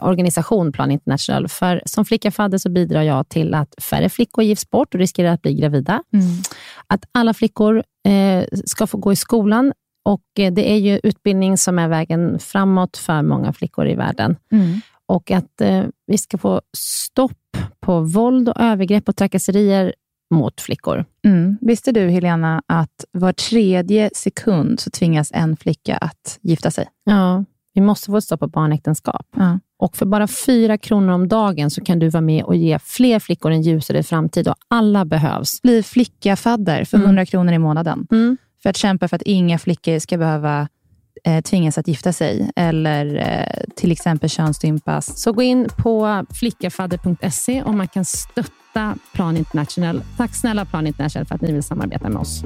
organisation, 0.00 0.72
Plan 0.72 0.90
International. 0.90 1.48
För 1.48 1.82
som 1.86 2.04
flicka 2.04 2.30
fadder 2.30 2.58
så 2.58 2.68
bidrar 2.68 3.02
jag 3.02 3.28
till 3.28 3.54
att 3.54 3.74
färre 3.82 4.08
flickor 4.08 4.44
gifts 4.44 4.70
bort 4.70 4.94
och 4.94 5.00
riskerar 5.00 5.32
att 5.32 5.42
bli 5.42 5.54
gravida. 5.54 6.02
Mm. 6.12 6.26
Att 6.86 7.04
alla 7.12 7.34
flickor 7.34 7.82
eh, 8.08 8.44
ska 8.64 8.86
få 8.86 8.98
gå 8.98 9.12
i 9.12 9.16
skolan 9.16 9.72
och 10.04 10.38
eh, 10.38 10.52
det 10.52 10.72
är 10.72 10.76
ju 10.76 11.00
utbildning 11.02 11.58
som 11.58 11.78
är 11.78 11.88
vägen 11.88 12.38
framåt 12.38 12.96
för 12.96 13.22
många 13.22 13.52
flickor 13.52 13.88
i 13.88 13.94
världen. 13.94 14.36
Mm. 14.52 14.80
Och 15.06 15.30
att 15.30 15.60
eh, 15.60 15.84
vi 16.06 16.18
ska 16.18 16.38
få 16.38 16.60
stopp 16.76 17.32
på 17.80 18.00
våld 18.00 18.48
och 18.48 18.60
övergrepp 18.60 19.08
och 19.08 19.16
trakasserier 19.16 19.94
mot 20.30 20.60
flickor. 20.60 21.04
Mm. 21.24 21.58
Visste 21.60 21.92
du, 21.92 22.08
Helena, 22.08 22.62
att 22.66 23.04
var 23.12 23.32
tredje 23.32 24.10
sekund 24.14 24.80
så 24.80 24.90
tvingas 24.90 25.30
en 25.34 25.56
flicka 25.56 25.96
att 25.96 26.38
gifta 26.42 26.70
sig? 26.70 26.86
Ja, 27.04 27.44
vi 27.74 27.80
måste 27.80 28.06
få 28.06 28.16
ett 28.16 28.24
stopp 28.24 28.40
på 28.40 28.48
barnäktenskap. 28.48 29.26
Ja. 29.36 29.58
Och 29.78 29.96
för 29.96 30.06
bara 30.06 30.26
fyra 30.26 30.78
kronor 30.78 31.12
om 31.12 31.28
dagen 31.28 31.70
så 31.70 31.80
kan 31.84 31.98
du 31.98 32.08
vara 32.08 32.20
med 32.20 32.44
och 32.44 32.56
ge 32.56 32.78
fler 32.78 33.18
flickor 33.18 33.50
en 33.52 33.62
ljusare 33.62 34.02
framtid 34.02 34.48
och 34.48 34.54
alla 34.68 35.04
behövs. 35.04 35.62
Bli 35.62 35.82
flicka-fadder 35.82 36.84
för 36.84 36.96
Mm. 36.96 37.06
100 37.06 37.26
kronor 37.26 37.52
i 37.52 37.58
månaden. 37.58 38.06
Mm. 38.10 38.36
För 38.62 38.70
att 38.70 38.76
kämpa 38.76 39.08
för 39.08 39.16
att 39.16 39.22
inga 39.22 39.58
flickor 39.58 39.98
ska 39.98 40.18
behöva 40.18 40.68
eh, 41.24 41.40
tvingas 41.42 41.78
att 41.78 41.88
gifta 41.88 42.12
sig 42.12 42.50
eller 42.56 43.16
eh, 43.16 43.74
till 43.76 43.92
exempel 43.92 44.30
könsstympas. 44.30 45.22
Så 45.22 45.32
gå 45.32 45.42
in 45.42 45.68
på 45.78 46.26
flickafadder.se 46.34 47.62
och 47.62 47.74
man 47.74 47.88
kan 47.88 48.04
stötta 48.04 48.50
Plan 49.12 49.36
International. 49.36 50.02
Tack 50.16 50.34
snälla 50.34 50.64
Plan 50.64 50.86
International 50.86 51.26
för 51.26 51.34
att 51.34 51.40
ni 51.40 51.52
vill 51.52 51.62
samarbeta 51.62 52.08
med 52.08 52.20
oss. 52.20 52.42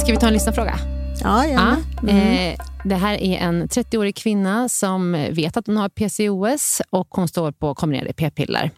Ska 0.00 0.12
vi 0.12 0.16
ta 0.20 0.26
en 0.26 0.32
lyssnarfråga? 0.32 0.78
Ja, 1.22 1.46
gärna. 1.46 1.76
Ja, 2.02 2.08
eh, 2.08 2.58
det 2.84 2.94
här 2.94 3.14
är 3.14 3.38
en 3.38 3.68
30-årig 3.68 4.16
kvinna 4.16 4.68
som 4.68 5.12
vet 5.12 5.56
att 5.56 5.66
hon 5.66 5.76
har 5.76 5.88
PCOS 5.88 6.82
och 6.90 7.08
hon 7.10 7.28
står 7.28 7.52
på 7.52 7.74
kombinerade 7.74 8.12
p-piller 8.12 8.70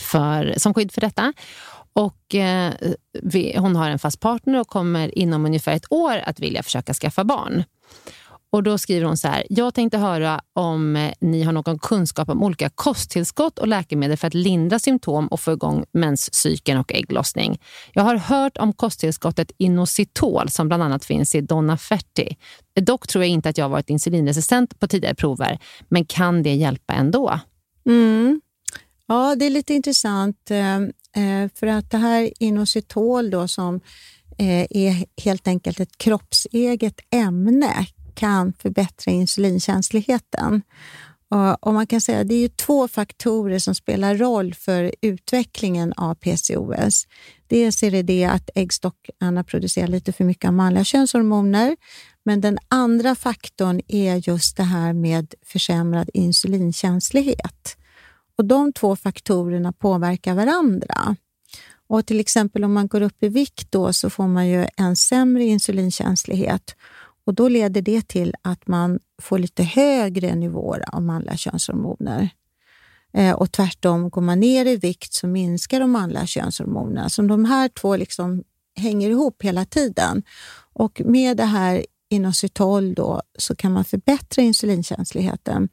för, 0.00 0.54
som 0.56 0.74
skydd 0.74 0.92
för 0.92 1.00
detta. 1.00 1.32
Och, 1.92 2.34
eh, 2.34 2.72
vi, 3.22 3.56
hon 3.58 3.76
har 3.76 3.90
en 3.90 3.98
fast 3.98 4.20
partner 4.20 4.60
och 4.60 4.68
kommer 4.68 5.18
inom 5.18 5.46
ungefär 5.46 5.72
ett 5.72 5.92
år 5.92 6.18
att 6.24 6.40
vilja 6.40 6.62
försöka 6.62 6.94
skaffa 6.94 7.24
barn. 7.24 7.64
Och 8.52 8.62
Då 8.62 8.78
skriver 8.78 9.06
hon 9.06 9.16
så 9.16 9.28
här. 9.28 9.46
Jag 9.50 9.74
tänkte 9.74 9.98
höra 9.98 10.40
om 10.52 10.96
eh, 10.96 11.12
ni 11.20 11.42
har 11.42 11.52
någon 11.52 11.78
kunskap 11.78 12.28
om 12.28 12.42
olika 12.42 12.70
kosttillskott 12.70 13.58
och 13.58 13.68
läkemedel 13.68 14.16
för 14.16 14.26
att 14.26 14.34
lindra 14.34 14.78
symptom 14.78 15.28
och 15.28 15.40
få 15.40 15.52
igång 15.52 15.84
menscykeln 15.92 16.80
och 16.80 16.92
ägglossning. 16.92 17.60
Jag 17.92 18.02
har 18.02 18.16
hört 18.16 18.56
om 18.56 18.72
kosttillskottet 18.72 19.52
Inositol 19.58 20.48
som 20.48 20.68
bland 20.68 20.82
annat 20.82 21.04
finns 21.04 21.34
i 21.34 21.40
Donna 21.40 21.76
Ferti. 21.76 22.36
Dock 22.80 23.08
tror 23.08 23.24
jag 23.24 23.30
inte 23.30 23.48
att 23.48 23.58
jag 23.58 23.64
har 23.64 23.70
varit 23.70 23.90
insulinresistent 23.90 24.80
på 24.80 24.88
tidigare 24.88 25.14
prover, 25.14 25.58
men 25.88 26.04
kan 26.04 26.42
det 26.42 26.54
hjälpa 26.54 26.92
ändå? 26.92 27.40
Mm. 27.86 28.40
Ja, 29.06 29.36
det 29.36 29.46
är 29.46 29.50
lite 29.50 29.74
intressant 29.74 30.50
ehm, 30.50 30.92
Eh, 31.16 31.50
för 31.54 31.66
att 31.66 31.90
det 31.90 31.98
här 31.98 32.30
inositol 32.38 33.30
då 33.30 33.48
som 33.48 33.80
eh, 34.38 34.66
är 34.70 35.22
helt 35.22 35.48
enkelt 35.48 35.80
ett 35.80 35.98
kroppseget 35.98 37.00
ämne 37.10 37.86
kan 38.14 38.52
förbättra 38.52 39.12
insulinkänsligheten. 39.12 40.62
Och, 41.60 41.74
man 41.74 41.86
kan 41.86 42.00
säga 42.00 42.20
att 42.20 42.28
det 42.28 42.34
är 42.34 42.40
ju 42.40 42.48
två 42.48 42.88
faktorer 42.88 43.58
som 43.58 43.74
spelar 43.74 44.16
roll 44.16 44.54
för 44.54 44.94
utvecklingen 45.00 45.92
av 45.92 46.14
PCOS. 46.14 47.06
Dels 47.46 47.82
är 47.82 47.90
det 47.90 48.02
det 48.02 48.24
att 48.24 48.50
äggstockarna 48.54 49.44
producerar 49.44 49.86
lite 49.86 50.12
för 50.12 50.24
mycket 50.24 50.48
av 50.48 50.54
manliga 50.54 50.84
könshormoner, 50.84 51.76
men 52.24 52.40
den 52.40 52.58
andra 52.68 53.14
faktorn 53.14 53.80
är 53.88 54.28
just 54.28 54.56
det 54.56 54.62
här 54.62 54.92
med 54.92 55.34
försämrad 55.46 56.10
insulinkänslighet. 56.14 57.76
Och 58.36 58.44
De 58.44 58.72
två 58.72 58.96
faktorerna 58.96 59.72
påverkar 59.72 60.34
varandra. 60.34 61.16
Och 61.86 62.06
till 62.06 62.20
exempel 62.20 62.64
om 62.64 62.72
man 62.72 62.86
går 62.86 63.00
upp 63.00 63.22
i 63.22 63.28
vikt 63.28 63.72
då 63.72 63.92
så 63.92 64.10
får 64.10 64.26
man 64.26 64.48
ju 64.48 64.66
en 64.76 64.96
sämre 64.96 65.44
insulinkänslighet 65.44 66.76
och 67.24 67.34
då 67.34 67.48
leder 67.48 67.82
det 67.82 68.08
till 68.08 68.34
att 68.42 68.66
man 68.66 68.98
får 69.22 69.38
lite 69.38 69.62
högre 69.62 70.34
nivåer 70.34 70.84
av 70.94 71.02
manliga 71.02 71.36
könshormoner. 71.36 72.28
Eh, 73.12 73.34
och 73.34 73.52
tvärtom, 73.52 74.10
går 74.10 74.22
man 74.22 74.40
ner 74.40 74.66
i 74.66 74.76
vikt 74.76 75.12
så 75.12 75.26
minskar 75.26 75.80
de 75.80 75.90
manliga 75.90 76.26
könshormonerna. 76.26 77.08
Så 77.08 77.22
de 77.22 77.44
här 77.44 77.68
två 77.68 77.96
liksom 77.96 78.42
hänger 78.76 79.10
ihop 79.10 79.42
hela 79.42 79.64
tiden. 79.64 80.22
Och 80.72 81.02
med 81.04 81.36
det 81.36 81.44
här 81.44 81.86
inositol 82.10 82.94
då, 82.94 83.22
så 83.38 83.56
kan 83.56 83.72
man 83.72 83.84
förbättra 83.84 84.42
insulinkänsligheten. 84.42 85.68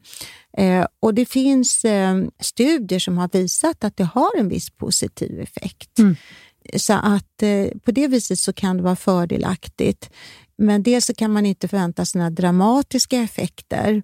Eh, 0.56 0.86
och 1.00 1.14
Det 1.14 1.26
finns 1.26 1.84
eh, 1.84 2.24
studier 2.40 2.98
som 2.98 3.18
har 3.18 3.28
visat 3.32 3.84
att 3.84 3.96
det 3.96 4.04
har 4.04 4.36
en 4.38 4.48
viss 4.48 4.70
positiv 4.70 5.40
effekt. 5.40 5.98
Mm. 5.98 6.16
Så 6.76 6.92
att 6.92 7.42
eh, 7.42 7.66
på 7.84 7.90
det 7.90 8.08
viset 8.08 8.38
så 8.38 8.52
kan 8.52 8.76
det 8.76 8.82
vara 8.82 8.96
fördelaktigt. 8.96 10.10
Men 10.58 10.82
dels 10.82 11.06
så 11.06 11.14
kan 11.14 11.32
man 11.32 11.46
inte 11.46 11.68
förvänta 11.68 12.04
sig 12.04 12.18
några 12.18 12.30
dramatiska 12.30 13.16
effekter. 13.16 14.02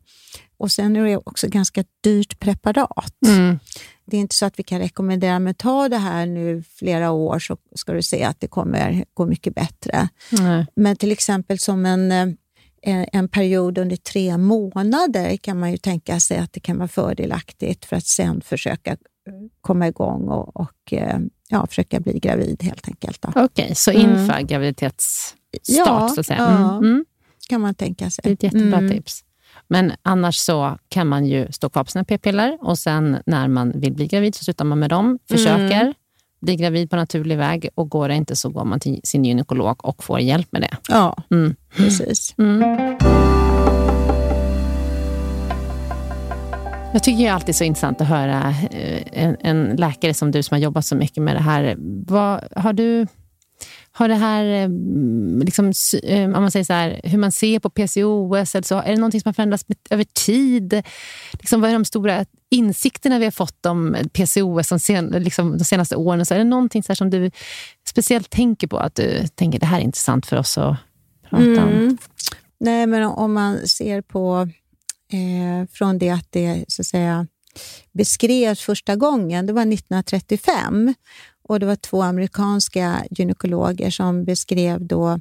Och 0.56 0.72
Sen 0.72 0.96
är 0.96 1.04
det 1.04 1.16
också 1.16 1.48
ganska 1.48 1.84
dyrt 2.00 2.38
preparat. 2.38 3.14
Mm. 3.26 3.58
Det 4.06 4.16
är 4.16 4.20
inte 4.20 4.34
så 4.34 4.46
att 4.46 4.58
vi 4.58 4.62
kan 4.62 4.78
rekommendera, 4.78 5.38
men 5.38 5.54
ta 5.54 5.88
det 5.88 5.96
här 5.96 6.26
nu 6.26 6.62
flera 6.74 7.10
år 7.10 7.38
så 7.38 7.56
ska 7.74 7.92
du 7.92 8.02
se 8.02 8.24
att 8.24 8.40
det 8.40 8.46
kommer 8.46 9.04
gå 9.14 9.26
mycket 9.26 9.54
bättre. 9.54 10.08
Nej. 10.30 10.66
Men 10.76 10.96
till 10.96 11.12
exempel 11.12 11.58
som 11.58 11.86
en, 11.86 12.12
eh, 12.12 13.06
en 13.12 13.28
period 13.28 13.78
under 13.78 13.96
tre 13.96 14.38
månader 14.38 15.36
kan 15.36 15.58
man 15.58 15.70
ju 15.70 15.76
tänka 15.76 16.20
sig 16.20 16.36
att 16.38 16.52
det 16.52 16.60
kan 16.60 16.78
vara 16.78 16.88
fördelaktigt 16.88 17.84
för 17.84 17.96
att 17.96 18.06
sen 18.06 18.40
försöka 18.40 18.96
komma 19.60 19.88
igång 19.88 20.28
och, 20.28 20.56
och 20.56 20.92
eh, 20.92 21.18
ja, 21.48 21.66
försöka 21.66 22.00
bli 22.00 22.18
gravid 22.18 22.62
helt 22.62 22.88
enkelt. 22.88 23.24
Okej, 23.34 23.74
så 23.74 23.90
Mm. 23.90 24.02
inför 24.10 24.40
graviditetsstart 24.40 25.86
Ja, 25.86 26.08
så 26.08 26.20
att 26.20 26.26
säga. 26.26 26.38
ja. 26.38 26.70
Mm. 26.76 26.84
Mm. 26.90 27.04
kan 27.48 27.60
man 27.60 27.74
tänka 27.74 28.10
sig. 28.10 28.22
Det 28.24 28.30
är 28.30 28.32
ett 28.32 28.42
jättebra 28.42 28.78
Mm. 28.78 28.90
tips. 28.90 29.24
Men 29.68 29.92
annars 30.02 30.36
så 30.36 30.78
kan 30.88 31.06
man 31.08 31.26
ju 31.26 31.52
stå 31.52 31.68
kvar 31.70 31.84
på 31.84 31.90
sina 31.90 32.04
p-piller 32.04 32.58
och 32.60 32.78
sen 32.78 33.16
när 33.26 33.48
man 33.48 33.80
vill 33.80 33.92
bli 33.94 34.06
gravid 34.06 34.34
så 34.34 34.44
slutar 34.44 34.64
man 34.64 34.78
med 34.78 34.90
dem, 34.90 35.18
försöker 35.28 35.80
Mm. 35.80 35.94
bli 36.40 36.56
gravid 36.56 36.90
på 36.90 36.96
naturlig 36.96 37.38
väg 37.38 37.68
och 37.74 37.88
går 37.88 38.08
det 38.08 38.14
inte 38.14 38.36
så 38.36 38.48
går 38.48 38.64
man 38.64 38.80
till 38.80 39.00
sin 39.04 39.24
gynekolog 39.24 39.84
och 39.84 40.04
får 40.04 40.20
hjälp 40.20 40.48
med 40.52 40.62
det. 40.62 40.76
Ja, 40.88 41.16
Mm. 41.30 41.54
precis. 41.76 42.34
Jag 46.94 47.02
tycker 47.02 47.18
det 47.18 47.28
är 47.28 47.32
alltid 47.32 47.56
så 47.56 47.64
intressant 47.64 48.00
att 48.00 48.08
höra 48.08 48.54
eh, 48.70 49.02
en, 49.12 49.36
en 49.40 49.76
läkare 49.76 50.14
som 50.14 50.30
du 50.30 50.42
som 50.42 50.54
har 50.54 50.62
jobbat 50.62 50.86
så 50.86 50.96
mycket 50.96 51.22
med 51.22 51.36
det 51.36 51.42
här. 51.42 51.76
Vad, 52.06 52.44
har 52.56 52.72
du 52.72 53.06
har 53.92 54.08
det 54.08 54.14
här, 54.14 54.44
eh, 54.44 54.68
liksom, 55.44 55.72
eh, 56.02 56.24
om 56.24 56.30
man 56.30 56.50
säger 56.50 56.64
så 56.64 56.72
här, 56.72 57.00
hur 57.04 57.18
man 57.18 57.32
ser 57.32 57.58
på 57.58 57.70
PCOS, 57.70 58.54
eller 58.54 58.62
så, 58.62 58.78
är 58.78 58.90
det 58.90 58.96
någonting 58.96 59.20
som 59.20 59.28
har 59.28 59.32
förändrats 59.32 59.68
med, 59.68 59.78
över 59.90 60.04
tid? 60.04 60.82
Liksom, 61.32 61.60
vad 61.60 61.70
är 61.70 61.74
de 61.74 61.84
stora 61.84 62.24
insikterna 62.50 63.18
vi 63.18 63.24
har 63.24 63.32
fått 63.32 63.66
om 63.66 63.96
PCOS 64.12 64.68
de, 64.68 64.78
sen, 64.78 65.06
liksom, 65.06 65.58
de 65.58 65.64
senaste 65.64 65.96
åren? 65.96 66.26
Så, 66.26 66.34
är 66.34 66.38
det 66.38 66.44
någonting 66.44 66.82
så 66.82 66.92
här 66.92 66.96
som 66.96 67.10
du 67.10 67.30
speciellt 67.88 68.30
tänker 68.30 68.66
på? 68.66 68.78
Att 68.78 68.94
du 68.94 69.26
tänker 69.34 69.58
det 69.58 69.66
här 69.66 69.78
är 69.78 69.84
intressant 69.84 70.26
för 70.26 70.36
oss 70.36 70.58
att 70.58 70.76
prata 71.30 71.42
om? 71.42 71.68
Mm. 71.68 71.98
Nej, 72.60 72.86
men 72.86 73.04
om 73.04 73.32
man 73.32 73.68
ser 73.68 74.00
på 74.00 74.48
eh, 75.14 75.66
från 75.72 75.98
det 75.98 76.10
att 76.10 76.26
det 76.30 76.64
så 76.68 76.82
att 76.82 76.86
säga, 76.86 77.26
beskrevs 77.92 78.60
första 78.60 78.96
gången, 78.96 79.46
det 79.46 79.52
var 79.52 79.62
1935 79.62 80.94
och 81.48 81.60
det 81.60 81.66
var 81.66 81.76
två 81.76 82.02
amerikanska 82.02 83.04
gynekologer 83.10 83.90
som 83.90 84.24
beskrev 84.24 84.86
då 84.86 85.20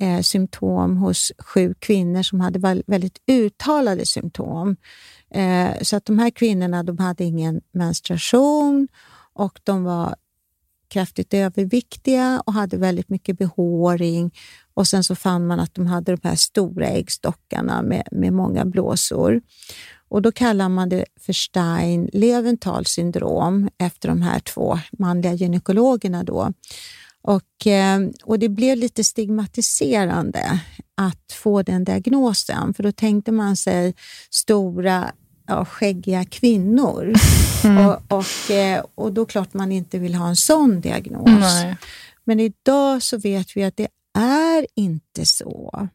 eh, 0.00 0.20
symptom 0.20 0.96
hos 0.96 1.32
sju 1.38 1.74
kvinnor 1.78 2.22
som 2.22 2.40
hade 2.40 2.82
väldigt 2.86 3.18
uttalade 3.26 4.06
symptom. 4.06 4.76
Eh, 5.30 5.70
så 5.82 5.96
att 5.96 6.04
de 6.04 6.18
här 6.18 6.30
kvinnorna 6.30 6.82
de 6.82 6.98
hade 6.98 7.24
ingen 7.24 7.60
menstruation 7.72 8.88
och 9.34 9.60
de 9.64 9.84
var 9.84 10.14
kraftigt 10.88 11.34
överviktiga 11.34 12.42
och 12.46 12.52
hade 12.52 12.76
väldigt 12.76 13.08
mycket 13.08 13.38
behåring. 13.38 14.34
Och 14.74 14.88
sen 14.88 15.04
så 15.04 15.14
fann 15.14 15.46
man 15.46 15.60
att 15.60 15.74
de 15.74 15.86
hade 15.86 16.16
de 16.16 16.28
här 16.28 16.36
stora 16.36 16.86
äggstockarna 16.86 17.82
med, 17.82 18.08
med 18.12 18.32
många 18.32 18.64
blåsor. 18.64 19.40
Och 20.08 20.22
då 20.22 20.32
kallar 20.32 20.68
man 20.68 20.88
det 20.88 21.04
för 21.20 21.32
Stein-Leventhal 21.32 22.86
syndrom 22.86 23.68
efter 23.78 24.08
de 24.08 24.22
här 24.22 24.40
två 24.40 24.78
manliga 24.98 25.32
gynekologerna. 25.32 26.24
Då. 26.24 26.52
Och, 27.22 27.66
eh, 27.66 28.00
och 28.24 28.38
det 28.38 28.48
blev 28.48 28.76
lite 28.78 29.04
stigmatiserande 29.04 30.60
att 30.96 31.32
få 31.32 31.62
den 31.62 31.84
diagnosen, 31.84 32.74
för 32.74 32.82
då 32.82 32.92
tänkte 32.92 33.32
man 33.32 33.56
sig 33.56 33.94
stora 34.30 35.12
ja, 35.46 35.64
skäggiga 35.64 36.24
kvinnor. 36.24 37.12
Mm. 37.64 37.86
Och, 37.86 38.02
och, 38.08 38.50
eh, 38.50 38.84
och 38.94 39.12
då 39.12 39.26
klart 39.26 39.54
man 39.54 39.72
inte 39.72 39.98
vill 39.98 40.14
ha 40.14 40.28
en 40.28 40.36
sån 40.36 40.80
diagnos. 40.80 41.26
Nej. 41.26 41.76
Men 42.24 42.40
idag 42.40 43.02
så 43.02 43.18
vet 43.18 43.56
vi 43.56 43.64
att 43.64 43.76
det 43.76 43.88
är 44.18 44.66
inte 44.74 45.26
så. 45.26 45.88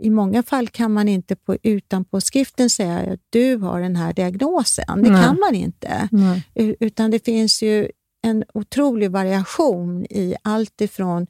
I 0.00 0.10
många 0.10 0.42
fall 0.42 0.68
kan 0.68 0.92
man 0.92 1.08
inte 1.08 1.36
på, 1.36 1.56
utan 1.62 2.04
på 2.04 2.20
skriften 2.20 2.70
säga 2.70 3.12
att 3.12 3.20
du 3.30 3.56
har 3.56 3.80
den 3.80 3.96
här 3.96 4.12
diagnosen. 4.12 5.02
Det 5.02 5.10
Nej. 5.10 5.24
kan 5.24 5.38
man 5.40 5.54
inte. 5.54 6.08
Utan 6.54 7.10
det 7.10 7.24
finns 7.24 7.62
ju 7.62 7.90
en 8.22 8.44
otrolig 8.54 9.10
variation 9.10 10.04
i 10.04 10.34
allt 10.42 10.80
ifrån 10.80 11.26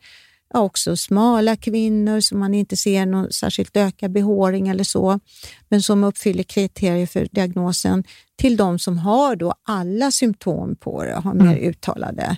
ja, 0.54 0.60
också 0.60 0.96
smala 0.96 1.56
kvinnor 1.56 2.20
som 2.20 2.38
man 2.38 2.54
inte 2.54 2.76
ser 2.76 3.06
någon 3.06 3.32
särskilt 3.32 3.76
ökad 3.76 4.12
behåring 4.12 4.68
eller 4.68 4.84
så, 4.84 5.20
men 5.68 5.82
som 5.82 6.04
uppfyller 6.04 6.42
kriterier 6.42 7.06
för 7.06 7.28
diagnosen, 7.32 8.04
till 8.36 8.56
de 8.56 8.78
som 8.78 8.98
har 8.98 9.36
då 9.36 9.54
alla 9.62 10.10
symptom 10.10 10.76
på 10.76 11.04
det 11.04 11.16
och 11.16 11.22
har 11.22 11.34
mer 11.34 11.56
uttalade 11.56 12.36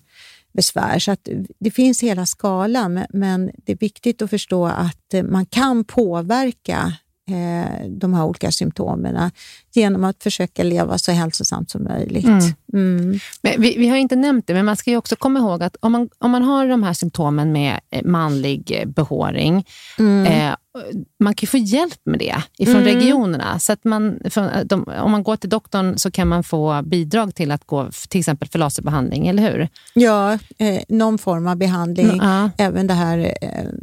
besvär. 0.53 0.99
Så 0.99 1.13
att 1.13 1.29
det 1.59 1.71
finns 1.71 2.03
hela 2.03 2.27
skalan, 2.27 3.05
men- 3.11 3.51
det 3.57 3.73
är 3.73 3.77
viktigt 3.77 4.23
att 4.23 4.31
förstå 4.31 4.67
att 4.67 5.15
man 5.25 5.47
kan 5.47 5.85
påverka 5.85 6.97
eh, 7.31 7.89
de 7.89 8.15
här 8.15 8.25
olika 8.25 8.51
symptomen 8.51 9.31
genom 9.77 10.05
att 10.05 10.23
försöka 10.23 10.63
leva 10.63 10.99
så 10.99 11.13
hälsosamt 11.13 11.71
som 11.71 11.85
möjligt. 11.85 12.25
Mm. 12.75 13.19
Men 13.43 13.53
vi, 13.61 13.79
vi 13.79 13.89
har 13.89 13.97
inte 13.97 14.17
nämnt 14.17 14.47
det, 14.47 14.55
men 14.55 14.65
man 14.65 14.77
ska 14.77 14.91
ju 14.91 14.97
också 14.97 15.17
komma 15.17 15.39
ihåg 15.39 15.63
att 15.63 15.77
om 15.81 15.93
man, 15.93 16.09
om 16.19 16.31
man 16.31 16.43
har 16.43 16.67
de 16.69 16.83
här 16.83 16.93
symptomen 16.93 17.53
med 17.53 17.81
eh, 17.91 18.03
manlig 18.05 18.79
eh, 18.81 18.89
behåring, 18.89 19.65
Mm. 19.99 20.27
eh, 20.27 20.55
man 21.21 21.35
kan 21.35 21.47
få 21.47 21.57
hjälp 21.57 22.01
med 22.05 22.19
det 22.19 22.37
ifrån 22.59 22.77
Mm. 22.83 22.85
regionerna. 22.95 23.59
Så 23.59 23.73
att 23.73 23.85
man, 23.85 24.21
eh, 24.37 24.61
de, 24.65 24.89
om 25.03 25.11
man 25.11 25.23
går 25.23 25.37
till 25.37 25.51
doktorn 25.51 25.99
så 25.99 26.11
kan 26.11 26.29
man 26.29 26.45
få 26.45 26.83
bidrag 26.83 27.35
till 27.35 27.51
att 27.51 27.67
gå 27.67 27.91
till 28.09 28.19
exempel 28.21 28.49
för 28.49 28.59
laserbehandling, 28.59 29.29
eller 29.29 29.43
hur? 29.53 29.69
Ja, 29.95 30.33
eh, 30.59 30.83
någon 30.89 31.19
form 31.19 31.47
av 31.47 31.57
behandling. 31.57 32.19
Ja. 32.23 32.51
Även 32.59 32.87
det 32.87 32.95
här 32.95 33.35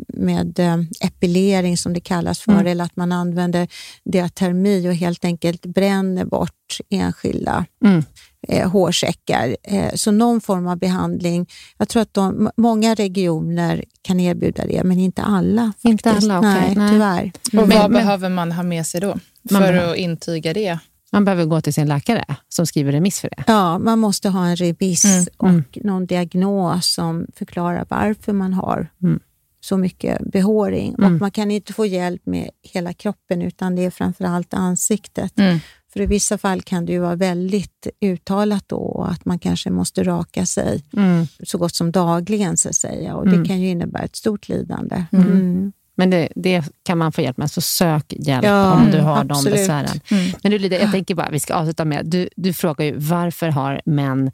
med 0.07 0.59
epilering 1.01 1.77
som 1.77 1.93
det 1.93 1.99
kallas 1.99 2.39
för, 2.39 2.51
Mm. 2.51 2.67
eller 2.67 2.83
att 2.85 2.95
man 2.95 3.11
använder 3.11 3.67
diatermi 4.03 4.89
och 4.89 4.93
helt 4.95 5.25
enkelt 5.25 5.61
bränner 5.79 6.25
bort 6.25 6.77
enskilda 6.89 7.65
Mm. 7.85 8.03
eh, 8.47 8.69
hårsäckar. 8.71 9.57
Eh, 9.63 9.93
så 9.95 10.11
någon 10.11 10.41
form 10.41 10.67
av 10.67 10.77
behandling. 10.77 11.49
Jag 11.77 11.89
tror 11.89 12.01
att 12.01 12.13
de, 12.13 12.49
många 12.57 12.95
regioner 12.95 13.83
kan 14.01 14.19
erbjuda 14.19 14.65
det, 14.65 14.83
men 14.83 14.99
inte 14.99 15.21
alla. 15.21 15.73
Inte 15.81 16.09
faktiskt. 16.09 16.31
alla, 16.31 16.39
okej. 16.39 16.51
Nej, 16.65 16.75
Nej. 16.75 16.91
tyvärr. 16.91 17.31
Och 17.61 17.67
Men- 17.67 17.77
vad 17.79 17.91
men- 17.91 18.01
behöver 18.03 18.29
man 18.29 18.51
ha 18.51 18.63
med 18.63 18.85
sig 18.85 19.01
då 19.01 19.07
Man 19.07 19.61
för 19.61 19.71
behöver- 19.73 19.91
att 19.91 19.97
intyga 19.97 20.53
det? 20.53 20.79
Man 21.11 21.25
behöver 21.25 21.45
gå 21.45 21.61
till 21.61 21.73
sin 21.73 21.87
läkare 21.87 22.25
som 22.49 22.65
skriver 22.67 22.91
remiss 22.91 23.19
för 23.19 23.29
det. 23.29 23.43
Ja, 23.47 23.79
man 23.79 23.99
måste 23.99 24.29
ha 24.29 24.45
en 24.47 24.55
remiss 24.55 25.05
Mm, 25.05 25.25
och 25.37 25.47
mm. 25.49 25.63
någon 25.75 26.05
diagnos 26.05 26.93
som 26.93 27.25
förklarar 27.35 27.85
varför 27.89 28.33
man 28.33 28.53
har 28.53 28.87
Mm. 29.03 29.19
Så 29.61 29.77
mycket 29.77 30.19
behåring. 30.31 30.95
Mm. 30.97 31.13
Och 31.13 31.19
man 31.21 31.31
kan 31.31 31.51
inte 31.51 31.73
få 31.73 31.85
hjälp 31.85 32.21
med 32.25 32.49
hela 32.63 32.93
kroppen 32.93 33.41
utan 33.41 33.75
det 33.75 33.85
är 33.85 33.89
framför 33.89 34.25
allt 34.25 34.53
ansiktet. 34.53 35.39
Mm. 35.39 35.59
För 35.93 36.01
i 36.01 36.05
vissa 36.05 36.37
fall 36.37 36.61
kan 36.61 36.85
det 36.85 36.91
ju 36.91 36.99
vara 36.99 37.15
väldigt 37.15 37.87
uttalat 38.01 38.63
då 38.67 39.07
att 39.11 39.25
man 39.25 39.39
kanske 39.39 39.69
måste 39.69 40.03
raka 40.03 40.45
sig 40.45 40.83
Mm. 40.97 41.27
så 41.43 41.57
gott 41.57 41.75
som 41.75 41.91
dagligen 41.91 42.57
så 42.57 42.69
att 42.69 42.75
säga. 42.75 43.15
Och 43.15 43.27
Mm. 43.27 43.41
det 43.41 43.47
kan 43.47 43.61
ju 43.61 43.69
innebära 43.69 44.03
ett 44.03 44.15
stort 44.15 44.49
lidande. 44.49 45.03
Mm. 45.11 45.27
Mm. 45.31 45.71
Men 45.95 46.09
det, 46.09 46.29
det 46.35 46.63
kan 46.83 46.97
man 46.97 47.11
få 47.11 47.21
hjälp 47.21 47.37
med, 47.37 47.51
så 47.51 47.61
sök 47.61 48.13
hjälp 48.17 48.45
Ja, 48.45 48.73
om 48.73 48.91
du 48.91 48.99
har 48.99 49.23
de 49.23 49.31
absolut. 49.33 49.57
besvären. 49.57 49.99
Mm. 50.11 50.31
Men 50.43 50.51
du 50.51 50.59
Lydia, 50.59 50.79
jag 50.81 50.91
tänker 50.91 51.15
bara, 51.15 51.29
vi 51.29 51.39
ska 51.39 51.53
avsluta 51.53 51.85
med, 51.85 52.05
du, 52.05 52.29
du 52.35 52.53
frågar 52.53 52.85
ju 52.85 52.93
varför 52.97 53.47
har 53.49 53.81
män, 53.85 54.31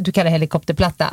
du 0.00 0.12
kallar 0.12 0.30
helikopterplatta, 0.30 1.10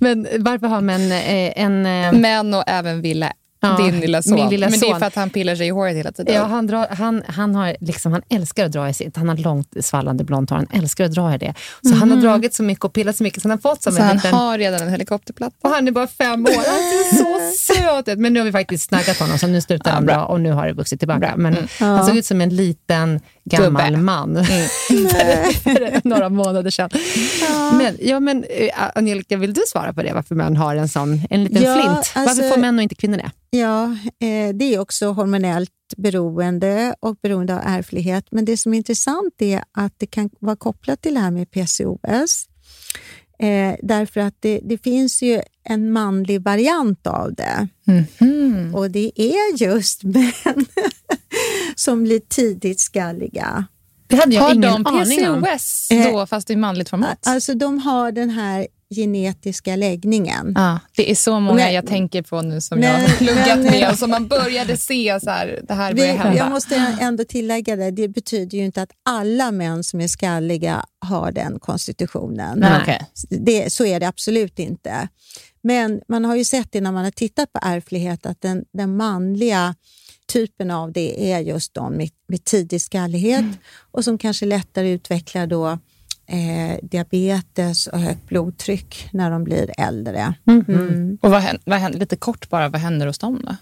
men 0.00 0.26
varför 0.38 0.66
har 0.66 0.80
män 0.80 1.12
eh, 1.12 1.62
en... 1.62 1.86
eh, 1.86 2.12
Men 2.12 2.54
och 2.54 2.64
även 2.66 3.02
Ville, 3.02 3.32
Ja, 3.60 3.76
din 3.76 4.00
lilla 4.00 4.22
son. 4.22 4.34
min 4.34 4.48
lilla 4.48 4.68
Men 4.70 4.80
det 4.80 4.86
är 4.90 4.98
för 4.98 5.06
att 5.06 5.14
han 5.14 5.30
pillar 5.30 5.54
sig 5.54 5.66
i 5.66 5.70
håret 5.70 5.96
hela 5.96 6.12
tiden. 6.12 6.34
Ja, 6.34 6.44
han, 6.44 6.66
drar, 6.66 6.86
han, 6.90 7.22
han, 7.28 7.54
har 7.54 7.76
liksom, 7.80 8.12
han 8.12 8.22
älskar 8.30 8.64
att 8.66 8.72
dra 8.72 8.88
i 8.88 8.94
sitt, 8.94 9.16
han 9.16 9.28
har 9.28 9.36
långt 9.36 9.74
svallande 9.80 10.24
blont 10.24 10.50
hår, 10.50 10.56
han 10.56 10.66
älskar 10.82 11.04
att 11.04 11.12
dra 11.12 11.34
i 11.34 11.38
det. 11.38 11.54
Så 11.82 11.94
han 11.94 12.10
har 12.10 12.18
dragit 12.18 12.54
så 12.54 12.62
mycket 12.62 12.84
och 12.84 12.92
pillat 12.92 13.16
så 13.16 13.22
mycket 13.22 13.42
så 13.42 13.48
han 13.48 13.58
har 13.64 13.70
fått 13.70 13.82
som 13.82 13.92
så 13.92 13.98
en 14.00 14.06
han 14.06 14.16
liten... 14.16 14.32
har 14.34 14.58
redan 14.58 14.82
en 14.82 14.88
helikopterplatta. 14.88 15.56
Och 15.62 15.70
han 15.70 15.88
är 15.88 15.92
bara 15.92 16.06
fem 16.06 16.42
år. 16.42 16.50
Han 16.50 16.64
ser 16.64 17.16
så 17.16 17.56
söt 17.74 18.08
ut. 18.08 18.18
Men 18.18 18.32
nu 18.32 18.40
har 18.40 18.44
vi 18.44 18.52
faktiskt 18.52 18.88
snaggat 18.88 19.18
honom, 19.18 19.38
så 19.38 19.46
nu 19.46 19.60
slutar 19.60 19.90
han 19.90 20.06
bra 20.06 20.24
och 20.24 20.40
nu 20.40 20.52
har 20.52 20.66
det 20.66 20.72
vuxit 20.72 20.98
tillbaka. 20.98 21.34
Men 21.36 21.68
han 21.78 22.06
såg 22.06 22.16
ut 22.16 22.26
som 22.26 22.40
en 22.40 22.48
liten 22.56 23.20
gammal 23.48 23.90
Gubbe. 23.90 24.02
man 24.02 24.44
för, 24.44 25.52
för 25.62 26.08
några 26.08 26.28
månader 26.28 26.70
sedan. 26.70 26.90
Men, 27.78 27.96
ja, 28.00 28.20
men, 28.20 28.44
eh, 28.44 28.70
Angelica, 28.94 29.36
vill 29.36 29.52
du 29.54 29.60
svara 29.68 29.92
på 29.92 30.02
det? 30.02 30.12
Varför 30.14 30.34
män 30.34 30.56
har 30.56 30.76
en 30.76 30.88
sån 30.88 31.20
en 31.30 31.44
liten 31.44 31.62
Ja, 31.62 31.74
flint? 31.74 32.12
Varför 32.14 32.20
alltså- 32.30 32.48
får 32.54 32.60
män 32.60 32.76
och 32.76 32.82
inte 32.82 32.94
kvinnor 32.94 33.16
det? 33.16 33.30
Ja, 33.58 33.84
eh, 34.26 34.54
det 34.54 34.74
är 34.74 34.78
också 34.78 35.06
hormonellt 35.12 35.70
beroende 35.96 36.94
och 37.00 37.16
beroende 37.22 37.54
av 37.54 37.60
ärftlighet. 37.64 38.24
Men 38.30 38.44
det 38.44 38.56
som 38.56 38.72
är 38.74 38.76
intressant 38.78 39.34
är 39.42 39.62
att 39.72 39.92
det 39.96 40.06
kan 40.06 40.30
vara 40.40 40.56
kopplat 40.56 41.02
till 41.02 41.14
det 41.14 41.20
här 41.20 41.30
med 41.30 41.50
PCOS. 41.50 42.44
Eh, 43.40 43.74
därför 43.82 44.20
att 44.20 44.34
det, 44.40 44.60
det 44.64 44.78
finns 44.82 45.22
ju 45.22 45.40
en 45.64 45.92
manlig 45.92 46.42
variant 46.42 47.06
av 47.06 47.34
det. 47.34 47.68
Mhm. 47.84 48.74
Och 48.74 48.90
det 48.90 49.12
är 49.20 49.56
just 49.62 50.02
män 50.04 50.32
som 51.78 52.04
blir 52.04 52.20
tidigt 52.28 52.80
skalliga. 52.80 53.64
Det 54.06 54.16
hade 54.16 54.34
jag 54.34 54.42
Har 54.42 54.54
ingen 54.54 54.60
de 54.82 54.86
aning 54.86 55.28
om. 55.28 55.42
PCOS 55.42 55.88
Eh, 55.90 56.12
då, 56.12 56.26
fast 56.26 56.50
i 56.50 56.56
manligt 56.56 56.88
format? 56.88 57.18
Alltså 57.26 57.54
de 57.54 57.78
har 57.78 58.12
den 58.12 58.30
här 58.30 58.66
genetiska 58.94 59.76
läggningen. 59.76 60.52
Ja, 60.56 60.78
det 60.96 61.10
är 61.10 61.14
så 61.14 61.40
många 61.40 61.54
Men- 61.56 61.74
jag 61.74 61.86
tänker 61.86 62.22
på 62.22 62.42
nu 62.42 62.60
som 62.60 62.78
Men- 62.78 62.88
jag 63.02 63.08
har 63.08 63.16
pluggat 63.16 63.46
men- 63.58 63.64
med 63.64 63.90
och 63.90 63.98
som 63.98 64.10
man 64.10 64.28
började 64.28 64.76
se 64.76 65.18
så 65.22 65.30
här, 65.30 65.60
det 65.68 65.74
här 65.74 65.94
börjar 65.94 66.12
Vi, 66.12 66.18
hända. 66.18 66.36
jag 66.36 66.50
måste 66.50 66.96
ändå 67.00 67.24
tillägga 67.24 67.76
det, 67.76 67.90
det 67.90 68.08
betyder 68.08 68.58
ju 68.58 68.64
inte 68.64 68.82
att 68.82 68.90
alla 69.04 69.50
män 69.50 69.84
som 69.84 70.00
är 70.00 70.08
skalliga 70.08 70.84
har 71.06 71.32
den 71.32 71.58
konstitutionen. 71.60 72.58
Nej. 72.58 73.00
Det, 73.30 73.72
så 73.72 73.84
är 73.84 74.00
det 74.00 74.08
absolut 74.08 74.58
inte. 74.58 75.08
Men 75.62 76.00
man 76.08 76.24
har 76.24 76.36
ju 76.36 76.44
sett 76.44 76.72
det 76.72 76.80
när 76.80 76.92
man 76.92 77.04
har 77.04 77.10
tittat 77.10 77.52
på 77.52 77.60
ärftlighet 77.62 78.26
att 78.26 78.40
den, 78.40 78.64
den 78.72 78.96
manliga 78.96 79.74
typen 80.28 80.70
av 80.70 80.92
det 80.92 81.32
är 81.32 81.40
just 81.40 81.74
de 81.74 81.96
med, 81.96 82.10
med 82.28 82.44
tidig 82.44 82.80
skallighet 82.80 83.44
och 83.90 84.04
som 84.04 84.18
kanske 84.18 84.46
lättare 84.46 84.90
utvecklar 84.90 85.46
då 85.46 85.78
eh, 86.26 86.78
diabetes 86.82 87.86
och 87.86 87.98
högt 87.98 88.28
blodtryck 88.28 89.08
när 89.12 89.30
de 89.30 89.44
blir 89.44 89.70
äldre. 89.78 90.34
Mm. 90.46 91.18
Och 91.22 91.30
vad 91.30 91.40
händer, 91.40 91.62
vad 91.66 91.78
händer, 91.78 91.98
lite 91.98 92.16
kort 92.16 92.48
bara, 92.48 92.68
vad 92.68 92.80
händer 92.80 93.06
hos 93.06 93.18
dem 93.18 93.40
då? 93.44 93.56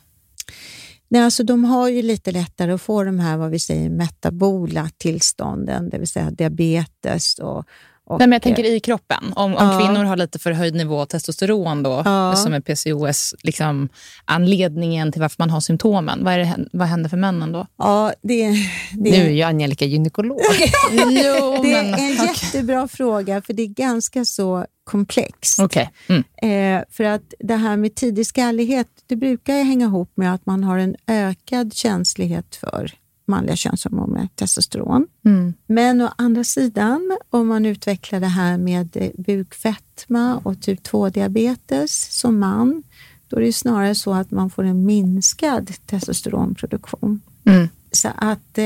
Nej, 1.09 1.23
alltså 1.23 1.43
de 1.43 1.65
har 1.65 1.89
ju 1.89 2.03
lite 2.03 2.31
lättare 2.31 2.73
att 2.73 2.83
få 2.83 3.05
de 3.05 3.19
här 3.19 3.37
vad 3.37 3.51
vi 3.51 3.59
säger 3.59 3.91
metabola 3.91 4.91
tillstånden, 4.97 5.91
det 5.91 5.99
vill 5.99 6.09
säga 6.09 6.31
diabetes 6.31 7.39
och, 7.39 7.65
och 8.07 8.19
Nej, 8.19 8.29
men 8.29 8.33
jag 8.33 8.43
tänker 8.43 8.65
i 8.65 8.81
kroppen. 8.81 9.33
Om, 9.37 9.57
om 9.57 9.69
Ja. 9.71 9.79
kvinnor 9.81 10.05
har 10.05 10.17
lite 10.17 10.39
förhöjd 10.39 10.75
nivå 10.75 11.01
av 11.01 11.07
testosteron 11.07 11.83
då, 11.83 12.03
Ja. 12.05 12.37
som 12.37 12.53
är 12.55 12.61
PCOS, 12.61 13.35
liksom, 13.43 13.89
anledningen 14.25 15.13
till 15.13 15.21
varför 15.21 15.37
man 15.39 15.51
har 15.51 15.61
symptomen. 15.61 16.25
Vad, 16.25 16.35
är 16.35 16.39
det, 16.39 16.57
vad 16.73 16.89
händer 16.89 17.11
för 17.11 17.17
männen 17.17 17.53
då? 17.53 17.67
Ja, 17.79 18.13
det, 18.23 18.49
det, 18.93 19.11
Nu 19.11 19.27
är 19.27 19.31
ju 19.31 19.43
Angelica 19.43 19.85
gynekolog. 19.85 20.39
jo, 20.93 21.63
det 21.63 21.73
är 21.73 21.83
men... 21.83 21.95
en 21.95 21.95
okej. 21.95 22.19
jättebra 22.43 22.89
fråga 22.89 23.43
för 23.43 23.53
det 23.53 23.63
är 23.63 23.67
ganska 23.67 24.25
så 24.25 24.67
komplext. 24.85 25.61
Okej. 25.61 25.91
Mm. 26.09 26.25
Eh, 26.43 26.85
för 26.91 27.05
att 27.05 27.35
det 27.39 27.55
här 27.57 27.77
med 27.77 27.95
tidig 27.95 28.27
skallighet, 28.27 28.89
det 29.07 29.17
brukar 29.17 29.57
ju 29.57 29.63
hänga 29.63 29.87
ihop 29.87 30.13
med 30.17 30.35
att 30.35 30.47
man 30.47 30.65
har 30.65 30.79
en 30.79 30.97
ökad 31.07 31.75
känslighet 31.75 32.57
för 32.57 32.93
manliga 33.27 33.57
könshormoner, 33.57 34.29
testosteron. 34.35 35.07
Mm. 35.25 35.55
Men 35.67 36.01
å 36.01 36.11
andra 36.17 36.45
sidan, 36.45 37.19
om 37.31 37.49
man 37.49 37.67
utvecklar 37.67 38.21
det 38.21 38.27
här 38.27 38.59
med 38.59 38.97
eh, 38.97 39.11
bukfetma 39.19 40.41
och 40.45 40.61
typ 40.61 40.87
2-diabetes 40.87 42.11
som 42.11 42.39
man, 42.39 42.83
då 43.29 43.37
är 43.37 43.41
det 43.41 43.53
snarare 43.53 43.95
så 43.95 44.15
att 44.15 44.31
man 44.31 44.51
får 44.51 44.65
en 44.65 44.85
minskad 44.85 45.73
testosteronproduktion. 45.87 47.21
Mm. 47.45 47.69
Så 47.97 48.09
att 48.17 48.59
eh, 48.59 48.65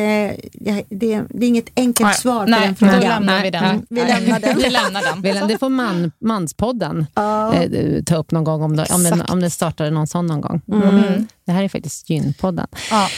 det, 0.53 0.85
det, 0.89 1.15
är 1.15 1.43
inget 1.43 1.71
enkelt 1.77 2.07
Nej, 2.07 2.15
svar 2.15 2.45
på 2.45 2.51
nej, 2.51 2.61
den 2.61 2.71
då 2.71 2.77
frågan. 2.77 3.01
lämnar 3.01 3.43
vi 3.43 3.51
den. 3.51 3.63
Nej, 3.63 3.85
vi 3.91 4.01
lämnar 4.01 4.41
den. 4.41 4.59
Vi 4.59 4.71
lämnar 4.71 5.41
den. 5.41 5.49
Det 5.49 5.59
får 5.59 5.69
man, 5.69 6.13
Manspodden 6.19 7.07
Ja. 7.15 7.55
eh, 7.55 8.03
ta 8.03 8.17
upp 8.17 8.31
någon 8.31 8.45
gång, 8.45 8.63
om 8.63 8.77
det, 8.77 8.87
om, 8.91 9.03
den, 9.03 9.23
om 9.23 9.41
det 9.41 9.51
startade 9.51 9.91
någon 9.91 10.07
sån 10.07 10.27
någon 10.27 10.41
gång. 10.41 10.63
Mm. 10.73 11.27
Det 11.47 11.53
här 11.53 11.63
är 11.65 11.69
faktiskt 11.69 12.11
gynpodden. 12.11 12.67
Ja. 12.91 13.09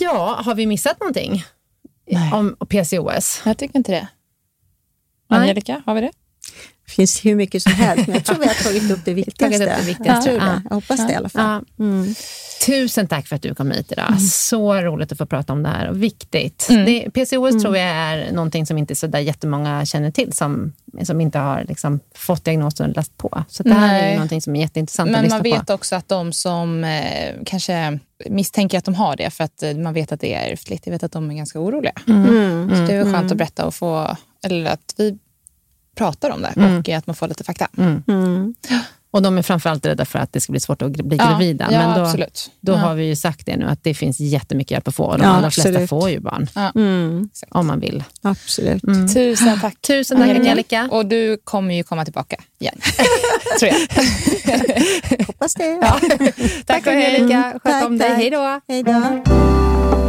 Ja, 0.00 0.40
har 0.44 0.54
vi 0.54 0.66
missat 0.66 1.00
någonting 1.00 1.44
Nej. 2.10 2.32
om 2.32 2.56
PCOS? 2.68 3.42
Jag 3.44 3.58
tycker 3.58 3.76
inte 3.78 3.92
det. 3.92 4.08
Nej. 5.30 5.40
Angelica, 5.40 5.82
har 5.86 5.94
vi 5.94 6.00
det? 6.00 6.10
Det 6.92 6.96
finns 6.96 7.24
hur 7.24 7.34
mycket 7.36 7.62
som 7.62 7.72
helst, 7.72 8.06
men 8.06 8.14
jag 8.14 8.24
tror 8.24 8.38
vi 8.38 8.46
har 8.46 8.54
tagit 8.64 8.90
upp 8.90 9.04
det 9.04 9.14
viktigaste. 9.24 9.58
Tagit 9.58 9.72
upp 9.72 9.78
det 9.80 9.86
viktigaste. 9.86 10.30
Jag, 10.30 10.40
tror 10.40 10.48
Ja. 10.48 10.54
det. 10.54 10.62
jag 10.68 10.74
hoppas 10.74 11.06
det 11.06 11.12
i 11.12 11.16
alla 11.16 11.28
fall. 11.28 11.64
Ja. 11.76 11.84
Mm. 11.84 12.14
Tusen 12.66 13.06
tack 13.08 13.26
för 13.26 13.36
att 13.36 13.42
du 13.42 13.54
kom 13.54 13.70
hit 13.70 13.92
idag. 13.92 14.20
Så 14.22 14.74
roligt 14.74 15.12
att 15.12 15.18
få 15.18 15.26
prata 15.26 15.52
om 15.52 15.62
det 15.62 15.68
här 15.68 15.88
och 15.88 16.02
viktigt. 16.02 16.66
Mm. 16.70 16.84
Det, 16.84 17.10
PCOS 17.10 17.62
tror 17.62 17.76
jag 17.76 17.86
är 17.86 18.32
någonting 18.32 18.66
som 18.66 18.78
inte 18.78 18.94
så 18.94 19.06
där 19.06 19.18
jättemånga 19.18 19.86
känner 19.86 20.10
till 20.10 20.32
som, 20.32 20.72
som 21.04 21.20
inte 21.20 21.38
har 21.38 21.64
liksom 21.68 22.00
fått 22.14 22.44
diagnosen 22.44 22.90
och 22.90 22.96
läst 22.96 23.16
på. 23.16 23.44
Så 23.48 23.62
det 23.62 23.74
här 23.74 23.94
är 23.98 24.02
Nej. 24.02 24.08
ju 24.10 24.14
någonting 24.14 24.42
som 24.42 24.56
är 24.56 24.60
jätteintressant 24.60 25.08
att 25.08 25.12
Men 25.12 25.22
lyssna 25.22 25.36
man 25.36 25.42
vet 25.42 25.66
på. 25.66 25.72
också 25.74 25.96
att 25.96 26.08
de 26.08 26.32
som 26.32 26.84
eh, 26.84 27.34
kanske 27.46 27.98
misstänker 28.30 28.78
att 28.78 28.84
de 28.84 28.94
har 28.94 29.16
det 29.16 29.30
för 29.30 29.44
att 29.44 29.62
eh, 29.62 29.74
man 29.76 29.94
vet 29.94 30.12
att 30.12 30.20
det 30.20 30.34
är 30.34 30.52
ärftligt, 30.52 30.86
jag 30.86 30.92
vet 30.92 31.02
att 31.02 31.12
de 31.12 31.30
är 31.30 31.34
ganska 31.34 31.60
oroliga. 31.60 31.92
Mm. 32.08 32.70
Så 32.76 32.82
det 32.92 32.94
är 32.94 33.04
skönt 33.04 33.32
att 33.32 33.38
berätta 33.38 33.66
och 33.66 33.74
få, 33.74 34.16
eller 34.44 34.70
att 34.70 34.94
vi 34.96 35.18
pratar 35.96 36.30
om 36.30 36.42
det 36.42 36.78
och 36.78 36.88
att 36.88 37.06
man 37.06 37.16
får 37.16 37.28
lite 37.28 37.44
fakta. 37.44 37.68
Mm. 37.78 38.54
Och 39.14 39.22
de 39.22 39.38
är 39.38 39.42
framförallt 39.42 39.86
rädda 39.86 40.04
för 40.04 40.18
att 40.18 40.32
det 40.32 40.40
ska 40.40 40.52
bli 40.52 40.60
svårt 40.60 40.82
att 40.82 40.92
bli 40.92 41.16
gravida. 41.16 41.68
Ja, 41.70 41.78
Men 41.78 41.98
då, 41.98 42.04
absolut. 42.04 42.50
då 42.60 42.72
Ja. 42.72 42.76
har 42.76 42.94
vi 42.94 43.04
ju 43.04 43.16
sagt 43.16 43.46
det 43.46 43.56
nu, 43.56 43.64
att 43.66 43.84
det 43.84 43.94
finns 43.94 44.20
jättemycket 44.20 44.70
hjälp 44.70 44.88
att 44.88 44.94
få. 44.94 45.04
Och 45.04 45.18
de 45.18 45.24
Ja, 45.24 45.30
allra 45.30 45.50
flesta 45.50 45.68
absolut. 45.68 45.88
får 45.88 46.10
ju 46.10 46.20
barn, 46.20 46.48
Mm. 46.74 47.28
om 47.48 47.66
man 47.66 47.80
vill. 47.80 48.04
Absolut. 48.22 48.82
Tusen 49.14 49.60
tack. 49.60 49.80
Tusen 49.86 50.18
tack, 50.18 50.28
Angelica. 50.30 50.88
Och 50.90 51.06
du 51.06 51.36
kommer 51.44 51.74
ju 51.74 51.82
komma 51.82 52.04
tillbaka 52.04 52.36
igen, 52.58 52.74
tror 53.60 53.72
jag. 53.72 55.26
Hoppas 55.26 55.54
det. 55.54 55.76
Tack 56.66 56.86
Angelica, 56.86 57.52
sköt 57.52 57.62
Tack, 57.62 57.84
om 57.86 57.98
dig. 57.98 58.08
tack. 58.08 58.18
Hej 58.18 58.30
då. 58.30 58.60
Hej 58.68 58.82
då. 58.82 60.01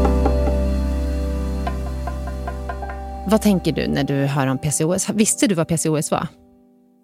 Vad 3.26 3.42
tänker 3.42 3.72
du 3.72 3.88
när 3.88 4.04
du 4.04 4.14
hör 4.14 4.48
om 4.48 4.58
PCOS? 4.58 5.10
Visste 5.10 5.48
du 5.48 5.56
vad 5.56 5.68
PCOS 5.68 6.12
var? 6.12 6.28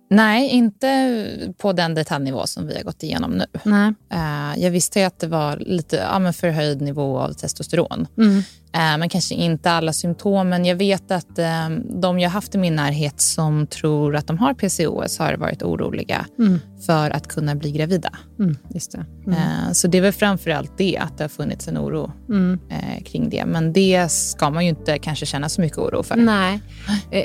Nej, 0.09 0.49
inte 0.49 1.53
på 1.57 1.73
den 1.73 1.93
detaljnivå 1.93 2.47
som 2.47 2.67
vi 2.67 2.75
har 2.75 2.83
gått 2.83 3.03
igenom 3.03 3.31
nu. 3.31 3.45
Nej. 3.63 3.93
Eh, 4.11 4.63
jag 4.63 4.71
visste 4.71 5.07
att 5.07 5.19
det 5.19 5.27
var 5.27 5.57
lite 5.57 5.95
ja, 5.95 6.19
men 6.19 6.33
förhöjd 6.33 6.81
nivå 6.81 7.19
av 7.19 7.33
testosteron. 7.33 8.07
Mm. 8.17 8.43
Eh, 8.73 8.97
men 8.97 9.09
kanske 9.09 9.35
inte 9.35 9.71
alla 9.71 9.93
symptomen. 9.93 10.65
Jag 10.65 10.75
vet 10.75 11.11
att 11.11 11.39
eh, 11.39 11.69
de 12.01 12.19
jag 12.19 12.29
haft 12.29 12.55
i 12.55 12.57
min 12.57 12.75
närhet 12.75 13.21
som 13.21 13.67
tror 13.67 14.15
att 14.15 14.27
de 14.27 14.37
har 14.37 14.53
PCOS 14.53 15.19
har 15.19 15.33
varit 15.33 15.63
oroliga 15.63 16.25
Mm. 16.39 16.59
för 16.85 17.09
att 17.11 17.27
kunna 17.27 17.55
bli 17.55 17.71
gravida. 17.71 18.09
Mm, 18.39 18.57
just 18.73 18.91
det. 18.91 19.05
Eh, 19.31 19.71
så 19.73 19.87
det 19.87 19.97
är 19.97 20.01
väl 20.01 20.11
framför 20.13 20.51
allt 20.51 20.77
det, 20.77 20.97
att 20.97 21.17
det 21.17 21.23
har 21.23 21.29
funnits 21.29 21.67
en 21.67 21.77
oro 21.77 22.11
Mm. 22.29 22.59
kring 23.05 23.29
det. 23.29 23.45
Men 23.45 23.73
det 23.73 24.11
ska 24.11 24.49
man 24.49 24.63
ju 24.63 24.69
inte 24.69 24.97
kanske 24.99 25.25
känna 25.25 25.49
så 25.49 25.61
mycket 25.61 25.77
oro 25.77 26.03
för. 26.03 26.15
Nej, 26.15 26.59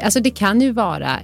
alltså 0.05 0.21
det 0.21 0.31
kan 0.31 0.61
ju 0.61 0.73
vara 0.73 1.19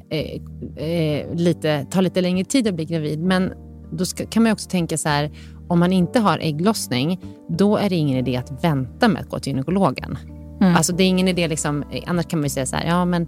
eh, 0.76 1.36
lite, 1.36 1.86
ta 1.90 2.00
lite 2.00 2.20
längre 2.20 2.44
tid 2.44 2.68
att 2.68 2.74
bli 2.74 2.84
gravid, 2.84 3.18
men 3.18 3.52
då 3.92 4.04
ska, 4.06 4.26
kan 4.26 4.42
man 4.42 4.52
också 4.52 4.68
tänka 4.70 4.98
så 4.98 5.08
här, 5.08 5.30
om 5.70 5.78
man 5.78 5.92
inte 5.92 6.20
har 6.20 6.38
ägglossning, 6.38 7.20
då 7.48 7.76
är 7.76 7.88
det 7.90 7.96
ingen 7.96 8.16
idé 8.18 8.36
att 8.36 8.64
vänta 8.64 9.08
med 9.08 9.22
att 9.22 9.28
gå 9.28 9.38
till 9.38 9.52
gynekologen. 9.52 10.18
Mm. 10.60 10.76
Alltså 10.76 10.92
det 10.92 11.02
är 11.04 11.08
ingen 11.08 11.28
idé, 11.28 11.48
liksom, 11.48 11.84
annars 12.06 12.26
kan 12.26 12.38
man 12.38 12.44
ju 12.44 12.50
säga 12.50 12.66
så 12.66 12.76
här, 12.76 12.86
ja 12.86 13.04
men 13.04 13.26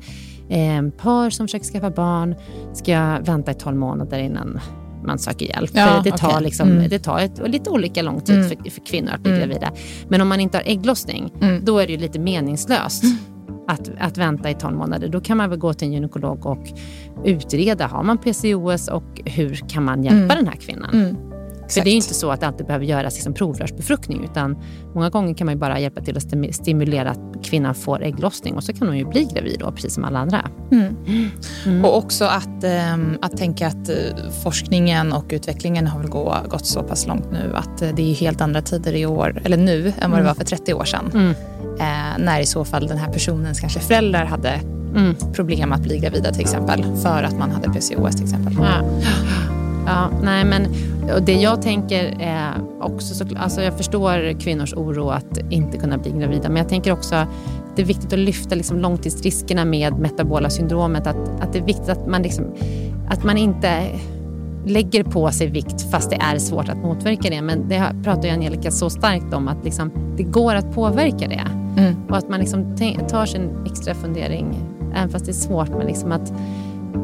eh, 0.49 0.82
par 1.03 1.30
som 1.30 1.47
försöker 1.47 1.64
skaffa 1.66 1.90
barn 1.90 2.34
ska 2.72 3.18
vänta 3.24 3.51
i 3.51 3.55
12 3.55 3.76
månader 3.76 4.18
innan 4.18 4.61
man 5.05 5.18
söker 5.18 5.47
hjälp. 5.47 5.70
Ja, 5.74 5.86
för 5.86 6.11
det 6.11 6.16
tar, 6.16 6.28
okej. 6.28 6.43
liksom, 6.43 6.68
Mm. 6.68 6.88
det 6.88 6.99
tar 6.99 7.18
ett, 7.18 7.49
lite 7.49 7.70
olika 7.70 8.03
lång 8.03 8.20
tid 8.20 8.36
Mm. 8.36 8.49
för, 8.49 8.70
för 8.70 8.86
kvinnor 8.86 9.11
att 9.14 9.20
bli 9.20 9.32
Mm. 9.32 9.49
gravida. 9.49 9.70
Men 10.09 10.20
om 10.20 10.28
man 10.28 10.40
inte 10.40 10.59
har 10.59 10.64
ägglossning, 10.66 11.32
Mm. 11.40 11.64
då 11.64 11.78
är 11.78 11.86
det 11.86 11.93
ju 11.93 11.99
lite 11.99 12.18
meningslöst 12.18 13.05
att, 13.68 13.90
att 13.99 14.18
vänta 14.18 14.51
i 14.51 14.55
12 14.55 14.76
månader. 14.76 15.09
Då 15.09 15.20
kan 15.20 15.36
man 15.36 15.51
väl 15.51 15.59
gå 15.59 15.74
till 15.74 15.86
en 15.88 15.93
gynekolog 15.95 16.47
och 16.47 16.68
utreda, 17.24 17.86
har 17.86 18.03
man 18.03 18.18
PCOS 18.18 18.88
och 18.88 19.20
hur 19.24 19.55
kan 19.68 19.84
man 19.84 20.03
hjälpa 20.05 20.16
Mm. 20.34 20.36
den 20.36 20.47
här 20.49 20.57
kvinnan? 20.57 21.16
Mm. 21.79 21.85
För 21.85 21.91
det 21.91 21.91
är 21.91 21.97
inte 21.97 22.14
så 22.14 22.31
att 22.31 22.41
det 22.41 22.47
alltid 22.47 22.66
behöver 22.66 22.85
göras 22.87 23.14
liksom 23.14 23.35
provrörsbefruktning, 23.35 24.25
utan 24.25 24.57
många 24.95 25.11
gånger 25.11 25.35
kan 25.35 25.47
man 25.47 25.59
bara 25.59 25.81
hjälpa 25.81 26.01
till 26.01 26.16
att 26.16 26.23
stimu- 26.23 26.53
stimulera 26.53 27.11
att 27.11 27.45
kvinnan 27.45 27.75
får 27.75 28.03
ägglossning 28.03 28.55
och 28.55 28.64
så 28.64 28.73
kan 28.73 28.87
hon 28.89 28.99
ju 28.99 29.05
bli 29.05 29.25
gravid 29.35 29.57
då, 29.61 29.73
precis 29.73 29.95
som 29.95 30.05
alla 30.05 30.18
andra. 30.18 30.49
Mm. 30.73 31.85
Och 31.85 31.97
också 31.99 32.25
att, 32.25 32.64
ehm, 32.64 33.18
att 33.23 33.37
tänka 33.37 33.66
att 33.66 33.89
eh, 33.89 33.97
forskningen 34.43 35.12
och 35.12 35.25
utvecklingen 35.29 35.87
har 35.87 35.99
väl 36.01 36.09
gå, 36.09 36.37
gått 36.49 36.66
så 36.66 36.83
pass 36.83 37.07
långt 37.07 37.31
nu 37.33 37.53
att 37.57 37.83
eh, 37.83 37.89
det 37.97 38.11
är 38.11 38.14
helt 38.14 38.41
andra 38.41 38.62
tider 38.62 38.93
i 38.95 39.07
år, 39.07 39.41
eller 39.45 39.57
nu, 39.57 39.93
än 40.01 40.11
vad 40.11 40.20
det 40.20 40.25
var 40.25 40.35
för 40.35 40.45
30 40.45 40.75
år 40.75 40.85
sedan. 40.85 41.11
Mm. 41.14 41.31
Eh, 41.81 42.18
när 42.25 42.41
i 42.41 42.47
så 42.47 42.64
fall 42.64 42.87
den 42.87 42.99
här 42.99 43.12
personens 43.12 43.61
kanske 43.61 43.81
föräldrar 43.81 44.25
hade 44.25 44.61
Mm. 44.97 45.14
problem 45.33 45.73
att 45.73 45.81
bli 45.81 45.99
gravida 45.99 46.33
till 46.33 46.41
exempel, 46.41 46.85
för 47.03 47.23
att 47.23 47.39
man 47.39 47.51
hade 47.51 47.68
PCOS 47.68 48.14
till 48.16 48.25
exempel. 48.25 48.57
Ja. 48.61 48.81
Ja, 49.87 50.11
nej 50.22 50.45
men 50.45 50.66
det 51.26 51.33
jag 51.33 51.62
tänker 51.62 52.16
är 52.20 52.53
också 52.80 53.14
så, 53.14 53.24
alltså 53.37 53.62
jag 53.62 53.76
förstår 53.76 54.41
kvinnors 54.41 54.74
oro 54.74 55.09
att 55.09 55.39
inte 55.51 55.78
kunna 55.78 55.99
bli 55.99 56.11
gravida, 56.11 56.49
men 56.49 56.57
jag 56.57 56.68
tänker 56.68 56.93
också 56.93 57.14
att 57.14 57.28
det 57.76 57.83
är 57.83 57.87
viktigt 57.87 58.12
att 58.12 58.18
lyfta 58.18 58.55
liksom 58.55 58.78
långtidsriskerna 58.78 59.64
med 59.64 59.99
metabola 59.99 60.51
syndromet, 60.51 61.07
att, 61.07 61.41
att 61.41 61.53
det 61.53 61.59
är 61.59 61.62
viktigt 61.62 61.89
att 61.89 62.07
man, 62.07 62.22
liksom, 62.22 62.45
att 63.09 63.24
man 63.24 63.37
inte 63.37 63.87
lägger 64.66 65.05
på 65.05 65.30
sig 65.30 65.47
vikt 65.47 65.91
fast 65.91 66.11
det 66.11 66.16
är 66.16 66.39
svårt 66.39 66.68
att 66.68 66.78
motverka 66.78 67.30
det. 67.30 67.43
Men 67.43 67.68
det 67.68 67.95
pratar 68.05 68.22
ju 68.22 68.30
Angelica 68.30 68.70
så 68.70 68.91
starkt 68.91 69.35
om 69.35 69.49
att 69.49 69.64
liksom, 69.64 69.91
det 70.16 70.22
går 70.22 70.55
att 70.55 70.74
påverka 70.74 71.28
det. 71.28 71.47
Mm. 71.76 71.95
Och 72.09 72.16
att 72.16 72.28
man 72.28 72.41
liksom 72.41 72.76
tar 73.09 73.26
sig 73.26 73.41
en 73.41 73.66
extra 73.66 73.95
fundering, 73.95 74.57
även 74.95 75.09
fast 75.09 75.24
det 75.24 75.30
är 75.30 75.35
svårt, 75.35 75.68
men 75.68 75.87
liksom 75.87 76.12
att 76.12 76.33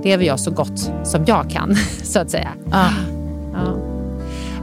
lever 0.05 0.25
jag 0.25 0.41
så 0.41 0.51
gott 0.51 0.91
som 1.05 1.25
jag 1.27 1.51
kan, 1.51 1.77
så 2.03 2.19
att 2.21 2.31
säga. 2.31 2.49
Ja. 2.71 2.89
Ja, 3.53 3.77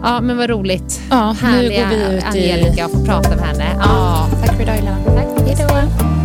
ja 0.04 0.22
men 0.22 0.38
vad 0.38 0.50
roligt. 0.50 1.02
Ja, 1.10 1.36
nu 1.42 1.48
Härliga 1.48 1.90
går 1.90 1.98
vi 1.98 2.18
ut 2.18 2.24
i... 2.24 2.26
Angelica 2.26 2.86
och 2.86 2.92
få 2.92 3.06
prata 3.06 3.30
med 3.30 3.46
henne. 3.46 3.66
Ja. 3.80 4.28
Ja, 4.32 4.38
tack 4.46 4.56
för 4.56 4.64
idag 4.64 4.74
Helena. 4.74 4.98
Tack, 5.06 5.48
hej 5.48 5.56
då. 5.70 6.25